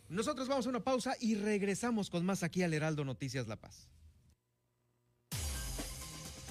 Nosotros 0.08 0.48
vamos 0.48 0.66
a 0.66 0.70
una 0.70 0.80
pausa 0.80 1.14
y 1.20 1.34
regresamos 1.34 2.10
con 2.10 2.24
más 2.24 2.42
aquí 2.42 2.62
al 2.62 2.74
Heraldo 2.74 3.04
Noticias 3.04 3.48
La 3.48 3.56
Paz. 3.56 3.88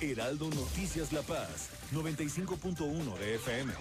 Heraldo 0.01 0.49
Noticias 0.49 1.13
La 1.13 1.21
Paz, 1.21 1.69
95.1 1.93 3.17
de 3.19 3.35
FM. 3.35 3.71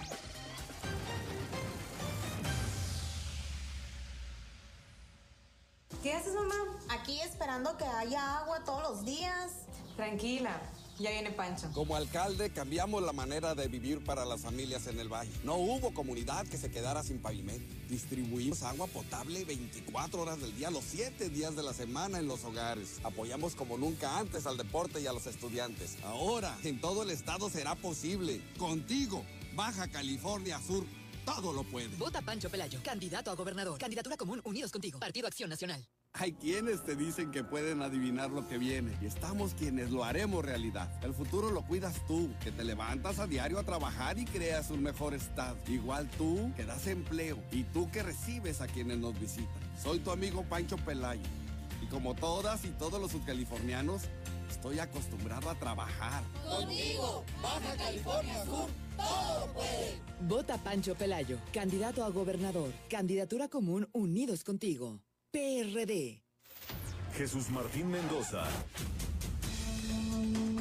¿Qué 6.03 6.13
haces, 6.13 6.35
mamá? 6.35 6.55
Aquí 6.91 7.19
esperando 7.23 7.75
que 7.79 7.85
haya 7.85 8.39
agua 8.39 8.63
todos 8.65 8.83
los 8.83 9.05
días. 9.07 9.51
Tranquila. 9.97 10.61
Ya 11.01 11.11
viene 11.13 11.31
Pancho. 11.31 11.71
Como 11.73 11.97
alcalde 11.97 12.51
cambiamos 12.51 13.03
la 13.03 13.15
manera 13.15 13.55
de 13.55 13.69
vivir 13.69 14.05
para 14.05 14.27
las 14.27 14.43
familias 14.43 14.87
en 14.87 15.01
el 15.01 15.09
valle. 15.09 15.33
No 15.45 15.55
hubo 15.55 15.95
comunidad 15.95 16.47
que 16.47 16.59
se 16.59 16.71
quedara 16.71 17.03
sin 17.03 17.21
pavimento. 17.21 17.75
Distribuimos 17.89 18.63
agua 18.63 18.87
potable 18.87 19.47
24 19.47 20.21
horas 20.21 20.43
del 20.43 20.55
día, 20.55 20.71
los 20.71 20.85
7 20.85 21.31
días 21.31 21.57
de 21.57 21.63
la 21.63 21.73
semana 21.73 22.19
en 22.19 22.29
los 22.29 22.45
hogares. 22.45 23.01
Apoyamos 23.03 23.55
como 23.55 23.79
nunca 23.79 24.19
antes 24.19 24.45
al 24.45 24.59
deporte 24.59 25.01
y 25.01 25.07
a 25.07 25.15
los 25.15 25.27
estudiantes. 25.27 25.97
Ahora, 26.05 26.55
en 26.65 26.79
todo 26.83 27.03
el 27.03 27.11
estado 27.11 27.49
será 27.49 27.77
posible. 27.77 28.43
Contigo, 28.59 29.25
Baja 29.55 29.89
California 29.89 30.61
Sur 30.61 30.85
todo 31.25 31.53
lo 31.55 31.65
puede. 31.65 31.97
Vota 31.97 32.21
Pancho 32.21 32.51
Pelayo, 32.51 32.81
candidato 32.83 33.31
a 33.31 33.35
gobernador. 33.35 33.79
Candidatura 33.79 34.19
común, 34.19 34.43
unidos 34.45 34.71
contigo. 34.71 34.99
Partido 34.99 35.27
Acción 35.27 35.49
Nacional. 35.49 35.87
Hay 36.21 36.33
quienes 36.33 36.85
te 36.85 36.97
dicen 36.97 37.31
que 37.31 37.45
pueden 37.45 37.81
adivinar 37.81 38.31
lo 38.31 38.47
que 38.47 38.59
viene 38.59 38.95
y 39.01 39.07
estamos 39.07 39.55
quienes 39.55 39.91
lo 39.91 40.05
haremos 40.05 40.45
realidad. 40.45 40.91
El 41.03 41.15
futuro 41.15 41.51
lo 41.51 41.63
cuidas 41.63 42.05
tú, 42.07 42.29
que 42.43 42.53
te 42.53 42.63
levantas 42.63 43.21
a 43.21 43.27
diario 43.27 43.59
a 43.59 43.63
trabajar 43.63 44.19
y 44.19 44.27
creas 44.27 44.71
un 44.71 44.83
mejor 44.83 45.15
estado. 45.15 45.57
Igual 45.67 46.11
tú 46.19 46.53
que 46.57 46.67
das 46.67 46.87
empleo 46.89 47.39
y 47.53 47.63
tú 47.63 47.91
que 47.91 48.03
recibes 48.03 48.61
a 48.61 48.67
quienes 48.67 48.99
nos 48.99 49.19
visitan. 49.19 49.49
Soy 49.83 50.01
tu 50.01 50.11
amigo 50.11 50.45
Pancho 50.45 50.77
Pelayo 50.77 51.23
y 51.81 51.87
como 51.87 52.15
todas 52.15 52.67
y 52.67 52.71
todos 52.73 53.01
los 53.01 53.13
subcalifornianos, 53.13 54.03
estoy 54.51 54.79
acostumbrado 54.79 55.49
a 55.49 55.55
trabajar. 55.55 56.23
Contigo, 56.47 57.25
Baja 57.41 57.77
California 57.77 58.45
Sur, 58.45 58.69
todo 58.97 59.53
puede. 59.55 60.03
Vota 60.21 60.59
Pancho 60.59 60.95
Pelayo, 60.97 61.39
candidato 61.51 62.05
a 62.05 62.11
gobernador. 62.11 62.73
Candidatura 62.91 63.49
común 63.49 63.89
Unidos 63.93 64.45
contigo. 64.45 65.01
PRD. 65.33 66.21
Jesús 67.15 67.51
Martín 67.51 67.89
Mendoza. 67.89 68.45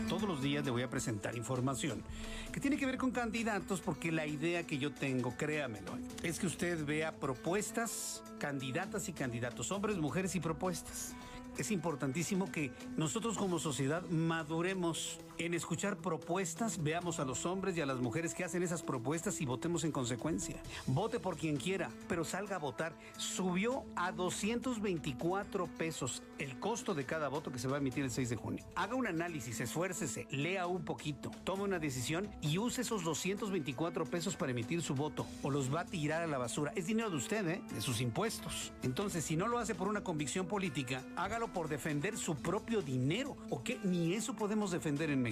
Todos 0.08 0.23
los 0.23 0.43
días 0.43 0.63
le 0.63 0.69
voy 0.69 0.84
a 0.84 0.89
presentar 0.89 1.36
información 1.36 2.03
que 2.51 2.60
tiene 2.60 2.77
que 2.77 2.86
ver 2.86 2.97
con 2.97 3.10
candidatos 3.10 3.82
porque 3.82 4.12
la 4.12 4.27
idea 4.27 4.67
que 4.67 4.77
yo 4.77 4.93
tengo, 4.93 5.36
créamelo, 5.36 5.97
es 6.21 6.39
que 6.39 6.45
usted 6.45 6.86
vea 6.86 7.15
propuestas, 7.15 8.23
candidatas 8.38 9.10
y 9.10 9.13
candidatos, 9.13 9.71
hombres, 9.71 9.97
mujeres 9.97 10.36
y 10.36 10.39
propuestas 10.39 11.15
es 11.58 11.71
importantísimo 11.71 12.51
que 12.51 12.71
nosotros 12.95 13.38
como 13.38 13.60
sociedad 13.60 14.03
maduremos 14.10 15.19
en 15.39 15.54
escuchar 15.54 15.97
propuestas, 15.97 16.84
veamos 16.84 17.19
a 17.19 17.25
los 17.25 17.45
hombres 17.45 17.75
y 17.78 17.82
a 17.82 17.86
las 17.86 17.99
mujeres 17.99 18.34
que 18.34 18.43
hacen 18.43 18.62
esas 18.62 18.84
propuestas 18.84 19.39
y 19.39 19.45
votemos 19.45 19.86
en 19.86 19.91
consecuencia. 19.91 20.62
Vote 20.86 21.19
por 21.19 21.38
quien 21.38 21.56
quiera, 21.56 21.89
pero 22.10 22.25
salga 22.25 22.58
a 22.58 22.60
votar. 22.60 22.93
Subió 23.17 23.86
a 23.95 24.12
224 24.12 25.67
pesos 25.78 26.23
el 26.39 26.60
costo 26.60 26.93
de 26.93 27.06
cada 27.06 27.30
voto 27.30 27.54
que 27.54 27.60
se 27.60 27.69
va 27.69 27.78
a 27.78 27.80
emitir 27.80 28.04
el 28.04 28.12
6 28.12 28.30
de 28.30 28.36
junio. 28.36 28.65
Haga 28.75 28.95
un 28.95 29.08
análisis, 29.08 29.62
esfuércese, 29.62 30.28
lea 30.30 30.67
un 30.67 30.84
poquito, 30.84 31.32
tome 31.45 31.63
una 31.63 31.80
decisión 31.80 32.30
y 32.41 32.58
use 32.58 32.82
esos 32.82 33.06
224 33.06 34.06
pesos 34.06 34.36
para 34.36 34.52
emitir 34.52 34.82
su 34.82 34.93
voto 34.93 35.25
o 35.41 35.49
los 35.49 35.73
va 35.73 35.82
a 35.82 35.86
tirar 35.86 36.21
a 36.21 36.28
la 36.28 36.38
basura. 36.38 36.73
Es 36.75 36.88
dinero 36.88 37.10
de 37.10 37.15
usted, 37.15 37.47
¿eh? 37.47 37.62
de 37.73 37.82
sus 37.82 38.02
impuestos. 38.02 38.73
Entonces, 38.84 39.23
si 39.23 39.38
no 39.38 39.47
lo 39.47 39.58
hace 39.58 39.73
por 39.73 39.88
una 39.88 40.04
convicción 40.04 40.47
política, 40.47 41.02
hágalo 41.15 41.47
por 41.54 41.69
defender 41.69 42.17
su 42.17 42.36
propio 42.36 42.82
dinero. 42.82 43.37
¿O 43.50 43.63
qué? 43.63 43.79
Ni 43.85 44.13
eso 44.15 44.35
podemos 44.35 44.71
defender 44.71 45.10
en 45.10 45.21
México. 45.21 45.29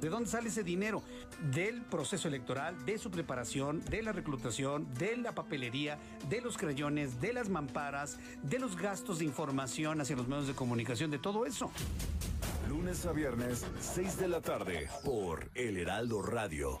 ¿De 0.00 0.10
dónde 0.10 0.28
sale 0.28 0.48
ese 0.48 0.62
dinero? 0.62 1.02
Del 1.52 1.82
proceso 1.82 2.28
electoral, 2.28 2.84
de 2.84 2.98
su 2.98 3.10
preparación, 3.10 3.82
de 3.86 4.02
la 4.02 4.12
reclutación, 4.12 4.92
de 4.94 5.16
la 5.16 5.34
papelería, 5.34 5.98
de 6.28 6.40
los 6.42 6.58
crayones, 6.58 7.20
de 7.20 7.32
las 7.32 7.48
mamparas, 7.48 8.18
de 8.42 8.58
los 8.58 8.76
gastos 8.76 9.18
de 9.20 9.24
información 9.24 10.00
hacia 10.00 10.16
los 10.16 10.28
medios 10.28 10.46
de 10.48 10.54
comunicación, 10.54 11.10
de 11.10 11.18
todo 11.18 11.46
eso. 11.46 11.70
Lunes 12.68 13.06
a 13.06 13.12
viernes, 13.12 13.64
6 13.80 14.18
de 14.18 14.28
la 14.28 14.40
tarde, 14.42 14.88
por 15.04 15.50
El 15.54 15.78
Heraldo 15.78 16.20
Radio. 16.20 16.80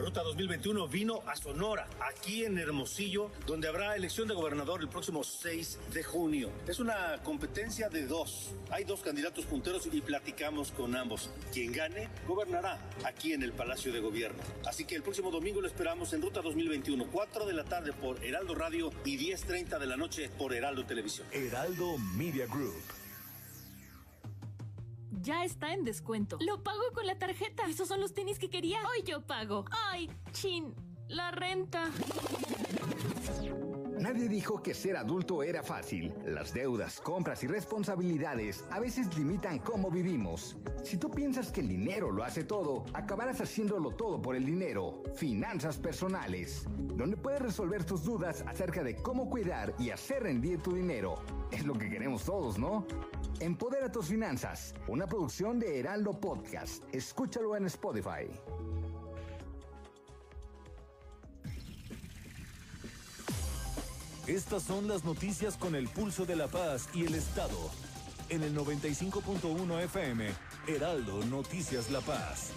Ruta 0.00 0.22
2021 0.22 0.88
vino 0.88 1.22
a 1.26 1.36
Sonora, 1.36 1.86
aquí 2.00 2.44
en 2.46 2.56
Hermosillo, 2.56 3.30
donde 3.46 3.68
habrá 3.68 3.94
elección 3.96 4.26
de 4.28 4.34
gobernador 4.34 4.80
el 4.80 4.88
próximo 4.88 5.22
6 5.22 5.78
de 5.92 6.02
junio. 6.02 6.50
Es 6.66 6.80
una 6.80 7.18
competencia 7.22 7.90
de 7.90 8.06
dos. 8.06 8.54
Hay 8.70 8.84
dos 8.84 9.02
candidatos 9.02 9.44
punteros 9.44 9.86
y 9.92 10.00
platicamos 10.00 10.70
con 10.70 10.96
ambos. 10.96 11.30
Quien 11.52 11.72
gane, 11.72 12.08
gobernará 12.26 12.78
aquí 13.04 13.34
en 13.34 13.42
el 13.42 13.52
Palacio 13.52 13.92
de 13.92 14.00
Gobierno. 14.00 14.42
Así 14.66 14.86
que 14.86 14.94
el 14.94 15.02
próximo 15.02 15.30
domingo 15.30 15.60
lo 15.60 15.68
esperamos 15.68 16.14
en 16.14 16.22
Ruta 16.22 16.40
2021, 16.40 17.06
4 17.12 17.44
de 17.44 17.52
la 17.52 17.64
tarde 17.64 17.92
por 17.92 18.24
Heraldo 18.24 18.54
Radio 18.54 18.90
y 19.04 19.18
10.30 19.18 19.78
de 19.78 19.86
la 19.86 19.98
noche 19.98 20.30
por 20.38 20.54
Heraldo 20.54 20.86
Televisión. 20.86 21.26
Heraldo 21.30 21.98
Media 22.16 22.46
Group 22.46 22.99
ya 25.20 25.44
está 25.44 25.72
en 25.72 25.84
descuento. 25.84 26.38
Lo 26.40 26.62
pago 26.62 26.82
con 26.94 27.06
la 27.06 27.18
tarjeta. 27.18 27.64
Esos 27.68 27.88
son 27.88 28.00
los 28.00 28.14
tenis 28.14 28.38
que 28.38 28.50
quería. 28.50 28.78
Hoy 28.88 29.02
yo 29.04 29.20
pago. 29.22 29.64
Ay, 29.90 30.10
chin, 30.32 30.74
la 31.08 31.30
renta. 31.30 31.90
Nadie 34.00 34.30
dijo 34.30 34.62
que 34.62 34.72
ser 34.72 34.96
adulto 34.96 35.42
era 35.42 35.62
fácil. 35.62 36.14
Las 36.24 36.54
deudas, 36.54 37.02
compras 37.02 37.44
y 37.44 37.46
responsabilidades 37.46 38.64
a 38.70 38.80
veces 38.80 39.14
limitan 39.14 39.58
cómo 39.58 39.90
vivimos. 39.90 40.56
Si 40.82 40.96
tú 40.96 41.10
piensas 41.10 41.52
que 41.52 41.60
el 41.60 41.68
dinero 41.68 42.10
lo 42.10 42.24
hace 42.24 42.44
todo, 42.44 42.86
acabarás 42.94 43.42
haciéndolo 43.42 43.90
todo 43.90 44.22
por 44.22 44.36
el 44.36 44.46
dinero. 44.46 45.02
Finanzas 45.16 45.76
personales, 45.76 46.64
donde 46.96 47.18
puedes 47.18 47.42
resolver 47.42 47.84
tus 47.84 48.02
dudas 48.02 48.42
acerca 48.46 48.82
de 48.82 48.96
cómo 48.96 49.28
cuidar 49.28 49.74
y 49.78 49.90
hacer 49.90 50.22
rendir 50.22 50.62
tu 50.62 50.72
dinero. 50.72 51.16
Es 51.50 51.66
lo 51.66 51.74
que 51.74 51.90
queremos 51.90 52.24
todos, 52.24 52.58
¿no? 52.58 52.86
Empodera 53.40 53.92
tus 53.92 54.06
finanzas, 54.06 54.74
una 54.88 55.06
producción 55.06 55.58
de 55.58 55.78
Heraldo 55.78 56.18
Podcast. 56.18 56.82
Escúchalo 56.94 57.54
en 57.54 57.66
Spotify. 57.66 58.30
Estas 64.30 64.62
son 64.62 64.86
las 64.86 65.04
noticias 65.04 65.56
con 65.56 65.74
el 65.74 65.88
pulso 65.88 66.24
de 66.24 66.36
la 66.36 66.46
paz 66.46 66.88
y 66.94 67.04
el 67.04 67.16
Estado. 67.16 67.58
En 68.28 68.44
el 68.44 68.56
95.1 68.56 69.82
FM, 69.82 70.28
Heraldo 70.68 71.24
Noticias 71.24 71.90
La 71.90 72.00
Paz. 72.00 72.52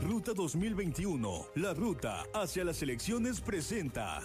Ruta 0.00 0.32
2021, 0.32 1.48
la 1.56 1.74
ruta 1.74 2.24
hacia 2.32 2.64
las 2.64 2.80
elecciones 2.80 3.42
presenta. 3.42 4.22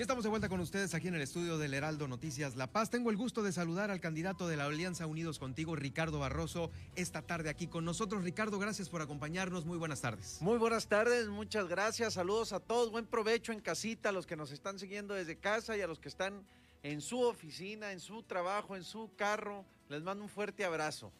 Ya 0.00 0.04
estamos 0.04 0.24
de 0.24 0.30
vuelta 0.30 0.48
con 0.48 0.60
ustedes 0.60 0.94
aquí 0.94 1.08
en 1.08 1.14
el 1.14 1.20
estudio 1.20 1.58
del 1.58 1.74
Heraldo 1.74 2.08
Noticias 2.08 2.56
La 2.56 2.68
Paz. 2.68 2.88
Tengo 2.88 3.10
el 3.10 3.18
gusto 3.18 3.42
de 3.42 3.52
saludar 3.52 3.90
al 3.90 4.00
candidato 4.00 4.48
de 4.48 4.56
la 4.56 4.64
Alianza 4.64 5.04
Unidos 5.06 5.38
Contigo, 5.38 5.76
Ricardo 5.76 6.18
Barroso, 6.18 6.70
esta 6.96 7.20
tarde 7.20 7.50
aquí 7.50 7.66
con 7.66 7.84
nosotros. 7.84 8.24
Ricardo, 8.24 8.58
gracias 8.58 8.88
por 8.88 9.02
acompañarnos. 9.02 9.66
Muy 9.66 9.76
buenas 9.76 10.00
tardes. 10.00 10.38
Muy 10.40 10.56
buenas 10.56 10.86
tardes, 10.86 11.28
muchas 11.28 11.68
gracias. 11.68 12.14
Saludos 12.14 12.54
a 12.54 12.60
todos. 12.60 12.90
Buen 12.90 13.04
provecho 13.04 13.52
en 13.52 13.60
casita, 13.60 14.08
a 14.08 14.12
los 14.12 14.26
que 14.26 14.36
nos 14.36 14.52
están 14.52 14.78
siguiendo 14.78 15.12
desde 15.12 15.36
casa 15.36 15.76
y 15.76 15.82
a 15.82 15.86
los 15.86 16.00
que 16.00 16.08
están 16.08 16.46
en 16.82 17.02
su 17.02 17.20
oficina, 17.20 17.92
en 17.92 18.00
su 18.00 18.22
trabajo, 18.22 18.76
en 18.76 18.84
su 18.84 19.10
carro. 19.16 19.66
Les 19.90 20.02
mando 20.02 20.24
un 20.24 20.30
fuerte 20.30 20.64
abrazo. 20.64 21.12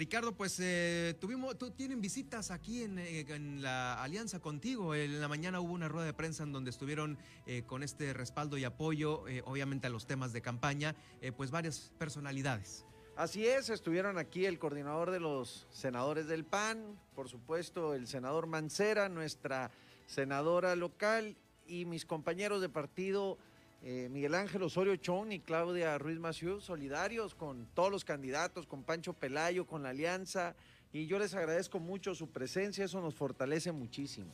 Ricardo, 0.00 0.32
pues 0.32 0.58
eh, 0.60 1.14
tuvimos, 1.20 1.58
tienen 1.76 2.00
visitas 2.00 2.50
aquí 2.50 2.84
eh, 2.84 3.26
en, 3.28 3.60
la 3.60 4.02
alianza 4.02 4.40
contigo. 4.40 4.94
En 4.94 5.20
la 5.20 5.28
mañana 5.28 5.60
hubo 5.60 5.74
una 5.74 5.88
rueda 5.88 6.06
de 6.06 6.14
prensa 6.14 6.42
en 6.42 6.52
donde 6.52 6.70
estuvieron 6.70 7.18
eh, 7.44 7.64
con 7.66 7.82
este 7.82 8.14
respaldo 8.14 8.56
y 8.56 8.64
apoyo, 8.64 9.24
obviamente 9.44 9.88
a 9.88 9.90
los 9.90 10.06
temas 10.06 10.32
de 10.32 10.40
campaña, 10.40 10.96
pues 11.36 11.50
varias 11.50 11.92
personalidades. 11.98 12.86
Así 13.14 13.46
es, 13.46 13.68
estuvieron 13.68 14.16
aquí 14.16 14.46
el 14.46 14.58
coordinador 14.58 15.10
de 15.10 15.20
los 15.20 15.66
senadores 15.70 16.26
del 16.28 16.46
PAN, 16.46 16.98
por 17.14 17.28
supuesto 17.28 17.92
el 17.92 18.06
senador 18.06 18.46
Mancera, 18.46 19.10
nuestra 19.10 19.70
senadora 20.06 20.76
local 20.76 21.36
y 21.66 21.84
mis 21.84 22.06
compañeros 22.06 22.62
de 22.62 22.70
partido 22.70 23.36
eh, 23.82 24.08
Miguel 24.10 24.34
Ángel 24.34 24.62
Osorio 24.62 24.94
Chón 24.96 25.32
y 25.32 25.40
Claudia 25.40 25.96
Ruiz 25.96 26.18
Maciú, 26.18 26.60
solidarios 26.60 27.34
con 27.34 27.66
todos 27.74 27.90
los 27.90 28.04
candidatos, 28.04 28.66
con 28.66 28.82
Pancho 28.82 29.14
Pelayo, 29.14 29.66
con 29.66 29.82
la 29.82 29.90
Alianza, 29.90 30.54
y 30.92 31.06
yo 31.06 31.18
les 31.18 31.34
agradezco 31.34 31.78
mucho 31.78 32.14
su 32.14 32.28
presencia, 32.28 32.84
eso 32.84 33.00
nos 33.00 33.14
fortalece 33.14 33.72
muchísimo. 33.72 34.30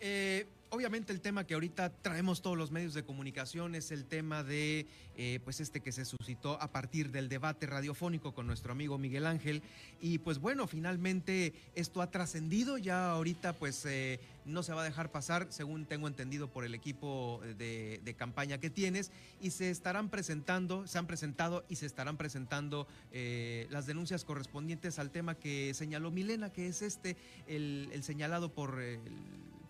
Eh, 0.00 0.46
obviamente 0.70 1.12
el 1.12 1.20
tema 1.20 1.46
que 1.46 1.54
ahorita 1.54 1.90
traemos 1.90 2.42
todos 2.42 2.56
los 2.56 2.70
medios 2.70 2.94
de 2.94 3.02
comunicación 3.02 3.74
es 3.74 3.90
el 3.90 4.04
tema 4.04 4.42
de, 4.42 4.86
eh, 5.16 5.40
pues 5.44 5.60
este 5.60 5.80
que 5.80 5.92
se 5.92 6.04
suscitó 6.04 6.60
a 6.60 6.72
partir 6.72 7.10
del 7.10 7.28
debate 7.28 7.66
radiofónico 7.66 8.32
con 8.32 8.46
nuestro 8.46 8.72
amigo 8.72 8.96
Miguel 8.96 9.26
Ángel. 9.26 9.62
Y 10.00 10.18
pues 10.18 10.38
bueno, 10.38 10.66
finalmente 10.66 11.52
esto 11.74 12.02
ha 12.02 12.10
trascendido, 12.10 12.78
ya 12.78 13.10
ahorita 13.10 13.52
pues 13.54 13.84
eh, 13.84 14.20
no 14.44 14.62
se 14.62 14.72
va 14.72 14.82
a 14.82 14.84
dejar 14.84 15.10
pasar, 15.10 15.48
según 15.50 15.86
tengo 15.86 16.08
entendido 16.08 16.48
por 16.48 16.64
el 16.64 16.74
equipo 16.74 17.40
de, 17.58 18.14
campaña 18.16 18.58
que 18.58 18.70
tienes, 18.70 19.12
y 19.40 19.50
se 19.50 19.70
estarán 19.70 20.10
presentando, 20.10 20.86
se 20.86 20.98
han 20.98 21.06
presentado 21.06 21.64
y 21.68 21.76
se 21.76 21.86
estarán 21.86 22.16
presentando 22.16 22.86
eh, 23.12 23.66
las 23.70 23.86
denuncias 23.86 24.24
correspondientes 24.24 24.98
al 24.98 25.10
tema 25.10 25.36
que 25.36 25.72
señaló 25.74 26.10
Milena, 26.10 26.50
que 26.50 26.66
es 26.66 26.82
este, 26.82 27.16
el, 27.46 27.88
el 27.92 28.02
señalado 28.02 28.52
por... 28.52 28.80
El, 28.80 29.00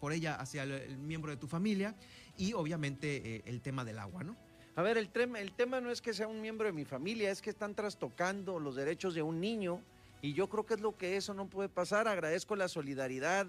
por 0.00 0.12
ella 0.12 0.34
hacia 0.34 0.64
el, 0.64 0.98
miembro 0.98 1.30
de 1.30 1.36
tu 1.36 1.46
familia 1.46 1.94
y 2.36 2.54
obviamente 2.54 3.36
eh, 3.36 3.42
el 3.44 3.60
tema 3.60 3.84
del 3.84 3.98
agua, 3.98 4.24
¿no? 4.24 4.36
A 4.76 4.82
ver, 4.82 4.96
el, 4.96 5.10
el 5.36 5.52
tema 5.52 5.80
no 5.80 5.90
es 5.90 6.00
que 6.00 6.14
sea 6.14 6.26
un 6.26 6.40
miembro 6.40 6.66
de 6.66 6.72
mi 6.72 6.84
familia, 6.84 7.30
es 7.30 7.42
que 7.42 7.50
están 7.50 7.74
trastocando 7.74 8.58
los 8.58 8.76
derechos 8.76 9.14
de 9.14 9.22
un 9.22 9.40
niño 9.40 9.82
y 10.22 10.32
yo 10.32 10.48
creo 10.48 10.64
que 10.64 10.74
es 10.74 10.80
lo 10.80 10.96
que 10.96 11.16
eso 11.16 11.34
no 11.34 11.48
puede 11.48 11.68
pasar. 11.68 12.08
Agradezco 12.08 12.56
la 12.56 12.68
solidaridad 12.68 13.46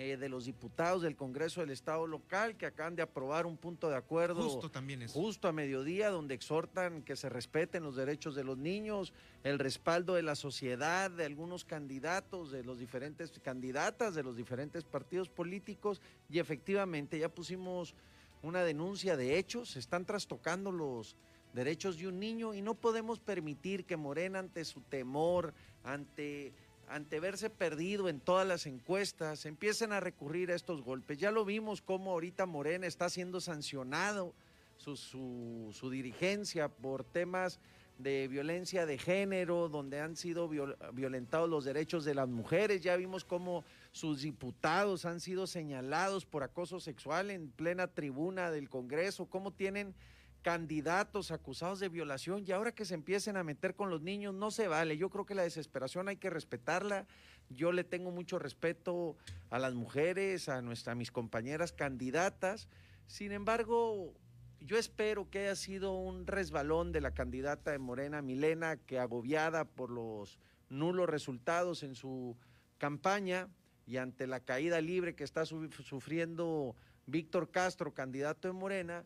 eh, 0.00 0.16
de 0.16 0.30
los 0.30 0.46
diputados 0.46 1.02
del 1.02 1.14
Congreso 1.14 1.60
del 1.60 1.68
Estado 1.68 2.06
local 2.06 2.56
que 2.56 2.64
acaban 2.64 2.96
de 2.96 3.02
aprobar 3.02 3.44
un 3.44 3.58
punto 3.58 3.90
de 3.90 3.96
acuerdo 3.96 4.48
justo 4.48 4.70
también 4.70 5.02
es. 5.02 5.12
justo 5.12 5.46
a 5.46 5.52
mediodía 5.52 6.08
donde 6.08 6.32
exhortan 6.34 7.02
que 7.02 7.16
se 7.16 7.28
respeten 7.28 7.82
los 7.82 7.96
derechos 7.96 8.34
de 8.34 8.42
los 8.42 8.56
niños, 8.56 9.12
el 9.44 9.58
respaldo 9.58 10.14
de 10.14 10.22
la 10.22 10.36
sociedad, 10.36 11.10
de 11.10 11.26
algunos 11.26 11.66
candidatos, 11.66 12.50
de 12.50 12.64
los 12.64 12.78
diferentes 12.78 13.30
candidatas, 13.40 14.14
de 14.14 14.22
los 14.22 14.36
diferentes 14.36 14.84
partidos 14.84 15.28
políticos 15.28 16.00
y 16.30 16.38
efectivamente 16.38 17.18
ya 17.18 17.28
pusimos 17.28 17.94
una 18.42 18.64
denuncia 18.64 19.18
de 19.18 19.38
hechos, 19.38 19.72
se 19.72 19.80
están 19.80 20.06
trastocando 20.06 20.72
los 20.72 21.14
derechos 21.52 21.98
de 21.98 22.08
un 22.08 22.18
niño 22.18 22.54
y 22.54 22.62
no 22.62 22.74
podemos 22.74 23.20
permitir 23.20 23.84
que 23.84 23.98
Morena 23.98 24.38
ante 24.38 24.64
su 24.64 24.80
temor, 24.80 25.52
ante 25.84 26.54
ante 26.90 27.20
verse 27.20 27.50
perdido 27.50 28.08
en 28.08 28.20
todas 28.20 28.46
las 28.46 28.66
encuestas, 28.66 29.46
empiecen 29.46 29.92
a 29.92 30.00
recurrir 30.00 30.50
a 30.50 30.56
estos 30.56 30.82
golpes. 30.82 31.18
Ya 31.18 31.30
lo 31.30 31.44
vimos 31.44 31.82
cómo 31.82 32.10
ahorita 32.10 32.46
Morena 32.46 32.86
está 32.86 33.08
siendo 33.08 33.40
sancionado 33.40 34.34
su, 34.76 35.90
dirigencia 35.90 36.68
por 36.68 37.04
temas 37.04 37.60
de 37.98 38.28
violencia 38.28 38.86
de 38.86 38.98
género, 38.98 39.68
donde 39.68 40.00
han 40.00 40.16
sido 40.16 40.48
violentados 40.48 41.48
los 41.48 41.64
derechos 41.64 42.04
de 42.04 42.14
las 42.14 42.28
mujeres. 42.28 42.82
Ya 42.82 42.96
vimos 42.96 43.24
cómo 43.24 43.62
sus 43.92 44.22
diputados 44.22 45.04
han 45.04 45.20
sido 45.20 45.46
señalados 45.46 46.26
por 46.26 46.42
acoso 46.42 46.80
sexual 46.80 47.30
en 47.30 47.50
plena 47.50 47.86
tribuna 47.86 48.50
del 48.50 48.68
Congreso, 48.68 49.26
cómo 49.26 49.52
tienen 49.52 49.94
candidatos 50.42 51.30
acusados 51.30 51.80
de 51.80 51.88
violación 51.88 52.44
y 52.46 52.52
ahora 52.52 52.72
que 52.72 52.84
se 52.84 52.94
empiecen 52.94 53.36
a 53.36 53.44
meter 53.44 53.74
con 53.74 53.90
los 53.90 54.00
niños 54.00 54.34
no 54.34 54.50
se 54.50 54.68
vale. 54.68 54.96
Yo 54.96 55.10
creo 55.10 55.26
que 55.26 55.34
la 55.34 55.42
desesperación 55.42 56.08
hay 56.08 56.16
que 56.16 56.30
respetarla. 56.30 57.06
Yo 57.50 57.72
le 57.72 57.84
tengo 57.84 58.10
mucho 58.10 58.38
respeto 58.38 59.16
a 59.50 59.58
las 59.58 59.74
mujeres, 59.74 60.48
a, 60.48 60.62
nuestra, 60.62 60.92
a 60.92 60.96
mis 60.96 61.10
compañeras 61.10 61.72
candidatas. 61.72 62.68
Sin 63.06 63.32
embargo, 63.32 64.14
yo 64.60 64.78
espero 64.78 65.28
que 65.30 65.40
haya 65.40 65.56
sido 65.56 65.94
un 65.94 66.26
resbalón 66.26 66.92
de 66.92 67.00
la 67.00 67.12
candidata 67.12 67.70
de 67.72 67.78
Morena, 67.78 68.22
Milena, 68.22 68.76
que 68.76 68.98
agobiada 68.98 69.64
por 69.64 69.90
los 69.90 70.38
nulos 70.68 71.08
resultados 71.08 71.82
en 71.82 71.94
su 71.94 72.36
campaña 72.78 73.48
y 73.86 73.96
ante 73.96 74.26
la 74.26 74.40
caída 74.40 74.80
libre 74.80 75.14
que 75.14 75.24
está 75.24 75.44
sufriendo 75.44 76.76
Víctor 77.06 77.50
Castro, 77.50 77.92
candidato 77.92 78.46
de 78.46 78.54
Morena, 78.54 79.04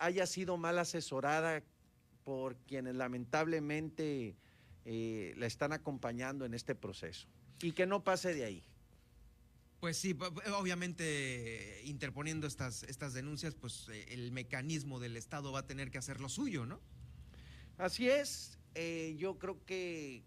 haya 0.00 0.26
sido 0.26 0.56
mal 0.56 0.78
asesorada 0.78 1.62
por 2.24 2.56
quienes 2.56 2.96
lamentablemente 2.96 4.34
eh, 4.84 5.34
la 5.36 5.46
están 5.46 5.72
acompañando 5.72 6.44
en 6.44 6.54
este 6.54 6.74
proceso 6.74 7.28
y 7.60 7.72
que 7.72 7.86
no 7.86 8.02
pase 8.02 8.34
de 8.34 8.44
ahí. 8.44 8.64
Pues 9.78 9.96
sí, 9.96 10.16
obviamente 10.58 11.82
interponiendo 11.84 12.46
estas, 12.46 12.82
estas 12.82 13.14
denuncias, 13.14 13.54
pues 13.54 13.88
eh, 13.90 14.06
el 14.08 14.32
mecanismo 14.32 15.00
del 15.00 15.16
Estado 15.16 15.52
va 15.52 15.60
a 15.60 15.66
tener 15.66 15.90
que 15.90 15.98
hacer 15.98 16.20
lo 16.20 16.28
suyo, 16.28 16.66
¿no? 16.66 16.80
Así 17.78 18.08
es, 18.08 18.58
eh, 18.74 19.14
yo 19.18 19.38
creo 19.38 19.64
que, 19.64 20.22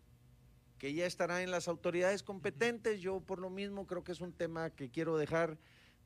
que 0.79 0.93
ya 0.93 1.05
estará 1.05 1.43
en 1.43 1.51
las 1.51 1.67
autoridades 1.67 2.23
competentes, 2.23 2.99
yo 2.99 3.21
por 3.21 3.39
lo 3.39 3.51
mismo 3.51 3.85
creo 3.85 4.03
que 4.03 4.11
es 4.11 4.21
un 4.21 4.33
tema 4.33 4.71
que 4.71 4.89
quiero 4.89 5.17
dejar 5.17 5.57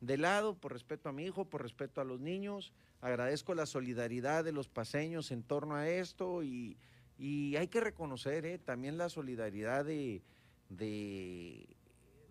de 0.01 0.17
lado 0.17 0.57
por 0.57 0.73
respeto 0.73 1.09
a 1.09 1.13
mi 1.13 1.25
hijo, 1.25 1.45
por 1.45 1.61
respeto 1.61 2.01
a 2.01 2.03
los 2.03 2.19
niños, 2.19 2.73
agradezco 3.01 3.53
la 3.53 3.65
solidaridad 3.65 4.43
de 4.43 4.51
los 4.51 4.67
paseños 4.67 5.31
en 5.31 5.43
torno 5.43 5.75
a 5.75 5.87
esto 5.87 6.43
y, 6.43 6.77
hay 7.19 7.67
que 7.67 7.79
reconocer 7.79 8.45
eh, 8.45 8.59
también 8.59 8.97
la 8.97 9.09
solidaridad 9.09 9.85
de 9.85 10.21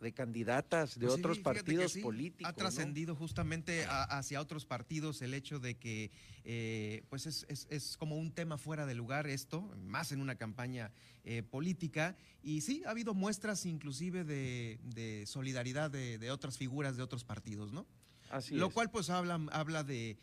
de 0.00 0.12
candidatas 0.12 0.98
de 0.98 1.06
pues 1.06 1.18
otros 1.18 1.38
partidos 1.38 1.96
políticos. 1.98 2.50
Ha 2.50 2.54
trascendido 2.54 3.14
justamente 3.14 3.86
hacia 3.88 4.40
otros 4.40 4.66
partidos 4.66 5.22
el 5.22 5.34
hecho 5.34 5.58
de 5.58 5.76
que 5.76 6.10
eh, 6.44 7.02
pues 7.08 7.26
es, 7.26 7.96
como 7.96 8.16
un 8.16 8.32
tema 8.32 8.58
fuera 8.58 8.86
de 8.86 8.94
lugar 8.94 9.26
esto, 9.26 9.62
más 9.84 10.12
en 10.12 10.20
una 10.20 10.36
campaña 10.36 10.92
eh, 11.24 11.42
política. 11.42 12.16
Y 12.42 12.60
sí, 12.60 12.82
ha 12.86 12.90
habido 12.90 13.14
muestras 13.14 13.66
inclusive 13.66 14.24
de, 14.24 15.24
solidaridad 15.26 15.90
de, 15.90 16.30
otras 16.30 16.58
figuras 16.58 16.96
de 16.96 17.02
otros 17.02 17.24
partidos, 17.24 17.72
¿no? 17.72 17.86
Así 18.30 18.54
Lo 18.54 18.70
cual 18.70 18.90
pues 18.90 19.10
habla, 19.10 19.40
habla 19.52 19.84
de, 19.84 20.18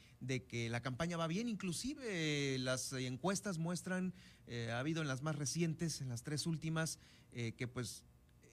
que 0.47 0.70
la 0.70 0.82
campaña 0.82 1.18
va 1.18 1.28
bien, 1.28 1.47
inclusive 1.47 2.58
las 2.60 2.91
encuestas 2.93 3.58
muestran, 3.58 4.14
eh, 4.47 4.72
ha 4.72 4.80
habido 4.80 5.01
en 5.01 5.08
las 5.08 5.22
más 5.22 5.36
recientes, 5.36 6.01
en 6.01 6.10
las 6.10 6.24
tres 6.24 6.45
últimas, 6.47 6.99
que 7.32 7.68
pues 7.68 8.04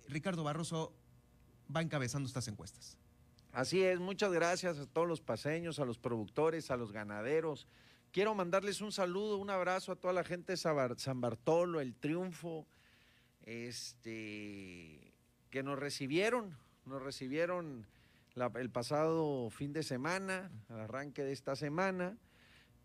Ricardo 0.08 0.42
Barroso 0.42 0.94
va 1.74 1.82
encabezando 1.82 2.26
estas 2.26 2.48
encuestas. 2.48 2.96
Así 3.52 3.82
es, 3.82 3.98
muchas 3.98 4.32
gracias 4.32 4.78
a 4.78 4.86
todos 4.86 5.08
los 5.08 5.20
paseños, 5.20 5.80
a 5.80 5.84
los 5.84 5.98
productores, 5.98 6.70
a 6.70 6.76
los 6.76 6.92
ganaderos. 6.92 7.66
Quiero 8.12 8.34
mandarles 8.34 8.80
un 8.80 8.92
saludo, 8.92 9.38
un 9.38 9.50
abrazo 9.50 9.92
a 9.92 9.96
toda 9.96 10.12
la 10.12 10.24
gente 10.24 10.52
de 10.52 10.56
San 10.56 11.20
Bartolo, 11.20 11.80
el 11.80 11.94
Triunfo, 11.94 12.66
este, 13.44 15.12
que 15.50 15.62
nos 15.62 15.78
recibieron, 15.78 16.56
nos 16.86 17.02
recibieron 17.02 17.86
el 18.56 18.70
pasado 18.70 19.50
fin 19.50 19.72
de 19.72 19.82
semana, 19.82 20.50
al 20.68 20.80
arranque 20.80 21.22
de 21.22 21.32
esta 21.32 21.56
semana, 21.56 22.16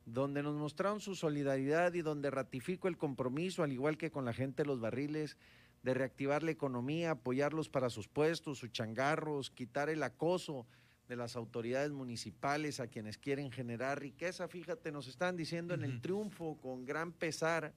donde 0.06 0.44
nos 0.44 0.56
mostraron 0.56 1.00
su 1.00 1.16
solidaridad 1.16 1.94
y 1.94 2.02
donde 2.02 2.30
ratifico 2.30 2.88
el 2.88 2.98
compromiso, 2.98 3.64
al 3.64 3.72
igual 3.72 3.98
que 3.98 4.12
con 4.12 4.26
la 4.26 4.34
gente 4.34 4.64
de 4.64 4.68
los 4.68 4.80
barriles, 4.80 5.38
de 5.84 5.94
reactivar 5.94 6.44
la 6.44 6.52
economía, 6.52 7.12
apoyarlos 7.12 7.70
para 7.70 7.90
sus 7.90 8.08
puestos, 8.08 8.60
sus 8.60 8.72
changarros, 8.72 9.52
quitar 9.52 9.90
el 9.90 10.04
acoso 10.04 10.66
de 11.08 11.16
las 11.16 11.36
autoridades 11.36 11.92
municipales 11.92 12.80
a 12.80 12.88
quienes 12.88 13.18
quieren 13.18 13.52
generar 13.52 14.00
riqueza. 14.00 14.48
Fíjate, 14.48 14.92
nos 14.92 15.08
están 15.08 15.38
diciendo 15.38 15.74
en 15.74 15.84
el 15.84 16.02
triunfo 16.02 16.58
con 16.58 16.86
gran 16.86 17.12
pesar 17.12 17.74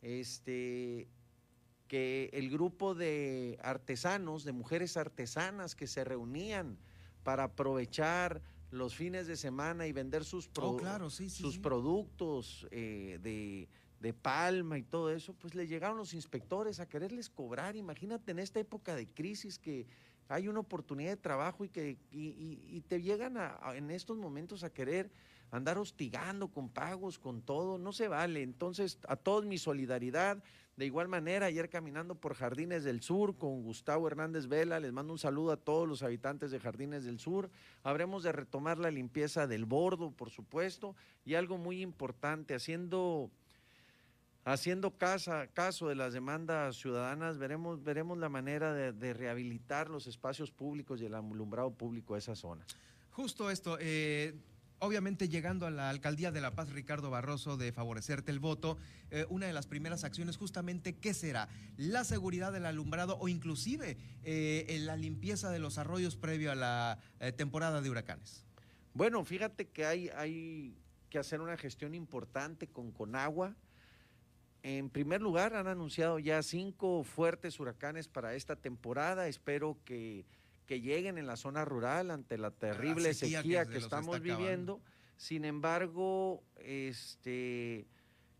este 0.00 1.08
que 1.88 2.30
el 2.32 2.50
grupo 2.50 2.94
de 2.94 3.58
artesanos, 3.62 4.44
de 4.44 4.52
mujeres 4.52 4.96
artesanas 4.96 5.74
que 5.74 5.86
se 5.86 6.04
reunían 6.04 6.78
para 7.22 7.44
aprovechar 7.44 8.42
los 8.70 8.94
fines 8.94 9.26
de 9.26 9.36
semana 9.36 9.86
y 9.86 9.92
vender 9.92 10.24
sus, 10.24 10.50
oh, 10.58 11.10
sus 11.10 11.58
productos 11.58 12.66
eh, 12.70 13.18
de 13.22 13.68
de 14.02 14.12
Palma 14.12 14.78
y 14.78 14.82
todo 14.82 15.10
eso, 15.10 15.32
pues 15.32 15.54
le 15.54 15.68
llegaron 15.68 15.96
los 15.96 16.12
inspectores 16.12 16.80
a 16.80 16.88
quererles 16.88 17.30
cobrar. 17.30 17.76
Imagínate 17.76 18.32
en 18.32 18.40
esta 18.40 18.58
época 18.58 18.96
de 18.96 19.06
crisis 19.06 19.60
que 19.60 19.86
hay 20.28 20.48
una 20.48 20.60
oportunidad 20.60 21.10
de 21.10 21.16
trabajo 21.16 21.64
y 21.64 21.68
que 21.68 21.98
y, 22.10 22.80
te 22.88 23.00
llegan 23.00 23.36
a, 23.36 23.60
en 23.74 23.90
estos 23.90 24.18
momentos 24.18 24.64
a 24.64 24.70
querer 24.70 25.10
andar 25.52 25.78
hostigando 25.78 26.48
con 26.48 26.70
pagos, 26.70 27.18
con 27.18 27.42
todo, 27.42 27.78
no 27.78 27.92
se 27.92 28.08
vale. 28.08 28.42
Entonces, 28.42 28.98
a 29.06 29.14
todos 29.14 29.46
mi 29.46 29.58
solidaridad. 29.58 30.42
De 30.76 30.86
igual 30.86 31.06
manera, 31.06 31.46
ayer 31.46 31.68
caminando 31.68 32.14
por 32.14 32.34
Jardines 32.34 32.82
del 32.82 33.02
Sur 33.02 33.36
con 33.36 33.62
Gustavo 33.62 34.06
Hernández 34.06 34.46
Vela, 34.46 34.80
les 34.80 34.90
mando 34.90 35.12
un 35.12 35.18
saludo 35.18 35.52
a 35.52 35.58
todos 35.58 35.86
los 35.86 36.02
habitantes 36.02 36.50
de 36.50 36.58
Jardines 36.58 37.04
del 37.04 37.18
Sur. 37.18 37.50
Habremos 37.84 38.22
de 38.22 38.32
retomar 38.32 38.78
la 38.78 38.90
limpieza 38.90 39.46
del 39.46 39.66
bordo, 39.66 40.10
por 40.10 40.30
supuesto, 40.30 40.96
y 41.26 41.34
algo 41.34 41.58
muy 41.58 41.82
importante, 41.82 42.54
haciendo 42.54 43.30
haciendo 44.44 44.92
caso 44.96 45.88
de 45.88 45.94
las 45.94 46.14
demandas 46.14 46.76
ciudadanas, 46.76 47.38
veremos, 47.38 47.84
veremos 47.84 48.18
la 48.18 48.28
manera 48.28 48.72
de, 48.72 49.14
rehabilitar 49.14 49.88
los 49.88 50.06
espacios 50.06 50.50
públicos 50.50 51.00
y 51.00 51.04
el 51.04 51.14
alumbrado 51.14 51.70
público 51.70 52.14
de 52.14 52.20
esa 52.20 52.34
zona. 52.34 52.64
Justo 53.12 53.50
esto, 53.50 53.76
eh, 53.78 54.34
obviamente 54.82 55.28
llegando 55.28 55.66
a 55.66 55.70
la 55.70 55.88
alcaldía 55.88 56.32
de 56.32 56.40
La 56.40 56.54
Paz, 56.54 56.70
Ricardo 56.70 57.10
Barroso, 57.10 57.56
de 57.56 57.72
favorecerte 57.72 58.30
el 58.30 58.40
voto, 58.40 58.76
eh, 59.10 59.24
una 59.30 59.46
de 59.46 59.52
las 59.52 59.66
primeras 59.66 60.04
acciones 60.04 60.36
justamente, 60.36 60.96
¿qué 60.96 61.14
será? 61.14 61.48
La 61.76 62.04
seguridad 62.04 62.52
del 62.52 62.66
alumbrado 62.66 63.16
o 63.18 63.28
inclusive 63.28 63.96
eh, 64.24 64.78
la 64.80 64.96
limpieza 64.96 65.50
de 65.50 65.60
los 65.60 65.78
arroyos 65.78 66.16
previo 66.16 66.52
a 66.52 66.54
la 66.54 66.98
temporada 67.36 67.80
de 67.80 67.88
huracanes. 67.88 68.44
Bueno, 68.94 69.24
fíjate 69.24 69.68
que 69.68 69.86
hay, 69.86 70.08
hay 70.10 70.76
que 71.08 71.18
hacer 71.18 71.40
una 71.40 71.56
gestión 71.56 71.94
importante 71.94 72.66
con 72.66 72.90
Conagua. 72.90 73.54
En 74.62 74.90
primer 74.90 75.20
lugar, 75.20 75.54
han 75.54 75.66
anunciado 75.66 76.18
ya 76.18 76.42
cinco 76.42 77.02
fuertes 77.04 77.58
huracanes 77.58 78.08
para 78.08 78.34
esta 78.34 78.56
temporada. 78.56 79.28
Espero 79.28 79.78
que, 79.84 80.24
lleguen 80.68 81.18
en 81.18 81.26
la 81.26 81.36
zona 81.36 81.64
rural 81.64 82.10
ante 82.10 82.38
la 82.38 82.50
terrible 82.50 83.14
sequía, 83.14 83.66
que, 83.66 83.78
estamos 83.78 84.20
viviendo. 84.20 84.80
Sin 85.16 85.44
embargo, 85.44 86.42
este, 86.56 87.86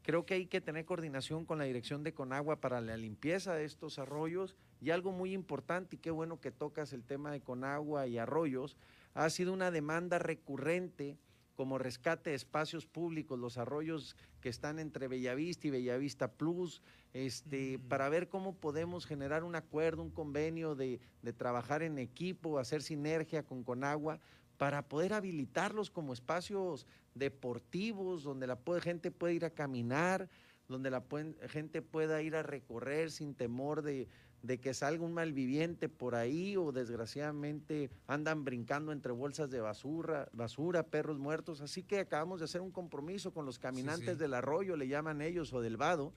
creo 0.03 0.27
que 0.27 0.35
hay 0.35 0.47
que 0.47 0.61
tener 0.61 0.85
coordinación 0.85 1.45
con 1.45 1.59
la 1.59 1.65
dirección 1.65 2.03
de 2.03 2.13
Conagua 2.15 2.61
para 2.61 2.81
la 2.81 2.97
limpieza 2.97 3.55
de 3.55 3.65
estos 3.65 3.99
arroyos. 3.99 4.57
Y 4.81 4.91
algo 4.91 5.13
muy 5.13 5.33
importante, 5.33 5.97
y 5.97 5.99
qué 5.99 6.11
bueno 6.11 6.41
que 6.41 6.51
tocas 6.51 6.93
el 6.93 7.05
tema 7.05 7.31
de 7.31 7.41
Conagua 7.41 8.07
y 8.07 8.19
arroyos, 8.19 8.77
ha 9.15 9.31
sido 9.31 9.53
una 9.53 9.71
demanda 9.71 10.19
recurrente 10.19 11.19
como 11.55 11.79
rescate 11.79 12.31
de 12.31 12.37
espacios 12.37 12.87
públicos, 12.87 13.39
los 13.39 13.59
arroyos 13.59 14.17
que 14.41 14.49
están 14.49 14.79
entre 14.79 15.07
Bellavista 15.07 15.69
y 15.69 15.71
Bellavista 15.71 16.33
Plus, 16.33 16.83
este, 17.13 17.79
mm. 17.79 17.89
para 17.89 18.09
ver 18.09 18.29
cómo 18.29 18.55
podemos 18.55 19.07
generar 19.07 19.45
un 19.45 19.55
acuerdo, 19.55 20.03
un 20.03 20.11
convenio 20.11 20.75
de, 20.75 21.01
trabajar 21.37 21.83
en 21.83 21.99
equipo, 21.99 22.59
hacer 22.59 22.83
sinergia 22.83 23.43
con 23.43 23.65
Conagua, 23.65 24.21
para 24.57 24.89
poder 24.89 25.13
habilitarlos 25.13 25.91
como 25.91 26.13
espacios 26.13 26.87
deportivos, 27.15 28.23
donde 28.23 28.47
la 28.47 28.59
gente 28.81 29.11
puede 29.11 29.35
ir 29.35 29.45
a 29.45 29.51
caminar, 29.51 30.29
donde 30.69 30.91
la 30.91 31.03
gente 31.49 31.83
pueda 31.83 32.23
ir 32.23 32.37
a 32.37 32.43
recorrer 32.43 33.11
sin 33.11 33.35
temor 33.35 33.83
de, 33.83 34.09
de 34.43 34.61
que 34.61 34.75
salga 34.75 35.05
un 35.05 35.15
malviviente 35.15 35.89
por 35.89 36.15
ahí 36.15 36.57
o 36.57 36.73
desgraciadamente 36.73 37.91
andan 38.07 38.45
brincando 38.45 38.93
entre 38.93 39.13
bolsas 39.13 39.51
de 39.51 39.61
basura, 39.61 40.29
basura, 40.33 40.83
perros 40.85 41.19
muertos. 41.19 41.61
Así 41.61 41.83
que 41.83 42.01
acabamos 42.01 42.41
de 42.41 42.45
hacer 42.45 42.61
un 42.61 42.73
compromiso 42.73 43.33
con 43.33 43.47
los 43.47 43.59
caminantes 43.59 44.19
del 44.19 44.35
arroyo, 44.35 44.77
le 44.77 44.89
llaman 44.89 45.23
ellos, 45.23 45.53
o 45.53 45.61
del 45.61 45.77
vado, 45.77 46.13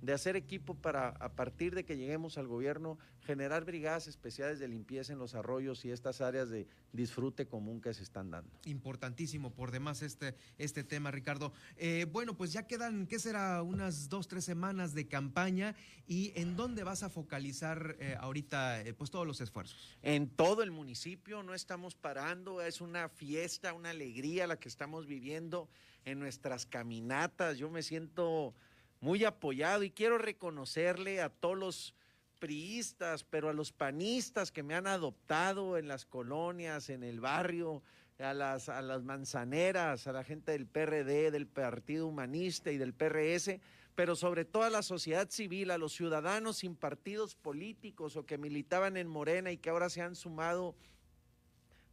de 0.00 0.12
hacer 0.12 0.36
equipo 0.36 0.74
para, 0.74 1.08
a 1.08 1.32
partir 1.32 1.74
de 1.74 1.84
que 1.84 1.96
lleguemos 1.96 2.38
al 2.38 2.46
gobierno, 2.46 2.98
generar 3.20 3.64
brigadas 3.64 4.06
especiales 4.06 4.58
de 4.58 4.68
limpieza 4.68 5.12
en 5.12 5.18
los 5.18 5.34
arroyos 5.34 5.84
y 5.84 5.90
estas 5.90 6.20
áreas 6.20 6.48
de 6.48 6.66
disfrute 6.92 7.46
común 7.46 7.80
que 7.80 7.94
se 7.94 8.02
están 8.02 8.30
dando. 8.30 8.50
Importantísimo 8.64 9.50
por 9.52 9.70
demás 9.70 10.02
este, 10.02 10.34
este 10.58 10.84
tema, 10.84 11.10
Ricardo. 11.10 11.52
Eh, 11.76 12.06
bueno, 12.10 12.36
pues 12.36 12.52
ya 12.52 12.66
quedan, 12.66 13.06
¿qué 13.06 13.18
será? 13.18 13.62
Unas 13.62 14.08
dos, 14.08 14.26
tres 14.26 14.44
semanas 14.44 14.94
de 14.94 15.06
campaña 15.06 15.74
y 16.06 16.32
¿en 16.34 16.56
dónde 16.56 16.82
vas 16.82 17.02
a 17.02 17.10
focalizar 17.10 17.96
eh, 18.00 18.16
ahorita 18.18 18.80
eh, 18.80 18.94
pues 18.94 19.10
todos 19.10 19.26
los 19.26 19.40
esfuerzos? 19.40 19.96
En 20.02 20.28
todo 20.28 20.62
el 20.62 20.70
municipio, 20.70 21.42
no 21.42 21.54
estamos 21.54 21.94
parando, 21.94 22.62
es 22.62 22.80
una 22.80 23.08
fiesta, 23.08 23.74
una 23.74 23.90
alegría 23.90 24.46
la 24.46 24.58
que 24.58 24.68
estamos 24.68 25.06
viviendo 25.06 25.68
en 26.04 26.18
nuestras 26.18 26.66
caminatas. 26.66 27.58
Yo 27.58 27.70
me 27.70 27.82
siento 27.82 28.54
muy 29.00 29.24
apoyado 29.24 29.82
y 29.82 29.90
quiero 29.90 30.18
reconocerle 30.18 31.20
a 31.20 31.30
todos 31.30 31.58
los 31.58 31.94
priistas, 32.38 33.24
pero 33.24 33.48
a 33.48 33.52
los 33.52 33.72
panistas 33.72 34.50
que 34.50 34.62
me 34.62 34.74
han 34.74 34.86
adoptado 34.86 35.76
en 35.76 35.88
las 35.88 36.06
colonias, 36.06 36.88
en 36.88 37.02
el 37.04 37.20
barrio, 37.20 37.82
a 38.18 38.34
las, 38.34 38.68
a 38.68 38.82
las 38.82 39.02
manzaneras, 39.02 40.06
a 40.06 40.12
la 40.12 40.24
gente 40.24 40.52
del 40.52 40.66
PRD, 40.66 41.30
del 41.30 41.46
Partido 41.46 42.06
Humanista 42.06 42.70
y 42.70 42.78
del 42.78 42.94
PRS, 42.94 43.60
pero 43.94 44.16
sobre 44.16 44.44
todo 44.44 44.62
a 44.64 44.70
la 44.70 44.82
sociedad 44.82 45.28
civil, 45.30 45.70
a 45.70 45.78
los 45.78 45.92
ciudadanos 45.92 46.58
sin 46.58 46.74
partidos 46.76 47.34
políticos 47.34 48.16
o 48.16 48.24
que 48.24 48.38
militaban 48.38 48.96
en 48.96 49.08
Morena 49.08 49.50
y 49.52 49.58
que 49.58 49.70
ahora 49.70 49.90
se 49.90 50.02
han 50.02 50.14
sumado 50.14 50.74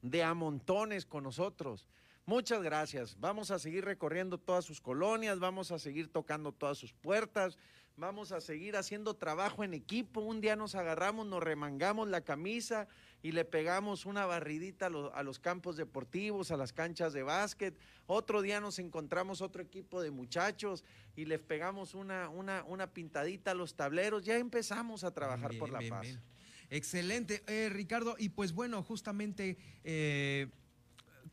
de 0.01 0.23
a 0.23 0.33
montones 0.33 1.05
con 1.05 1.23
nosotros. 1.23 1.87
Muchas 2.27 2.61
gracias. 2.61 3.17
Vamos 3.21 3.51
a 3.51 3.57
seguir 3.57 3.85
recorriendo 3.85 4.37
todas 4.37 4.65
sus 4.65 4.81
colonias, 4.81 5.39
vamos 5.39 5.71
a 5.71 5.79
seguir 5.79 6.09
tocando 6.11 6.51
todas 6.51 6.77
sus 6.77 6.91
puertas, 6.91 7.57
vamos 7.95 8.33
a 8.33 8.41
seguir 8.41 8.75
haciendo 8.75 9.13
trabajo 9.13 9.63
en 9.63 9.73
equipo. 9.73 10.19
Un 10.19 10.41
día 10.41 10.57
nos 10.57 10.75
agarramos, 10.75 11.25
nos 11.25 11.41
remangamos 11.41 12.09
la 12.09 12.19
camisa 12.19 12.89
y 13.23 13.31
le 13.31 13.45
pegamos 13.45 14.05
una 14.05 14.25
barridita 14.25 14.87
a, 14.87 15.23
los 15.23 15.39
campos 15.39 15.77
deportivos, 15.77 16.51
a 16.51 16.57
las 16.57 16.73
canchas 16.73 17.13
de 17.13 17.23
básquet. 17.23 17.79
Otro 18.07 18.41
día 18.41 18.59
nos 18.59 18.77
encontramos 18.77 19.41
otro 19.41 19.61
equipo 19.61 20.01
de 20.01 20.11
muchachos 20.11 20.83
y 21.15 21.23
les 21.23 21.41
pegamos 21.41 21.93
una, 21.93 22.27
una, 22.27 22.65
una 22.65 22.91
pintadita 22.91 23.51
a 23.51 23.55
los 23.55 23.75
tableros. 23.75 24.25
Ya 24.25 24.35
empezamos 24.35 25.05
a 25.05 25.13
trabajar 25.13 25.57
por 25.57 25.69
la 25.69 25.79
paz. 25.87 26.19
Excelente, 26.69 27.41
eh, 27.47 27.69
Ricardo. 27.69 28.17
Y 28.19 28.27
pues 28.27 28.51
bueno, 28.51 28.83
justamente... 28.83 29.57
Eh, 29.85 30.49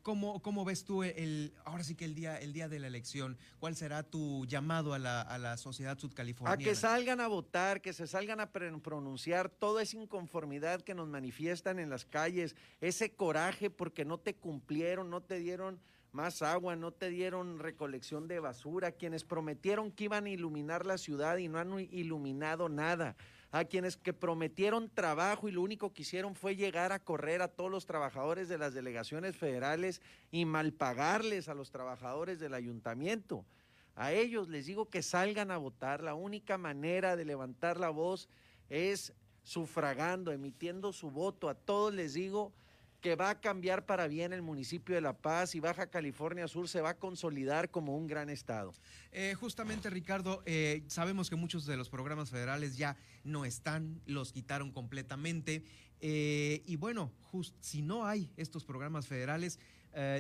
¿Cómo, 0.05 0.43
¿Cómo, 0.43 0.67
ves 0.67 0.85
tú 0.85 1.03
el, 1.03 1.55
ahora 1.65 1.83
sí 1.83 1.95
que 1.95 2.05
el 2.05 2.15
día, 2.15 2.37
el 2.37 2.53
día 2.53 2.69
de 2.69 2.79
la 2.79 2.89
elección? 2.89 3.39
¿Cuál 3.59 3.75
será 3.75 4.03
tu 4.03 4.45
llamado 4.45 4.93
a 4.93 4.99
la, 4.99 5.23
a 5.23 5.39
la 5.39 5.57
sociedad 5.57 5.99
sudcaliforniana? 5.99 6.63
A 6.63 6.63
que 6.63 6.75
salgan 6.75 7.23
a 7.23 7.27
votar, 7.27 7.81
que 7.81 7.95
se 7.95 8.07
salgan 8.07 8.39
a 8.39 8.53
pronunciar 8.53 9.49
toda 9.49 9.83
esa 9.83 9.97
inconformidad 9.97 10.83
que 10.83 10.95
nos 10.95 11.09
manifiestan 11.09 11.79
en 11.79 11.89
las 11.89 12.05
calles, 12.05 12.55
ese 12.83 13.15
coraje 13.15 13.71
porque 13.71 14.05
no 14.05 14.19
te 14.19 14.35
cumplieron, 14.35 15.09
no 15.09 15.23
te 15.23 15.39
dieron 15.39 15.81
más 16.13 16.43
agua, 16.43 16.77
no 16.77 16.93
te 16.93 17.09
dieron 17.09 17.59
recolección 17.59 18.29
de 18.29 18.41
basura, 18.41 18.93
quienes 18.93 19.25
prometieron 19.25 19.91
que 19.91 20.05
iban 20.05 20.27
a 20.27 20.31
iluminar 20.31 20.85
la 20.85 20.99
ciudad 20.99 21.39
y 21.39 21.49
no 21.49 21.59
han 21.59 21.81
iluminado 21.91 22.69
nada 22.69 23.17
a 23.55 23.65
quienes 23.65 23.97
que 23.97 24.13
prometieron 24.13 24.91
trabajo 24.91 25.49
y 25.49 25.53
lo 25.53 25.63
único 25.63 25.93
que 25.93 26.03
hicieron 26.03 26.35
fue 26.35 26.57
llegar 26.57 26.91
a 26.91 26.99
correr 26.99 27.41
a 27.41 27.47
todos 27.47 27.71
los 27.71 27.87
trabajadores 27.87 28.49
de 28.49 28.59
las 28.59 28.75
delegaciones 28.75 29.37
federales 29.37 30.03
y 30.33 30.45
malpagarles 30.45 31.49
a 31.49 31.55
los 31.55 31.71
trabajadores 31.71 32.41
del 32.41 32.53
ayuntamiento. 32.53 33.47
A 33.95 34.11
ellos 34.11 34.49
les 34.49 34.67
digo 34.67 34.91
que 34.91 35.05
salgan 35.05 35.53
a 35.53 35.57
votar. 35.57 36.03
La 36.03 36.15
única 36.15 36.59
manera 36.59 37.15
de 37.15 37.25
levantar 37.25 37.79
la 37.79 37.91
voz 37.91 38.29
es 38.71 39.13
sufragando, 39.45 40.33
emitiendo 40.33 40.93
su 40.93 41.13
voto. 41.13 41.49
A 41.49 41.55
todos 41.55 41.95
les 41.95 42.15
digo 42.15 42.53
que 43.05 43.17
va 43.17 43.29
a 43.29 43.39
cambiar 43.39 43.85
para 43.85 44.09
bien 44.09 44.33
el 44.33 44.41
municipio 44.41 44.95
de 44.95 45.03
La 45.03 45.13
Paz 45.13 45.55
y 45.55 45.61
Baja 45.61 45.91
California 45.91 46.49
Sur 46.49 46.71
se 46.71 46.81
va 46.81 46.89
a 46.89 46.97
consolidar 46.97 47.71
como 47.71 47.99
un 47.99 48.07
gran 48.07 48.31
estado. 48.31 48.73
Eh, 49.13 49.35
justamente, 49.35 49.91
Ricardo, 49.91 50.43
eh, 50.47 50.83
sabemos 50.87 51.29
que 51.29 51.37
muchos 51.37 51.67
de 51.67 51.77
los 51.77 51.91
programas 51.91 52.31
federales 52.31 52.79
ya 52.79 52.97
no 53.23 53.45
están, 53.45 54.01
los 54.07 54.33
quitaron 54.33 54.73
completamente. 54.73 55.65
Eh, 56.01 56.63
y 56.65 56.77
bueno, 56.77 57.13
si 57.61 57.83
no 57.83 58.07
hay 58.07 58.33
estos 58.39 58.65
programas 58.65 59.07
federales, 59.07 59.61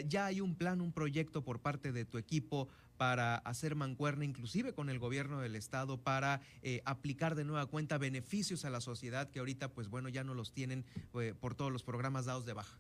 ya 0.07 0.26
hay 0.26 0.41
un 0.41 0.55
plan, 0.55 0.80
un 0.80 0.93
proyecto 0.93 1.43
por 1.43 1.61
parte 1.61 1.91
de 1.91 2.05
tu 2.05 2.18
equipo 2.18 2.68
para 2.97 3.36
hacer 3.36 3.74
mancuerna 3.74 4.24
inclusive 4.24 4.72
con 4.72 4.88
el 4.88 4.99
gobierno 4.99 5.40
del 5.40 5.57
estado 5.57 5.99
para 5.99 6.40
eh, 6.62 6.82
aplicar 6.84 7.34
de 7.34 7.45
nueva 7.45 7.66
cuenta 7.66 7.99
beneficios 7.99 8.64
a 8.64 8.70
la 8.70 8.80
sociedad 8.80 9.30
que 9.30 9.38
ahorita 9.38 9.68
pues 9.68 9.88
bueno 9.88 10.09
ya 10.09 10.24
no 10.24 10.34
los 10.34 10.53
tienen 10.53 10.84
eh, 11.14 11.34
por 11.38 11.55
todos 11.55 11.72
los 11.72 11.82
programas 11.82 12.26
dados 12.26 12.47
de 12.47 12.53
baja. 12.53 12.78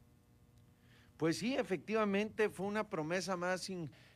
Pues 1.16 1.38
sí, 1.38 1.54
efectivamente 1.54 2.50
fue 2.50 2.66
una 2.66 2.88
promesa 2.88 3.36
más 3.36 3.70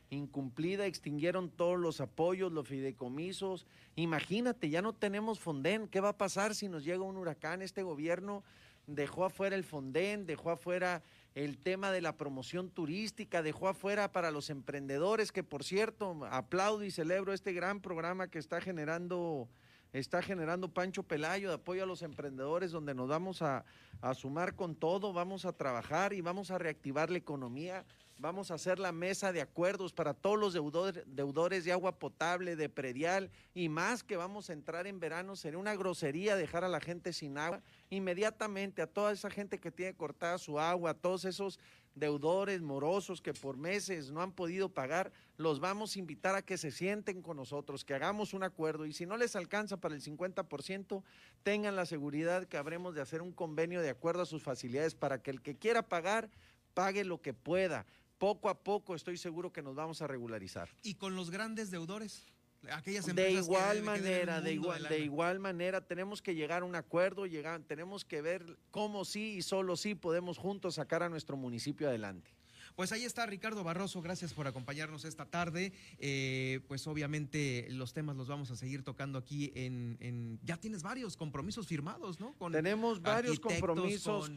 incumplida, 0.09 0.85
extinguieron 0.85 1.49
todos 1.49 1.79
los 1.79 2.01
apoyos, 2.01 2.51
los 2.51 2.67
fideicomisos. 2.67 3.65
Imagínate, 3.95 4.69
ya 4.69 4.81
no 4.81 4.93
tenemos 4.93 5.39
Fonden, 5.39 5.87
¿qué 5.87 6.01
va 6.01 6.09
a 6.09 6.17
pasar 6.17 6.55
si 6.55 6.67
nos 6.67 6.83
llega 6.83 7.03
un 7.03 7.15
huracán? 7.15 7.61
Este 7.61 7.83
gobierno 7.83 8.43
dejó 8.85 9.25
afuera 9.25 9.55
el 9.55 9.63
Fonden, 9.63 10.25
dejó 10.25 10.51
afuera 10.51 11.01
el 11.45 11.57
tema 11.57 11.89
de 11.91 12.01
la 12.01 12.17
promoción 12.17 12.69
turística, 12.69 13.41
dejó 13.41 13.69
afuera 13.69 14.11
para 14.11 14.29
los 14.29 14.49
emprendedores, 14.49 15.31
que 15.31 15.41
por 15.41 15.63
cierto, 15.63 16.27
aplaudo 16.29 16.83
y 16.83 16.91
celebro 16.91 17.31
este 17.31 17.53
gran 17.53 17.79
programa 17.79 18.27
que 18.27 18.39
está 18.39 18.59
generando, 18.59 19.47
está 19.93 20.21
generando 20.21 20.73
Pancho 20.73 21.03
Pelayo 21.03 21.47
de 21.47 21.55
apoyo 21.55 21.83
a 21.83 21.85
los 21.85 22.01
emprendedores, 22.01 22.71
donde 22.71 22.93
nos 22.93 23.07
vamos 23.07 23.41
a, 23.41 23.63
a 24.01 24.13
sumar 24.15 24.55
con 24.55 24.75
todo, 24.75 25.13
vamos 25.13 25.45
a 25.45 25.53
trabajar 25.53 26.11
y 26.11 26.19
vamos 26.19 26.51
a 26.51 26.57
reactivar 26.57 27.09
la 27.09 27.19
economía 27.19 27.85
Vamos 28.21 28.51
a 28.51 28.55
hacer 28.55 28.79
la 28.79 28.91
mesa 28.91 29.31
de 29.31 29.39
acuerdos 29.39 29.93
para 29.93 30.13
todos 30.13 30.37
los 30.37 30.51
deudores, 30.51 31.63
de 31.63 31.71
agua 31.71 31.99
potable, 31.99 32.57
de 32.57 32.67
predial 32.67 33.31
y 33.53 33.69
más 33.69 34.03
que 34.03 34.17
vamos 34.17 34.49
a 34.49 34.53
entrar 34.53 34.87
en 34.87 34.99
verano. 34.99 35.37
Sería 35.37 35.57
una 35.57 35.73
grosería 35.73 36.35
dejar 36.35 36.65
a 36.65 36.67
la 36.67 36.81
gente 36.81 37.13
sin 37.13 37.37
agua. 37.37 37.61
Inmediatamente 37.89 38.81
a 38.81 38.87
toda 38.87 39.13
esa 39.13 39.29
gente 39.29 39.61
que 39.61 39.71
tiene 39.71 39.95
cortada 39.95 40.37
su 40.37 40.59
agua, 40.59 40.91
a 40.91 40.93
todos 40.95 41.23
esos 41.23 41.61
deudores 41.95 42.61
morosos 42.61 43.21
que 43.21 43.33
por 43.33 43.55
meses 43.55 44.11
no 44.11 44.21
han 44.21 44.33
podido 44.33 44.67
pagar, 44.67 45.13
los 45.37 45.61
vamos 45.61 45.95
a 45.95 45.99
invitar 45.99 46.35
a 46.35 46.41
que 46.41 46.57
se 46.57 46.71
sienten 46.71 47.21
con 47.21 47.37
nosotros, 47.37 47.85
que 47.85 47.93
hagamos 47.93 48.33
un 48.33 48.43
acuerdo 48.43 48.85
y 48.85 48.91
si 48.91 49.05
no 49.05 49.15
les 49.15 49.37
alcanza 49.37 49.77
para 49.77 49.95
el 49.95 50.01
50%, 50.01 51.03
tengan 51.43 51.77
la 51.77 51.85
seguridad 51.85 52.47
que 52.47 52.57
habremos 52.57 52.95
de 52.95 53.01
hacer 53.01 53.21
un 53.21 53.31
convenio 53.31 53.81
de 53.81 53.89
acuerdo 53.89 54.23
a 54.23 54.25
sus 54.25 54.43
facilidades 54.43 54.93
para 54.93 55.21
que 55.21 55.31
el 55.31 55.41
que 55.41 55.55
quiera 55.55 55.87
pagar, 55.87 56.29
pague 56.73 57.03
lo 57.03 57.21
que 57.21 57.33
pueda 57.33 57.85
poco 58.19 58.49
a 58.49 58.59
poco 58.59 58.93
estoy 58.93 59.17
seguro 59.17 59.51
que 59.51 59.63
nos 59.63 59.75
vamos 59.75 60.01
a 60.03 60.07
regularizar. 60.07 60.69
¿Y 60.83 60.95
con 60.95 61.15
los 61.15 61.31
grandes 61.31 61.71
deudores? 61.71 62.27
Aquellas 62.71 63.05
de 63.15 63.31
igual 63.31 63.81
manera, 63.83 64.41
de 64.41 64.53
igual, 64.53 64.83
de 64.89 64.99
igual 64.99 65.39
manera, 65.39 65.79
tenemos 65.79 66.21
que 66.21 66.35
llegar 66.35 66.61
a 66.61 66.65
un 66.65 66.75
acuerdo, 66.75 67.25
llegar, 67.25 67.61
tenemos 67.61 68.03
que 68.03 68.21
ver 68.21 68.57
cómo 68.69 69.05
sí 69.05 69.35
y 69.37 69.41
solo 69.41 69.77
sí 69.77 69.95
podemos 69.95 70.37
juntos 70.37 70.75
sacar 70.75 71.01
a 71.01 71.09
nuestro 71.09 71.37
municipio 71.37 71.87
adelante. 71.87 72.29
Pues 72.75 72.91
ahí 72.91 73.03
está 73.03 73.25
Ricardo 73.25 73.63
Barroso, 73.63 74.01
gracias 74.01 74.33
por 74.33 74.47
acompañarnos 74.47 75.05
esta 75.05 75.25
tarde. 75.25 75.73
Eh, 75.97 76.59
pues 76.67 76.85
obviamente 76.87 77.67
los 77.71 77.93
temas 77.93 78.15
los 78.15 78.27
vamos 78.27 78.51
a 78.51 78.55
seguir 78.55 78.83
tocando 78.83 79.17
aquí 79.17 79.51
en, 79.55 80.39
ya 80.43 80.57
tienes 80.57 80.83
varios 80.83 81.17
compromisos 81.17 81.67
firmados, 81.67 82.19
¿no? 82.19 82.35
Tenemos 82.51 83.01
varios 83.01 83.39
compromisos 83.39 84.31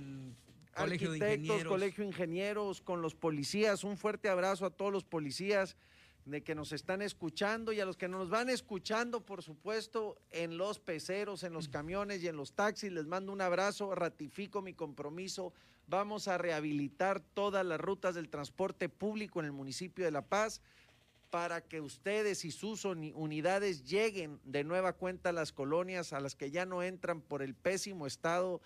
colegio 0.74 1.10
arquitectos, 1.10 1.28
de 1.28 1.34
ingenieros. 1.34 1.72
colegio 1.72 2.04
de 2.04 2.08
ingenieros, 2.08 2.80
con 2.80 3.02
los 3.02 3.14
policías. 3.14 3.84
Un 3.84 3.96
fuerte 3.96 4.28
abrazo 4.28 4.66
a 4.66 4.70
todos 4.70 4.92
los 4.92 5.04
policías 5.04 5.76
de 6.24 6.42
que 6.42 6.54
nos 6.54 6.72
están 6.72 7.02
escuchando 7.02 7.72
y 7.72 7.80
a 7.80 7.84
los 7.84 7.96
que 7.96 8.08
nos 8.08 8.30
van 8.30 8.48
escuchando, 8.48 9.20
por 9.24 9.42
supuesto, 9.42 10.16
en 10.30 10.56
los 10.56 10.78
peceros, 10.78 11.42
en 11.42 11.52
los 11.52 11.68
camiones 11.68 12.22
y 12.22 12.28
en 12.28 12.36
los 12.36 12.52
taxis. 12.52 12.92
Les 12.92 13.06
mando 13.06 13.32
un 13.32 13.40
abrazo, 13.40 13.94
ratifico 13.94 14.62
mi 14.62 14.72
compromiso. 14.72 15.52
Vamos 15.88 16.28
a 16.28 16.38
rehabilitar 16.38 17.20
todas 17.20 17.66
las 17.66 17.80
rutas 17.80 18.14
del 18.14 18.28
transporte 18.28 18.88
público 18.88 19.40
en 19.40 19.46
el 19.46 19.52
municipio 19.52 20.04
de 20.04 20.12
La 20.12 20.22
Paz 20.22 20.60
para 21.30 21.62
que 21.62 21.80
ustedes 21.80 22.44
y 22.44 22.50
sus 22.50 22.84
unidades 22.84 23.84
lleguen 23.84 24.38
de 24.44 24.64
nueva 24.64 24.92
cuenta 24.92 25.30
a 25.30 25.32
las 25.32 25.50
colonias 25.50 26.12
a 26.12 26.20
las 26.20 26.34
que 26.34 26.50
ya 26.50 26.66
no 26.66 26.82
entran 26.82 27.22
por 27.22 27.42
el 27.42 27.54
pésimo 27.54 28.06
estado 28.06 28.60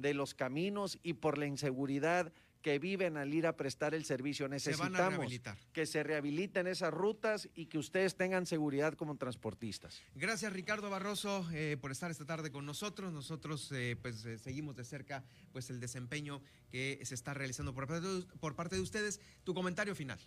de 0.00 0.14
los 0.14 0.34
caminos 0.34 0.98
y 1.02 1.14
por 1.14 1.38
la 1.38 1.46
inseguridad 1.46 2.32
que 2.62 2.78
viven 2.78 3.16
al 3.16 3.32
ir 3.32 3.46
a 3.46 3.56
prestar 3.56 3.94
el 3.94 4.04
servicio. 4.04 4.48
Necesitamos 4.48 5.32
que 5.72 5.86
se 5.86 6.02
rehabiliten 6.02 6.66
esas 6.66 6.92
rutas 6.92 7.48
y 7.54 7.66
que 7.66 7.78
ustedes 7.78 8.16
tengan 8.16 8.46
seguridad 8.46 8.94
como 8.94 9.16
transportistas. 9.16 10.02
Gracias 10.14 10.52
Ricardo 10.52 10.90
Barroso 10.90 11.48
eh, 11.52 11.76
por 11.80 11.90
estar 11.90 12.10
esta 12.10 12.26
tarde 12.26 12.50
con 12.50 12.66
nosotros. 12.66 13.12
Nosotros 13.12 13.70
eh, 13.72 13.96
pues 14.00 14.24
eh, 14.24 14.38
seguimos 14.38 14.76
de 14.76 14.84
cerca 14.84 15.24
pues 15.52 15.70
el 15.70 15.80
desempeño 15.80 16.42
que 16.70 17.00
se 17.02 17.14
está 17.14 17.34
realizando 17.34 17.74
por 17.74 17.86
parte, 17.86 18.06
de, 18.06 18.22
por 18.38 18.54
parte 18.54 18.76
de 18.76 18.82
ustedes. 18.82 19.20
Tu 19.44 19.54
comentario 19.54 19.94
final. 19.94 20.18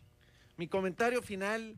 Mi 0.57 0.67
comentario 0.67 1.21
final 1.21 1.77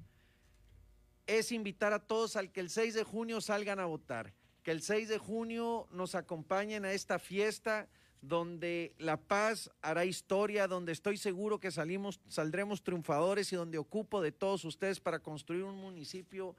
es 1.27 1.51
invitar 1.51 1.93
a 1.93 1.99
todos 1.99 2.35
al 2.35 2.51
que 2.51 2.59
el 2.59 2.69
6 2.69 2.93
de 2.93 3.03
junio 3.03 3.41
salgan 3.41 3.79
a 3.79 3.85
votar, 3.85 4.33
que 4.66 4.72
el 4.72 4.82
6 4.82 5.09
de 5.09 5.20
junio 5.20 5.88
nos 5.91 6.16
acompañen 6.16 6.86
a 6.86 6.91
esta 6.91 7.20
fiesta 7.20 7.88
donde 8.20 8.95
La 8.97 9.18
Paz 9.18 9.70
hará 9.84 10.05
historia, 10.05 10.68
donde 10.68 10.91
estoy 10.91 11.18
seguro 11.18 11.59
que 11.59 11.70
salimos, 11.70 12.20
saldremos 12.28 12.82
triunfadores 12.82 13.53
y 13.53 13.55
donde 13.55 13.78
ocupo 13.78 14.24
de 14.24 14.32
todos 14.32 14.66
ustedes 14.66 14.99
para 14.99 15.20
construir 15.20 15.63
un 15.63 15.76
municipio 15.76 16.55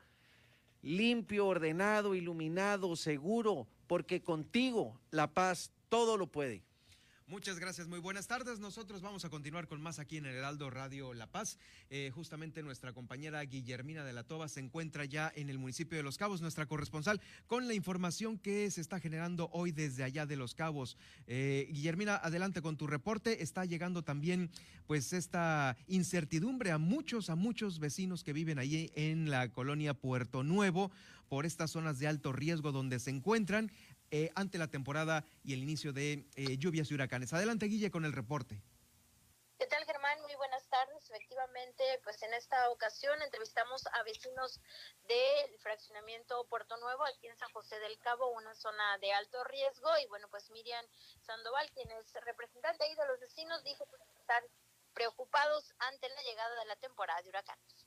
limpio, 0.83 1.49
ordenado, 1.49 2.15
iluminado, 2.15 2.95
seguro, 2.95 3.67
porque 3.89 4.23
contigo 4.23 5.01
La 5.11 5.35
Paz 5.35 5.73
todo 5.89 6.17
lo 6.17 6.29
puede. 6.29 6.63
Muchas 7.29 7.59
gracias, 7.59 7.89
muy 7.89 7.99
buenas 7.99 8.29
tardes. 8.29 8.61
Nosotros 8.61 9.03
vamos 9.03 9.25
a 9.25 9.31
continuar 9.31 9.67
con 9.67 9.83
más 9.83 9.99
aquí 9.99 10.17
en 10.17 10.27
el 10.27 10.37
Heraldo 10.37 10.71
Radio 10.71 11.13
La 11.13 11.27
Paz. 11.27 11.59
Eh, 11.91 12.13
justamente 12.15 12.63
nuestra 12.63 12.93
compañera 12.93 13.43
Guillermina 13.43 14.05
de 14.05 14.13
la 14.13 14.23
Toba 14.23 14.47
se 14.47 14.61
encuentra 14.61 15.05
ya 15.07 15.33
en 15.35 15.51
el 15.51 15.59
municipio 15.59 15.99
de 15.99 16.05
Los 16.05 16.19
Cabos, 16.19 16.41
nuestra 16.41 16.67
corresponsal, 16.67 17.21
con 17.49 17.67
la 17.67 17.75
información 17.75 18.39
que 18.39 18.71
se 18.71 18.81
está 18.81 19.01
generando 19.01 19.51
hoy 19.53 19.73
desde 19.73 20.05
allá 20.05 20.25
de 20.25 20.37
Los 20.37 20.55
Cabos. 20.55 20.97
Eh, 21.27 21.69
Guillermina, 21.73 22.15
adelante 22.15 22.63
con 22.63 22.77
tu 22.77 22.87
reporte. 22.87 23.43
Está 23.43 23.65
llegando 23.65 24.05
también 24.05 24.49
pues 24.87 25.13
esta 25.13 25.77
incertidumbre 25.89 26.71
a 26.71 26.79
muchos, 26.79 27.29
a 27.29 27.35
muchos 27.35 27.81
vecinos 27.81 28.23
que 28.23 28.35
viven 28.35 28.61
allí 28.61 28.93
en 28.95 29.31
la 29.31 29.49
colonia 29.49 29.95
Puerto 29.95 30.45
Nuevo 30.45 30.93
por 31.29 31.47
estas 31.47 31.73
zonas 31.73 31.99
de 31.99 32.07
alto 32.07 32.33
riesgo 32.33 32.73
donde 32.73 32.99
se 32.99 33.11
encuentran. 33.11 33.71
Eh, 34.13 34.31
ante 34.37 34.57
la 34.57 34.69
temporada 34.69 35.25
y 35.43 35.53
el 35.53 35.63
inicio 35.63 35.93
de 35.93 36.29
eh, 36.37 36.57
lluvias 36.59 36.91
y 36.91 36.95
huracanes. 36.95 37.33
Adelante, 37.33 37.67
Guille, 37.67 37.91
con 37.91 38.05
el 38.05 38.13
reporte. 38.13 38.63
¿Qué 39.59 39.67
tal, 39.67 39.85
Germán? 39.85 40.21
Muy 40.23 40.35
buenas 40.37 40.69
tardes. 40.69 41.11
Efectivamente, 41.11 41.83
pues 42.05 42.23
en 42.23 42.33
esta 42.35 42.71
ocasión 42.71 43.21
entrevistamos 43.23 43.85
a 43.87 44.03
vecinos 44.05 44.61
del 45.09 45.59
fraccionamiento 45.59 46.47
Puerto 46.49 46.77
Nuevo, 46.77 47.05
aquí 47.05 47.27
en 47.27 47.37
San 47.37 47.51
José 47.51 47.81
del 47.81 47.99
Cabo, 47.99 48.31
una 48.33 48.55
zona 48.55 48.99
de 48.99 49.13
alto 49.13 49.43
riesgo. 49.45 49.89
Y 49.99 50.07
bueno, 50.07 50.29
pues 50.31 50.51
Miriam 50.51 50.85
Sandoval, 51.23 51.69
quien 51.73 51.91
es 51.91 52.13
representante 52.25 52.85
ahí 52.85 52.95
de 52.95 53.07
los 53.07 53.19
vecinos, 53.19 53.65
dijo 53.65 53.87
que 53.87 53.97
están 54.21 54.45
preocupados 54.95 55.75
ante 55.79 56.09
la 56.09 56.23
llegada 56.23 56.61
de 56.61 56.67
la 56.67 56.77
temporada 56.77 57.21
de 57.23 57.29
huracanes. 57.31 57.86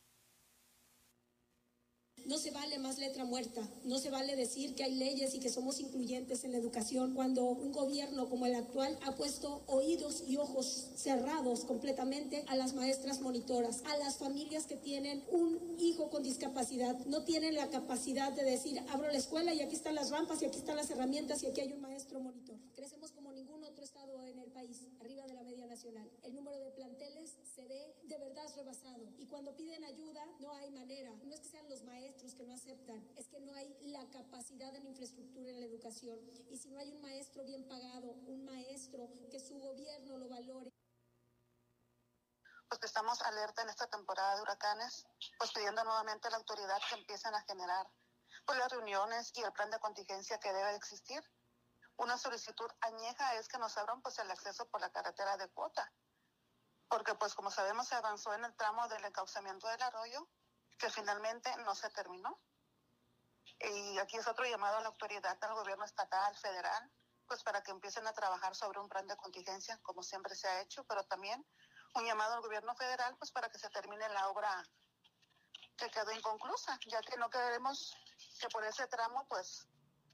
No 2.26 2.38
se 2.38 2.52
vale 2.52 2.78
más 2.80 2.98
letra 2.98 3.26
muerta, 3.26 3.68
no 3.84 3.98
se 3.98 4.10
vale 4.10 4.36
decir 4.36 4.76
que 4.76 4.84
hay 4.84 4.96
leyes 4.96 5.34
y 5.34 5.40
que 5.40 5.50
somos 5.50 5.80
incluyentes 5.80 6.44
en 6.44 6.52
la 6.52 6.58
educación 6.58 7.14
cuando 7.14 7.44
un 7.44 7.72
gobierno 7.72 8.30
como 8.30 8.46
el 8.46 8.56
actual 8.56 8.98
ha 9.06 9.16
puesto 9.16 9.64
oídos 9.68 10.24
y 10.28 10.38
ojos 10.38 10.90
cerrados 10.96 11.66
completamente 11.66 12.44
a 12.48 12.56
las 12.56 12.74
maestras 12.74 13.22
monitoras, 13.22 13.82
a 13.86 13.98
las 13.98 14.18
familias 14.18 14.66
que 14.66 14.76
tienen 14.76 15.24
un 15.32 15.76
hijo 15.80 16.10
con 16.10 16.24
discapacidad, 16.24 16.98
no 17.06 17.24
tienen 17.24 17.56
la 17.56 17.70
capacidad 17.70 18.32
de 18.32 18.44
decir 18.44 18.80
abro 18.90 19.08
la 19.12 19.18
escuela 19.18 19.54
y 19.54 19.62
aquí 19.62 19.76
están 19.76 19.96
las 19.96 20.12
rampas 20.12 20.42
y 20.42 20.46
aquí 20.46 20.58
están 20.58 20.76
las 20.76 20.90
herramientas 20.92 21.44
y 21.44 21.48
aquí 21.48 21.62
hay 21.62 21.74
un 21.74 21.82
maestro 21.82 22.20
monitor. 22.20 22.58
Crecemos 22.76 23.12
como 23.12 23.32
ningún 23.32 23.64
otro 23.64 23.84
estado 23.84 24.22
en 24.24 24.40
el 24.40 24.52
país, 24.52 24.86
arriba 25.00 25.26
de 25.26 25.34
la 25.34 25.44
media 25.44 25.66
nacional. 25.66 26.10
El 26.24 26.36
número 26.36 26.58
de 26.58 26.70
se 27.56 27.68
ve 27.68 27.96
de 28.04 28.18
verdad 28.18 28.48
rebasado 28.60 29.08
y 29.18 29.26
cuando 29.28 29.56
piden 29.56 29.84
ayuda 29.84 30.26
no 30.40 30.54
hay 30.54 30.70
manera, 30.72 31.12
no 31.24 31.34
es 31.34 31.40
que 31.40 31.48
sean 31.48 31.70
los 31.70 31.84
maestros 31.84 32.36
que 32.36 32.44
no 32.44 32.54
aceptan, 32.54 33.08
es 33.16 33.28
que 33.28 33.40
no 33.40 33.54
hay 33.54 33.76
la 33.82 34.08
capacidad 34.10 34.76
en 34.76 34.88
infraestructura 34.88 35.50
en 35.50 35.62
la 35.62 35.66
educación. 35.66 36.20
Y 36.50 36.58
si 36.58 36.70
no 36.70 36.80
hay 36.80 36.92
un 36.92 37.02
maestro 37.02 37.44
bien 37.44 37.68
pagado, 37.68 38.12
un 38.28 38.46
maestro 38.46 39.08
que 39.32 39.40
su 39.40 39.58
gobierno 39.60 40.18
lo 40.18 40.28
valore. 40.28 40.72
Pues 42.68 42.80
que 42.80 42.86
estamos 42.86 43.22
alerta 43.22 43.64
en 43.64 43.70
esta 43.70 43.88
temporada 43.88 44.36
de 44.36 44.42
huracanes, 44.42 45.08
pues 45.38 45.52
pidiendo 45.54 45.84
nuevamente 45.84 46.28
a 46.28 46.32
la 46.32 46.38
autoridad 46.38 46.80
que 46.88 46.96
empiecen 46.96 47.34
a 47.34 47.42
generar 47.42 47.88
pues 48.46 48.60
las 48.60 48.72
reuniones 48.72 49.32
y 49.36 49.42
el 49.42 49.52
plan 49.54 49.72
de 49.72 49.80
contingencia 49.80 50.40
que 50.40 50.54
debe 50.54 50.76
existir. 50.76 51.22
Una 51.98 52.18
solicitud 52.18 52.70
añeja 52.82 53.36
es 53.36 53.48
que 53.48 53.58
nos 53.58 53.78
abran 53.78 54.02
pues 54.02 54.20
el 54.20 54.32
acceso 54.32 54.66
por 54.70 54.82
la 54.82 54.92
carretera 54.92 55.36
de 55.38 55.50
cuota, 55.50 55.92
porque 56.90 57.16
pues 57.16 57.36
como 57.36 57.52
sabemos 57.52 57.88
se 57.88 57.96
avanzó 57.96 58.34
en 58.34 58.44
el 58.44 58.56
tramo 58.56 58.88
del 58.88 59.06
encauzamiento 59.06 59.68
del 59.68 59.82
arroyo 59.82 60.28
que 60.78 60.90
finalmente 60.90 61.56
no 61.58 61.76
se 61.76 61.90
terminó. 61.90 62.40
Y 63.60 63.98
aquí 64.00 64.18
es 64.18 64.28
otro 64.28 64.46
llamado 64.46 64.78
a 64.78 64.82
la 64.82 64.88
autoridad, 64.88 65.38
al 65.42 65.54
gobierno 65.54 65.84
estatal, 65.86 66.36
federal, 66.38 66.92
pues 67.28 67.44
para 67.44 67.62
que 67.62 67.72
empiecen 67.72 68.08
a 68.08 68.14
trabajar 68.14 68.56
sobre 68.56 68.80
un 68.80 68.90
plan 68.90 69.06
de 69.06 69.18
contingencia, 69.18 69.78
como 69.84 70.02
siempre 70.02 70.36
se 70.36 70.48
ha 70.48 70.62
hecho, 70.62 70.84
pero 70.86 71.04
también 71.04 71.46
un 71.96 72.06
llamado 72.06 72.36
al 72.36 72.42
gobierno 72.42 72.74
federal, 72.76 73.16
pues 73.18 73.32
para 73.32 73.50
que 73.50 73.60
se 73.60 73.70
termine 73.70 74.08
la 74.10 74.30
obra 74.30 74.64
que 75.78 75.90
quedó 75.90 76.12
inconclusa, 76.12 76.80
ya 76.88 77.02
que 77.02 77.18
no 77.18 77.30
queremos 77.30 77.96
que 78.40 78.50
por 78.50 78.64
ese 78.64 78.88
tramo, 78.88 79.28
pues 79.28 79.68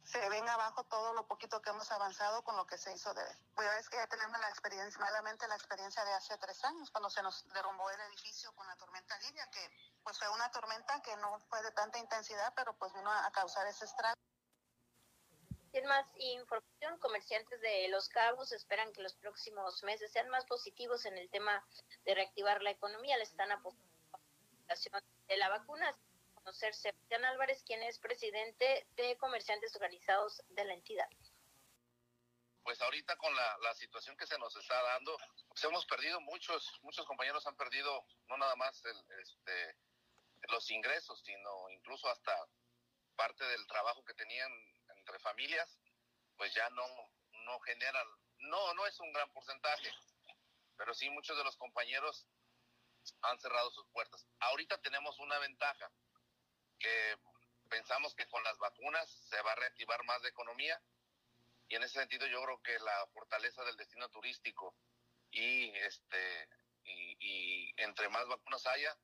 se 0.05 0.29
venga 0.29 0.53
abajo 0.53 0.83
todo 0.83 1.13
lo 1.13 1.27
poquito 1.27 1.61
que 1.61 1.71
hemos 1.71 1.91
avanzado 1.91 2.43
con 2.43 2.55
lo 2.55 2.67
que 2.67 2.77
se 2.77 2.93
hizo 2.93 3.13
de... 3.13 3.23
Pues 3.55 3.67
es 3.79 3.89
que 3.89 3.97
ya 3.97 4.07
tenemos 4.07 4.39
la 4.39 4.49
experiencia, 4.49 4.99
malamente 5.01 5.47
la 5.47 5.55
experiencia 5.55 6.05
de 6.05 6.13
hace 6.13 6.37
tres 6.37 6.63
años, 6.63 6.91
cuando 6.91 7.09
se 7.09 7.23
nos 7.23 7.43
derrumbó 7.53 7.89
el 7.89 7.99
edificio 8.01 8.53
con 8.53 8.67
la 8.67 8.75
tormenta 8.75 9.17
Lidia, 9.19 9.49
que 9.49 9.67
pues 10.03 10.19
fue 10.19 10.29
una 10.29 10.49
tormenta 10.51 11.01
que 11.01 11.15
no 11.17 11.39
fue 11.49 11.61
de 11.63 11.71
tanta 11.71 11.97
intensidad, 11.97 12.53
pero 12.55 12.73
pues 12.77 12.93
vino 12.93 13.11
a, 13.11 13.31
causar 13.31 13.65
ese 13.65 13.85
estrago. 13.85 14.15
En 15.73 15.85
más 15.87 16.05
información, 16.17 16.99
comerciantes 16.99 17.59
de 17.59 17.87
Los 17.89 18.07
Cabos 18.07 18.51
esperan 18.51 18.93
que 18.93 19.01
los 19.01 19.15
próximos 19.15 19.83
meses 19.83 20.11
sean 20.11 20.29
más 20.29 20.45
positivos 20.45 21.05
en 21.05 21.17
el 21.17 21.29
tema 21.31 21.65
de 22.05 22.13
reactivar 22.13 22.61
la 22.61 22.69
economía. 22.69 23.17
Le 23.17 23.23
están 23.23 23.51
apostando 23.51 23.83
la 24.67 25.03
de 25.27 25.37
la 25.37 25.49
vacuna 25.49 25.91
conocer 26.45 26.75
Sebastián 26.75 27.25
Álvarez, 27.25 27.63
quien 27.65 27.81
es 27.81 27.97
presidente 27.97 28.87
de 28.95 29.17
Comerciantes 29.17 29.75
Organizados 29.75 30.43
de 30.49 30.63
la 30.63 30.75
entidad. 30.75 31.09
Pues 32.63 32.79
ahorita 32.81 33.17
con 33.17 33.35
la, 33.35 33.73
situación 33.73 34.15
que 34.15 34.27
se 34.27 34.37
nos 34.37 34.55
está 34.55 34.79
dando, 34.83 35.17
pues 35.47 35.63
hemos 35.63 35.85
perdido 35.87 36.21
muchos, 36.21 36.79
muchos 36.83 37.05
compañeros 37.07 37.45
han 37.47 37.55
perdido 37.57 38.05
no 38.27 38.37
nada 38.37 38.55
más 38.55 38.79
este, 38.85 39.77
los 40.49 40.69
ingresos, 40.69 41.19
sino 41.25 41.69
incluso 41.71 42.07
hasta 42.09 42.31
parte 43.15 43.43
del 43.43 43.65
trabajo 43.65 44.05
que 44.05 44.13
tenían 44.13 44.51
entre 44.97 45.19
familias, 45.19 45.79
pues 46.37 46.53
ya 46.53 46.69
no, 46.69 46.85
no 47.45 47.59
generan, 47.61 48.07
no, 48.37 48.73
no 48.75 48.85
es 48.85 48.99
un 48.99 49.11
gran 49.13 49.31
porcentaje, 49.31 49.91
pero 50.77 50.93
sí 50.93 51.09
muchos 51.09 51.37
de 51.37 51.43
los 51.43 51.57
compañeros 51.57 52.27
han 53.21 53.39
cerrado 53.39 53.71
sus 53.71 53.87
puertas. 53.87 54.25
Ahorita 54.39 54.79
tenemos 54.81 55.19
una 55.19 55.39
ventaja, 55.39 55.91
que 56.79 57.17
pensamos 57.69 58.15
que 58.15 58.27
con 58.27 58.43
las 58.43 58.57
vacunas 58.57 59.09
se 59.29 59.41
va 59.41 59.51
a 59.51 59.55
reactivar 59.55 60.03
más 60.05 60.21
la 60.21 60.29
economía. 60.29 60.81
Y 61.67 61.75
en 61.75 61.83
ese 61.83 61.99
sentido 61.99 62.27
yo 62.27 62.43
creo 62.43 62.61
que 62.61 62.79
la 62.79 63.07
fortaleza 63.07 63.63
del 63.63 63.77
destino 63.77 64.09
turístico 64.09 64.75
y 65.31 65.75
este 65.77 66.49
y, 66.83 67.73
entre 67.77 68.09
más 68.09 68.27
vacunas 68.27 68.65
haya 68.67 68.95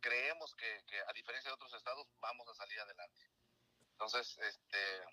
creemos 0.00 0.54
que, 0.56 0.82
a 1.06 1.12
diferencia 1.12 1.50
de 1.50 1.54
otros 1.54 1.72
estados 1.74 2.06
vamos 2.20 2.48
a 2.48 2.54
salir 2.54 2.80
adelante. 2.80 3.30
Entonces 3.92 4.36
este 4.38 5.04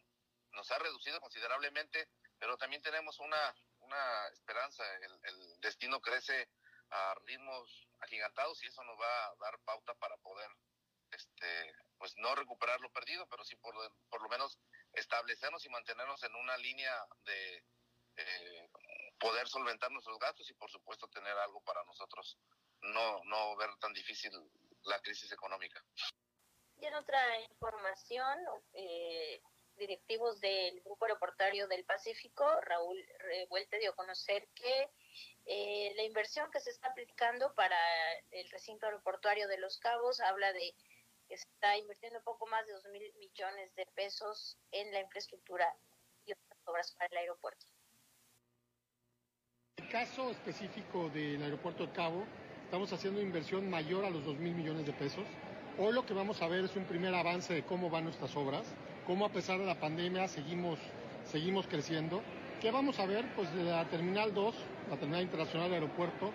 nos 0.51 0.69
ha 0.71 0.79
reducido 0.79 1.19
considerablemente 1.19 2.09
pero 2.39 2.57
también 2.57 2.81
tenemos 2.81 3.19
una 3.19 3.55
una 3.81 4.27
esperanza. 4.29 4.83
El, 4.97 5.19
el 5.23 5.59
destino 5.59 5.99
crece 5.99 6.49
a 6.89 7.15
ritmos 7.25 7.87
agigantados 7.99 8.61
y 8.63 8.67
eso 8.67 8.83
nos 8.83 8.99
va 8.99 9.25
a 9.25 9.35
dar 9.35 9.59
pauta 9.59 9.93
para 9.95 10.17
poder 10.17 10.49
este, 11.11 11.75
pues 11.97 12.13
no 12.17 12.35
recuperar 12.35 12.79
lo 12.81 12.91
perdido, 12.91 13.27
pero 13.27 13.43
sí 13.43 13.55
por, 13.57 13.75
por 14.09 14.21
lo 14.21 14.29
menos 14.29 14.59
establecernos 14.93 15.65
y 15.65 15.69
mantenernos 15.69 16.21
en 16.23 16.35
una 16.35 16.57
línea 16.57 16.93
de 17.25 17.63
eh, 18.17 18.69
poder 19.19 19.47
solventar 19.47 19.91
nuestros 19.91 20.17
gastos 20.19 20.49
y 20.49 20.53
por 20.53 20.69
supuesto 20.69 21.07
tener 21.09 21.37
algo 21.37 21.61
para 21.61 21.83
nosotros, 21.85 22.37
no, 22.81 23.23
no 23.25 23.55
ver 23.55 23.69
tan 23.79 23.93
difícil 23.93 24.31
la 24.83 24.99
crisis 25.01 25.31
económica. 25.31 25.83
Y 26.77 26.85
en 26.87 26.95
otra 26.95 27.39
información, 27.41 28.39
eh, 28.73 29.41
directivos 29.75 30.39
del 30.39 30.81
Grupo 30.81 31.05
Aeroportario 31.05 31.67
del 31.67 31.85
Pacífico, 31.85 32.45
Raúl 32.61 32.97
Revuelte 33.19 33.79
dio 33.79 33.91
a 33.91 33.95
conocer 33.95 34.47
que 34.55 34.89
eh, 35.45 35.93
la 35.95 36.03
inversión 36.03 36.49
que 36.51 36.59
se 36.59 36.71
está 36.71 36.89
aplicando 36.89 37.53
para 37.53 37.77
el 38.31 38.49
recinto 38.49 38.85
aeroportuario 38.87 39.47
de 39.47 39.59
Los 39.59 39.77
Cabos 39.79 40.19
habla 40.19 40.51
de 40.53 40.75
que 41.31 41.37
se 41.37 41.47
está 41.47 41.77
invirtiendo 41.77 42.19
poco 42.23 42.45
más 42.47 42.67
de 42.67 42.73
2 42.73 42.83
mil 42.91 43.03
millones 43.17 43.73
de 43.77 43.85
pesos 43.95 44.57
en 44.73 44.91
la 44.91 44.99
infraestructura 44.99 45.65
y 46.25 46.33
otras 46.33 46.59
obras 46.65 46.91
para 46.97 47.07
el 47.09 47.17
aeropuerto. 47.19 47.65
En 49.77 49.85
el 49.85 49.89
caso 49.89 50.29
específico 50.29 51.09
del 51.11 51.41
aeropuerto 51.41 51.85
de 51.87 51.93
Cabo, 51.93 52.25
estamos 52.65 52.91
haciendo 52.91 53.21
inversión 53.21 53.69
mayor 53.69 54.03
a 54.03 54.09
los 54.09 54.25
2 54.25 54.39
mil 54.39 54.53
millones 54.53 54.85
de 54.85 54.91
pesos. 54.91 55.23
Hoy 55.79 55.93
lo 55.93 56.05
que 56.05 56.13
vamos 56.13 56.41
a 56.41 56.49
ver 56.49 56.65
es 56.65 56.75
un 56.75 56.83
primer 56.83 57.15
avance 57.15 57.53
de 57.53 57.63
cómo 57.63 57.89
van 57.89 58.03
nuestras 58.03 58.35
obras, 58.35 58.67
cómo 59.07 59.25
a 59.25 59.31
pesar 59.31 59.57
de 59.57 59.65
la 59.65 59.79
pandemia 59.79 60.27
seguimos, 60.27 60.79
seguimos 61.23 61.65
creciendo. 61.65 62.21
¿Qué 62.59 62.71
vamos 62.71 62.99
a 62.99 63.05
ver? 63.05 63.33
Pues 63.37 63.55
de 63.55 63.63
la 63.63 63.89
Terminal 63.89 64.33
2, 64.33 64.53
la 64.89 64.97
Terminal 64.97 65.23
Internacional 65.23 65.69
del 65.69 65.81
Aeropuerto, 65.81 66.33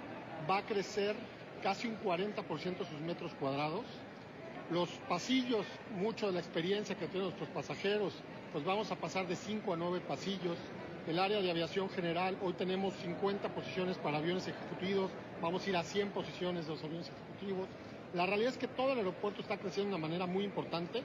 va 0.49 0.57
a 0.57 0.64
crecer 0.64 1.14
casi 1.62 1.86
un 1.86 2.01
40% 2.01 2.88
sus 2.88 3.01
metros 3.01 3.34
cuadrados 3.34 3.84
Los 4.70 4.88
pasillos, 5.08 5.64
mucho 5.96 6.26
de 6.26 6.32
la 6.32 6.40
experiencia 6.40 6.96
que 6.96 7.06
tienen 7.06 7.28
nuestros 7.28 7.48
pasajeros, 7.50 8.14
pues 8.52 8.64
vamos 8.64 8.90
a 8.90 8.96
pasar 8.96 9.28
de 9.28 9.36
5 9.36 9.72
a 9.72 9.76
9 9.76 10.00
pasillos. 10.00 10.56
El 11.06 11.20
área 11.20 11.40
de 11.40 11.48
aviación 11.48 11.88
general, 11.88 12.36
hoy 12.42 12.52
tenemos 12.54 12.94
50 12.94 13.48
posiciones 13.54 13.96
para 13.98 14.18
aviones 14.18 14.48
ejecutivos, 14.48 15.12
vamos 15.40 15.64
a 15.64 15.70
ir 15.70 15.76
a 15.76 15.84
100 15.84 16.10
posiciones 16.10 16.66
de 16.66 16.72
los 16.72 16.82
aviones 16.82 17.08
ejecutivos. 17.08 17.68
La 18.12 18.26
realidad 18.26 18.50
es 18.52 18.58
que 18.58 18.66
todo 18.66 18.92
el 18.92 18.98
aeropuerto 18.98 19.40
está 19.40 19.56
creciendo 19.56 19.90
de 19.90 19.98
una 19.98 20.08
manera 20.08 20.26
muy 20.26 20.42
importante 20.42 21.04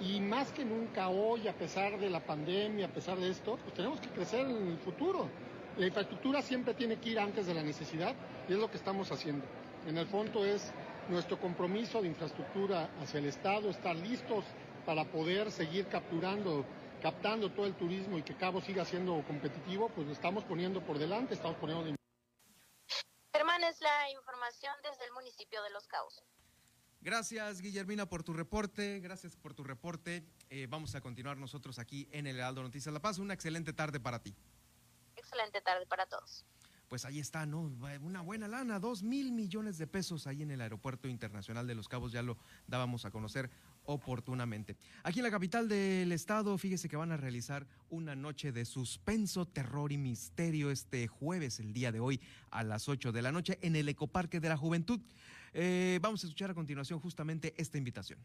y 0.00 0.20
más 0.20 0.50
que 0.52 0.64
nunca 0.64 1.10
hoy, 1.10 1.46
a 1.46 1.52
pesar 1.52 1.98
de 1.98 2.08
la 2.08 2.20
pandemia, 2.20 2.86
a 2.86 2.90
pesar 2.90 3.18
de 3.18 3.28
esto, 3.28 3.58
pues 3.62 3.74
tenemos 3.74 4.00
que 4.00 4.08
crecer 4.08 4.48
en 4.48 4.68
el 4.68 4.78
futuro. 4.78 5.28
La 5.76 5.86
infraestructura 5.86 6.40
siempre 6.40 6.72
tiene 6.72 6.96
que 6.96 7.10
ir 7.10 7.18
antes 7.18 7.46
de 7.46 7.52
la 7.52 7.62
necesidad 7.62 8.14
y 8.48 8.54
es 8.54 8.58
lo 8.58 8.70
que 8.70 8.78
estamos 8.78 9.12
haciendo. 9.12 9.44
En 9.86 9.98
el 9.98 10.06
fondo 10.06 10.46
es 10.46 10.72
nuestro 11.08 11.40
compromiso 11.40 12.02
de 12.02 12.08
infraestructura 12.08 12.90
hacia 13.00 13.18
el 13.18 13.26
Estado, 13.26 13.70
estar 13.70 13.96
listos 13.96 14.44
para 14.84 15.04
poder 15.04 15.50
seguir 15.50 15.86
capturando, 15.88 16.64
captando 17.02 17.50
todo 17.50 17.66
el 17.66 17.74
turismo 17.74 18.18
y 18.18 18.22
que 18.22 18.36
Cabo 18.36 18.60
siga 18.60 18.84
siendo 18.84 19.22
competitivo, 19.26 19.88
pues 19.90 20.06
lo 20.06 20.12
estamos 20.12 20.44
poniendo 20.44 20.84
por 20.84 20.98
delante, 20.98 21.34
estamos 21.34 21.56
poniendo 21.58 21.84
de... 21.84 21.96
Germán, 23.32 23.62
es 23.64 23.80
la 23.80 24.10
información 24.10 24.74
desde 24.82 25.04
el 25.04 25.12
municipio 25.12 25.62
de 25.62 25.70
Los 25.70 25.86
Cabos. 25.86 26.22
Gracias, 27.00 27.60
Guillermina, 27.60 28.06
por 28.06 28.24
tu 28.24 28.32
reporte. 28.32 28.98
Gracias 29.00 29.36
por 29.36 29.54
tu 29.54 29.62
reporte. 29.62 30.24
Eh, 30.50 30.66
vamos 30.68 30.94
a 30.96 31.00
continuar 31.00 31.36
nosotros 31.36 31.78
aquí 31.78 32.08
en 32.10 32.26
el 32.26 32.36
Heraldo 32.36 32.62
Noticias 32.62 32.92
La 32.92 33.00
Paz. 33.00 33.18
Una 33.18 33.34
excelente 33.34 33.72
tarde 33.72 34.00
para 34.00 34.20
ti. 34.20 34.34
Excelente 35.14 35.60
tarde 35.60 35.86
para 35.86 36.06
todos 36.06 36.44
pues 36.88 37.04
ahí 37.04 37.18
está, 37.18 37.46
¿no? 37.46 37.70
Una 38.02 38.22
buena 38.22 38.48
lana, 38.48 38.80
dos 38.80 39.02
mil 39.02 39.32
millones 39.32 39.78
de 39.78 39.86
pesos 39.86 40.26
ahí 40.26 40.42
en 40.42 40.50
el 40.50 40.60
Aeropuerto 40.60 41.08
Internacional 41.08 41.66
de 41.66 41.74
Los 41.74 41.88
Cabos, 41.88 42.12
ya 42.12 42.22
lo 42.22 42.38
dábamos 42.66 43.04
a 43.04 43.10
conocer 43.10 43.50
oportunamente. 43.84 44.76
Aquí 45.02 45.20
en 45.20 45.24
la 45.24 45.30
capital 45.30 45.68
del 45.68 46.12
estado, 46.12 46.56
fíjese 46.58 46.88
que 46.88 46.96
van 46.96 47.12
a 47.12 47.16
realizar 47.16 47.66
una 47.90 48.16
noche 48.16 48.52
de 48.52 48.64
suspenso, 48.64 49.46
terror 49.46 49.92
y 49.92 49.98
misterio 49.98 50.70
este 50.70 51.06
jueves, 51.08 51.60
el 51.60 51.72
día 51.72 51.92
de 51.92 52.00
hoy, 52.00 52.20
a 52.50 52.62
las 52.64 52.88
8 52.88 53.12
de 53.12 53.22
la 53.22 53.32
noche, 53.32 53.58
en 53.62 53.76
el 53.76 53.88
Ecoparque 53.88 54.40
de 54.40 54.48
la 54.48 54.56
Juventud. 54.56 55.00
Eh, 55.52 55.98
vamos 56.02 56.22
a 56.24 56.26
escuchar 56.26 56.50
a 56.50 56.54
continuación 56.54 57.00
justamente 57.00 57.54
esta 57.56 57.78
invitación. 57.78 58.18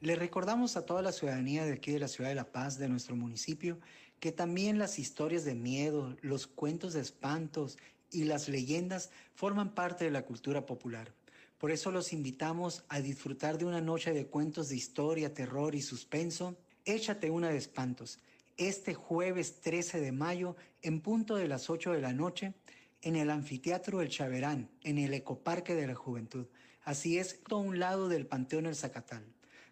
Le 0.00 0.14
recordamos 0.14 0.76
a 0.76 0.86
toda 0.86 1.02
la 1.02 1.10
ciudadanía 1.10 1.64
de 1.64 1.72
aquí 1.72 1.90
de 1.90 1.98
la 1.98 2.06
ciudad 2.06 2.30
de 2.30 2.36
La 2.36 2.52
Paz, 2.52 2.78
de 2.78 2.88
nuestro 2.88 3.16
municipio, 3.16 3.80
que 4.20 4.30
también 4.30 4.78
las 4.78 5.00
historias 5.00 5.44
de 5.44 5.56
miedo, 5.56 6.16
los 6.22 6.46
cuentos 6.46 6.92
de 6.92 7.00
espantos 7.00 7.78
y 8.12 8.22
las 8.22 8.48
leyendas 8.48 9.10
forman 9.34 9.74
parte 9.74 10.04
de 10.04 10.12
la 10.12 10.24
cultura 10.24 10.66
popular. 10.66 11.12
Por 11.58 11.72
eso 11.72 11.90
los 11.90 12.12
invitamos 12.12 12.84
a 12.88 13.00
disfrutar 13.00 13.58
de 13.58 13.64
una 13.64 13.80
noche 13.80 14.12
de 14.12 14.28
cuentos 14.28 14.68
de 14.68 14.76
historia, 14.76 15.34
terror 15.34 15.74
y 15.74 15.82
suspenso. 15.82 16.56
Échate 16.84 17.28
una 17.30 17.48
de 17.48 17.56
espantos. 17.56 18.20
Este 18.56 18.94
jueves 18.94 19.60
13 19.62 20.00
de 20.00 20.12
mayo, 20.12 20.54
en 20.80 21.00
punto 21.00 21.34
de 21.34 21.48
las 21.48 21.70
8 21.70 21.92
de 21.92 22.00
la 22.00 22.12
noche, 22.12 22.54
en 23.02 23.16
el 23.16 23.30
Anfiteatro 23.30 24.00
El 24.00 24.10
Chaverán, 24.10 24.70
en 24.84 24.98
el 24.98 25.12
Ecoparque 25.12 25.74
de 25.74 25.88
la 25.88 25.96
Juventud. 25.96 26.46
Así 26.84 27.18
es, 27.18 27.40
a 27.50 27.56
un 27.56 27.80
lado 27.80 28.08
del 28.08 28.28
Panteón 28.28 28.66
El 28.66 28.76
Zacatal. 28.76 29.24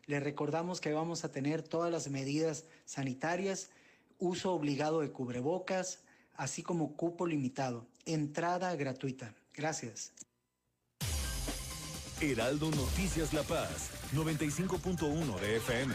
Le 0.07 0.21
recordamos 0.21 0.81
que 0.81 0.93
vamos 0.93 1.25
a 1.25 1.33
tener 1.33 1.63
todas 1.63 1.91
las 1.91 2.09
medidas 2.09 2.65
sanitarias 2.85 3.71
uso 4.19 4.53
obligado 4.53 5.01
de 5.01 5.11
cubrebocas, 5.11 6.01
así 6.35 6.63
como 6.63 6.97
cupo 6.97 7.27
limitado. 7.27 7.87
Entrada 8.05 8.75
gratuita. 8.77 9.35
Gracias. 9.53 10.13
Heraldo 12.21 12.71
Noticias 12.71 13.35
La 13.35 13.43
Paz, 13.43 13.91
95.1 14.15 15.39
de 15.41 15.57
FM. 15.57 15.95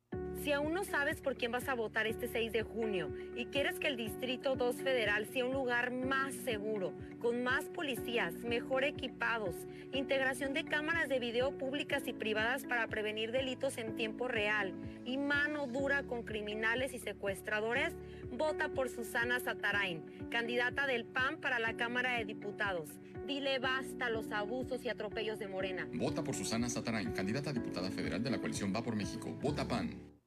Si 0.43 0.51
aún 0.51 0.73
no 0.73 0.83
sabes 0.83 1.21
por 1.21 1.35
quién 1.35 1.51
vas 1.51 1.69
a 1.69 1.75
votar 1.75 2.07
este 2.07 2.27
6 2.27 2.51
de 2.51 2.63
junio 2.63 3.11
y 3.35 3.45
quieres 3.45 3.77
que 3.77 3.87
el 3.87 3.95
Distrito 3.95 4.55
2 4.55 4.77
Federal 4.77 5.27
sea 5.27 5.45
un 5.45 5.53
lugar 5.53 5.91
más 5.91 6.33
seguro, 6.33 6.93
con 7.19 7.43
más 7.43 7.65
policías, 7.65 8.33
mejor 8.43 8.83
equipados, 8.83 9.53
integración 9.93 10.53
de 10.53 10.63
cámaras 10.63 11.09
de 11.09 11.19
video 11.19 11.55
públicas 11.55 12.07
y 12.07 12.13
privadas 12.13 12.65
para 12.65 12.87
prevenir 12.87 13.31
delitos 13.31 13.77
en 13.77 13.95
tiempo 13.95 14.27
real 14.27 14.73
y 15.05 15.19
mano 15.19 15.67
dura 15.67 16.01
con 16.03 16.23
criminales 16.23 16.95
y 16.95 16.97
secuestradores, 16.97 17.93
vota 18.31 18.69
por 18.69 18.89
Susana 18.89 19.39
Satarain, 19.39 20.01
candidata 20.31 20.87
del 20.87 21.05
PAN 21.05 21.37
para 21.37 21.59
la 21.59 21.77
Cámara 21.77 22.17
de 22.17 22.25
Diputados. 22.25 22.89
Dile 23.27 23.59
basta 23.59 24.09
los 24.09 24.31
abusos 24.31 24.83
y 24.83 24.89
atropellos 24.89 25.37
de 25.37 25.47
Morena. 25.47 25.87
Vota 25.93 26.23
por 26.23 26.33
Susana 26.33 26.67
Satarain, 26.67 27.11
candidata 27.11 27.51
a 27.51 27.53
diputada 27.53 27.91
federal 27.91 28.23
de 28.23 28.31
la 28.31 28.39
coalición 28.39 28.73
Va 28.75 28.83
por 28.83 28.95
México. 28.95 29.37
Vota 29.39 29.67
PAN. 29.67 30.11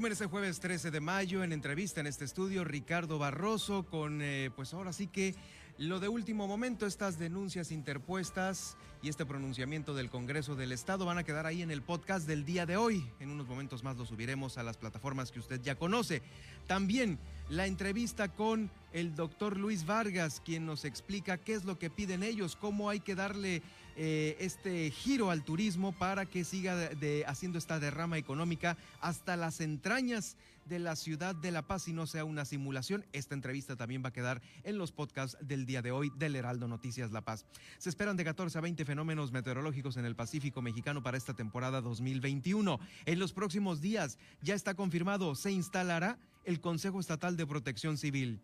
Resumen, 0.00 0.12
este 0.12 0.26
jueves 0.26 0.60
13 0.60 0.90
de 0.90 1.00
mayo, 1.00 1.44
en 1.44 1.52
entrevista 1.52 2.00
en 2.00 2.06
este 2.06 2.24
estudio, 2.24 2.64
Ricardo 2.64 3.18
Barroso, 3.18 3.84
con, 3.84 4.22
eh, 4.22 4.50
pues 4.56 4.72
ahora 4.72 4.94
sí 4.94 5.08
que 5.08 5.34
lo 5.76 6.00
de 6.00 6.08
último 6.08 6.46
momento, 6.46 6.86
estas 6.86 7.18
denuncias 7.18 7.70
interpuestas 7.70 8.78
y 9.02 9.10
este 9.10 9.26
pronunciamiento 9.26 9.94
del 9.94 10.08
Congreso 10.08 10.56
del 10.56 10.72
Estado 10.72 11.04
van 11.04 11.18
a 11.18 11.22
quedar 11.24 11.44
ahí 11.44 11.60
en 11.60 11.70
el 11.70 11.82
podcast 11.82 12.26
del 12.26 12.46
día 12.46 12.64
de 12.64 12.78
hoy. 12.78 13.06
En 13.20 13.30
unos 13.30 13.46
momentos 13.46 13.84
más 13.84 13.98
lo 13.98 14.06
subiremos 14.06 14.56
a 14.56 14.62
las 14.62 14.78
plataformas 14.78 15.32
que 15.32 15.38
usted 15.38 15.60
ya 15.60 15.74
conoce. 15.74 16.22
También 16.66 17.18
la 17.50 17.66
entrevista 17.66 18.28
con 18.28 18.70
el 18.94 19.14
doctor 19.14 19.58
Luis 19.58 19.84
Vargas, 19.84 20.40
quien 20.42 20.64
nos 20.64 20.86
explica 20.86 21.36
qué 21.36 21.52
es 21.52 21.64
lo 21.64 21.78
que 21.78 21.90
piden 21.90 22.22
ellos, 22.22 22.56
cómo 22.56 22.88
hay 22.88 23.00
que 23.00 23.14
darle 23.14 23.62
eh, 23.96 24.36
este 24.40 24.90
giro 24.90 25.30
al 25.30 25.44
turismo 25.44 25.92
para 25.92 26.26
que 26.26 26.44
siga 26.44 26.76
de, 26.76 27.24
haciendo 27.26 27.58
esta 27.58 27.78
derrama 27.78 28.18
económica 28.18 28.76
hasta 29.00 29.36
las 29.36 29.60
entrañas 29.60 30.36
de 30.66 30.78
la 30.78 30.94
ciudad 30.94 31.34
de 31.34 31.50
La 31.50 31.62
Paz 31.62 31.88
y 31.88 31.92
no 31.92 32.06
sea 32.06 32.24
una 32.24 32.44
simulación. 32.44 33.04
Esta 33.12 33.34
entrevista 33.34 33.76
también 33.76 34.04
va 34.04 34.10
a 34.10 34.12
quedar 34.12 34.40
en 34.62 34.78
los 34.78 34.92
podcasts 34.92 35.36
del 35.40 35.66
día 35.66 35.82
de 35.82 35.90
hoy 35.90 36.12
del 36.16 36.36
Heraldo 36.36 36.68
Noticias 36.68 37.10
La 37.10 37.22
Paz. 37.22 37.44
Se 37.78 37.88
esperan 37.88 38.16
de 38.16 38.24
14 38.24 38.56
a 38.56 38.60
20 38.60 38.84
fenómenos 38.84 39.32
meteorológicos 39.32 39.96
en 39.96 40.04
el 40.04 40.14
Pacífico 40.14 40.62
mexicano 40.62 41.02
para 41.02 41.16
esta 41.16 41.34
temporada 41.34 41.80
2021. 41.80 42.78
En 43.06 43.18
los 43.18 43.32
próximos 43.32 43.80
días 43.80 44.18
ya 44.42 44.54
está 44.54 44.74
confirmado, 44.74 45.34
se 45.34 45.50
instalará 45.50 46.18
el 46.44 46.60
Consejo 46.60 47.00
Estatal 47.00 47.36
de 47.36 47.46
Protección 47.46 47.98
Civil. 47.98 48.40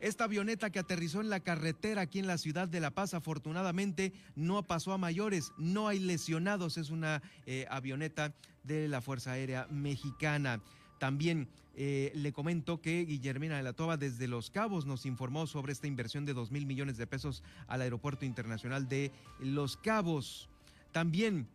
Esta 0.00 0.24
avioneta 0.24 0.70
que 0.70 0.78
aterrizó 0.78 1.20
en 1.20 1.28
la 1.28 1.40
carretera 1.40 2.02
aquí 2.02 2.18
en 2.18 2.26
la 2.26 2.38
ciudad 2.38 2.66
de 2.66 2.80
La 2.80 2.90
Paz, 2.90 3.12
afortunadamente 3.12 4.14
no 4.34 4.62
pasó 4.62 4.94
a 4.94 4.98
mayores, 4.98 5.52
no 5.58 5.88
hay 5.88 5.98
lesionados, 5.98 6.78
es 6.78 6.88
una 6.88 7.22
eh, 7.44 7.66
avioneta 7.68 8.32
de 8.64 8.88
la 8.88 9.02
Fuerza 9.02 9.32
Aérea 9.32 9.66
Mexicana. 9.70 10.62
También 10.98 11.48
eh, 11.76 12.12
le 12.14 12.32
comento 12.32 12.80
que 12.80 13.04
Guillermina 13.04 13.58
de 13.58 13.62
la 13.62 13.74
Toba 13.74 13.98
desde 13.98 14.26
Los 14.26 14.48
Cabos 14.48 14.86
nos 14.86 15.04
informó 15.04 15.46
sobre 15.46 15.72
esta 15.72 15.86
inversión 15.86 16.24
de 16.24 16.32
2 16.32 16.50
mil 16.50 16.64
millones 16.64 16.96
de 16.96 17.06
pesos 17.06 17.42
al 17.68 17.82
Aeropuerto 17.82 18.24
Internacional 18.24 18.88
de 18.88 19.12
Los 19.38 19.76
Cabos. 19.76 20.48
También 20.92 21.46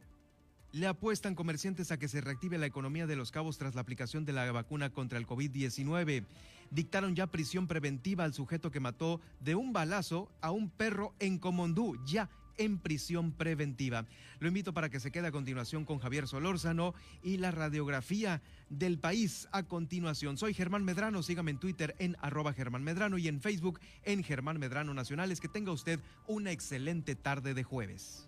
Le 0.75 0.87
apuestan 0.87 1.35
comerciantes 1.35 1.93
a 1.93 1.97
que 1.97 2.09
se 2.09 2.19
reactive 2.19 2.57
la 2.57 2.65
economía 2.65 3.07
de 3.07 3.15
los 3.15 3.31
cabos 3.31 3.57
tras 3.57 3.75
la 3.75 3.81
aplicación 3.81 4.25
de 4.25 4.33
la 4.33 4.51
vacuna 4.51 4.89
contra 4.89 5.17
el 5.17 5.25
COVID-19. 5.25 6.25
Dictaron 6.69 7.15
ya 7.15 7.27
prisión 7.27 7.65
preventiva 7.65 8.25
al 8.25 8.33
sujeto 8.33 8.71
que 8.71 8.81
mató 8.81 9.21
de 9.39 9.55
un 9.55 9.71
balazo 9.71 10.29
a 10.41 10.51
un 10.51 10.69
perro 10.69 11.15
en 11.19 11.39
Comondú, 11.39 11.95
ya 12.05 12.29
en 12.57 12.77
prisión 12.77 13.31
preventiva. 13.31 14.05
Lo 14.39 14.49
invito 14.49 14.73
para 14.73 14.89
que 14.89 14.99
se 14.99 15.11
quede 15.11 15.27
a 15.27 15.31
continuación 15.31 15.85
con 15.85 15.99
Javier 15.99 16.27
Solórzano 16.27 16.93
y 17.23 17.37
la 17.37 17.51
radiografía 17.51 18.41
del 18.69 18.99
país 18.99 19.47
a 19.53 19.63
continuación. 19.63 20.35
Soy 20.35 20.53
Germán 20.53 20.83
Medrano, 20.83 21.23
sígame 21.23 21.51
en 21.51 21.59
Twitter 21.59 21.95
en 21.99 22.17
arroba 22.19 22.51
Germán 22.51 22.83
Medrano 22.83 23.17
y 23.17 23.29
en 23.29 23.39
Facebook 23.39 23.79
en 24.03 24.25
Germán 24.25 24.59
Medrano 24.59 24.93
Nacionales. 24.93 25.39
Que 25.39 25.47
tenga 25.47 25.71
usted 25.71 26.01
una 26.27 26.51
excelente 26.51 27.15
tarde 27.15 27.53
de 27.53 27.63
jueves. 27.63 28.27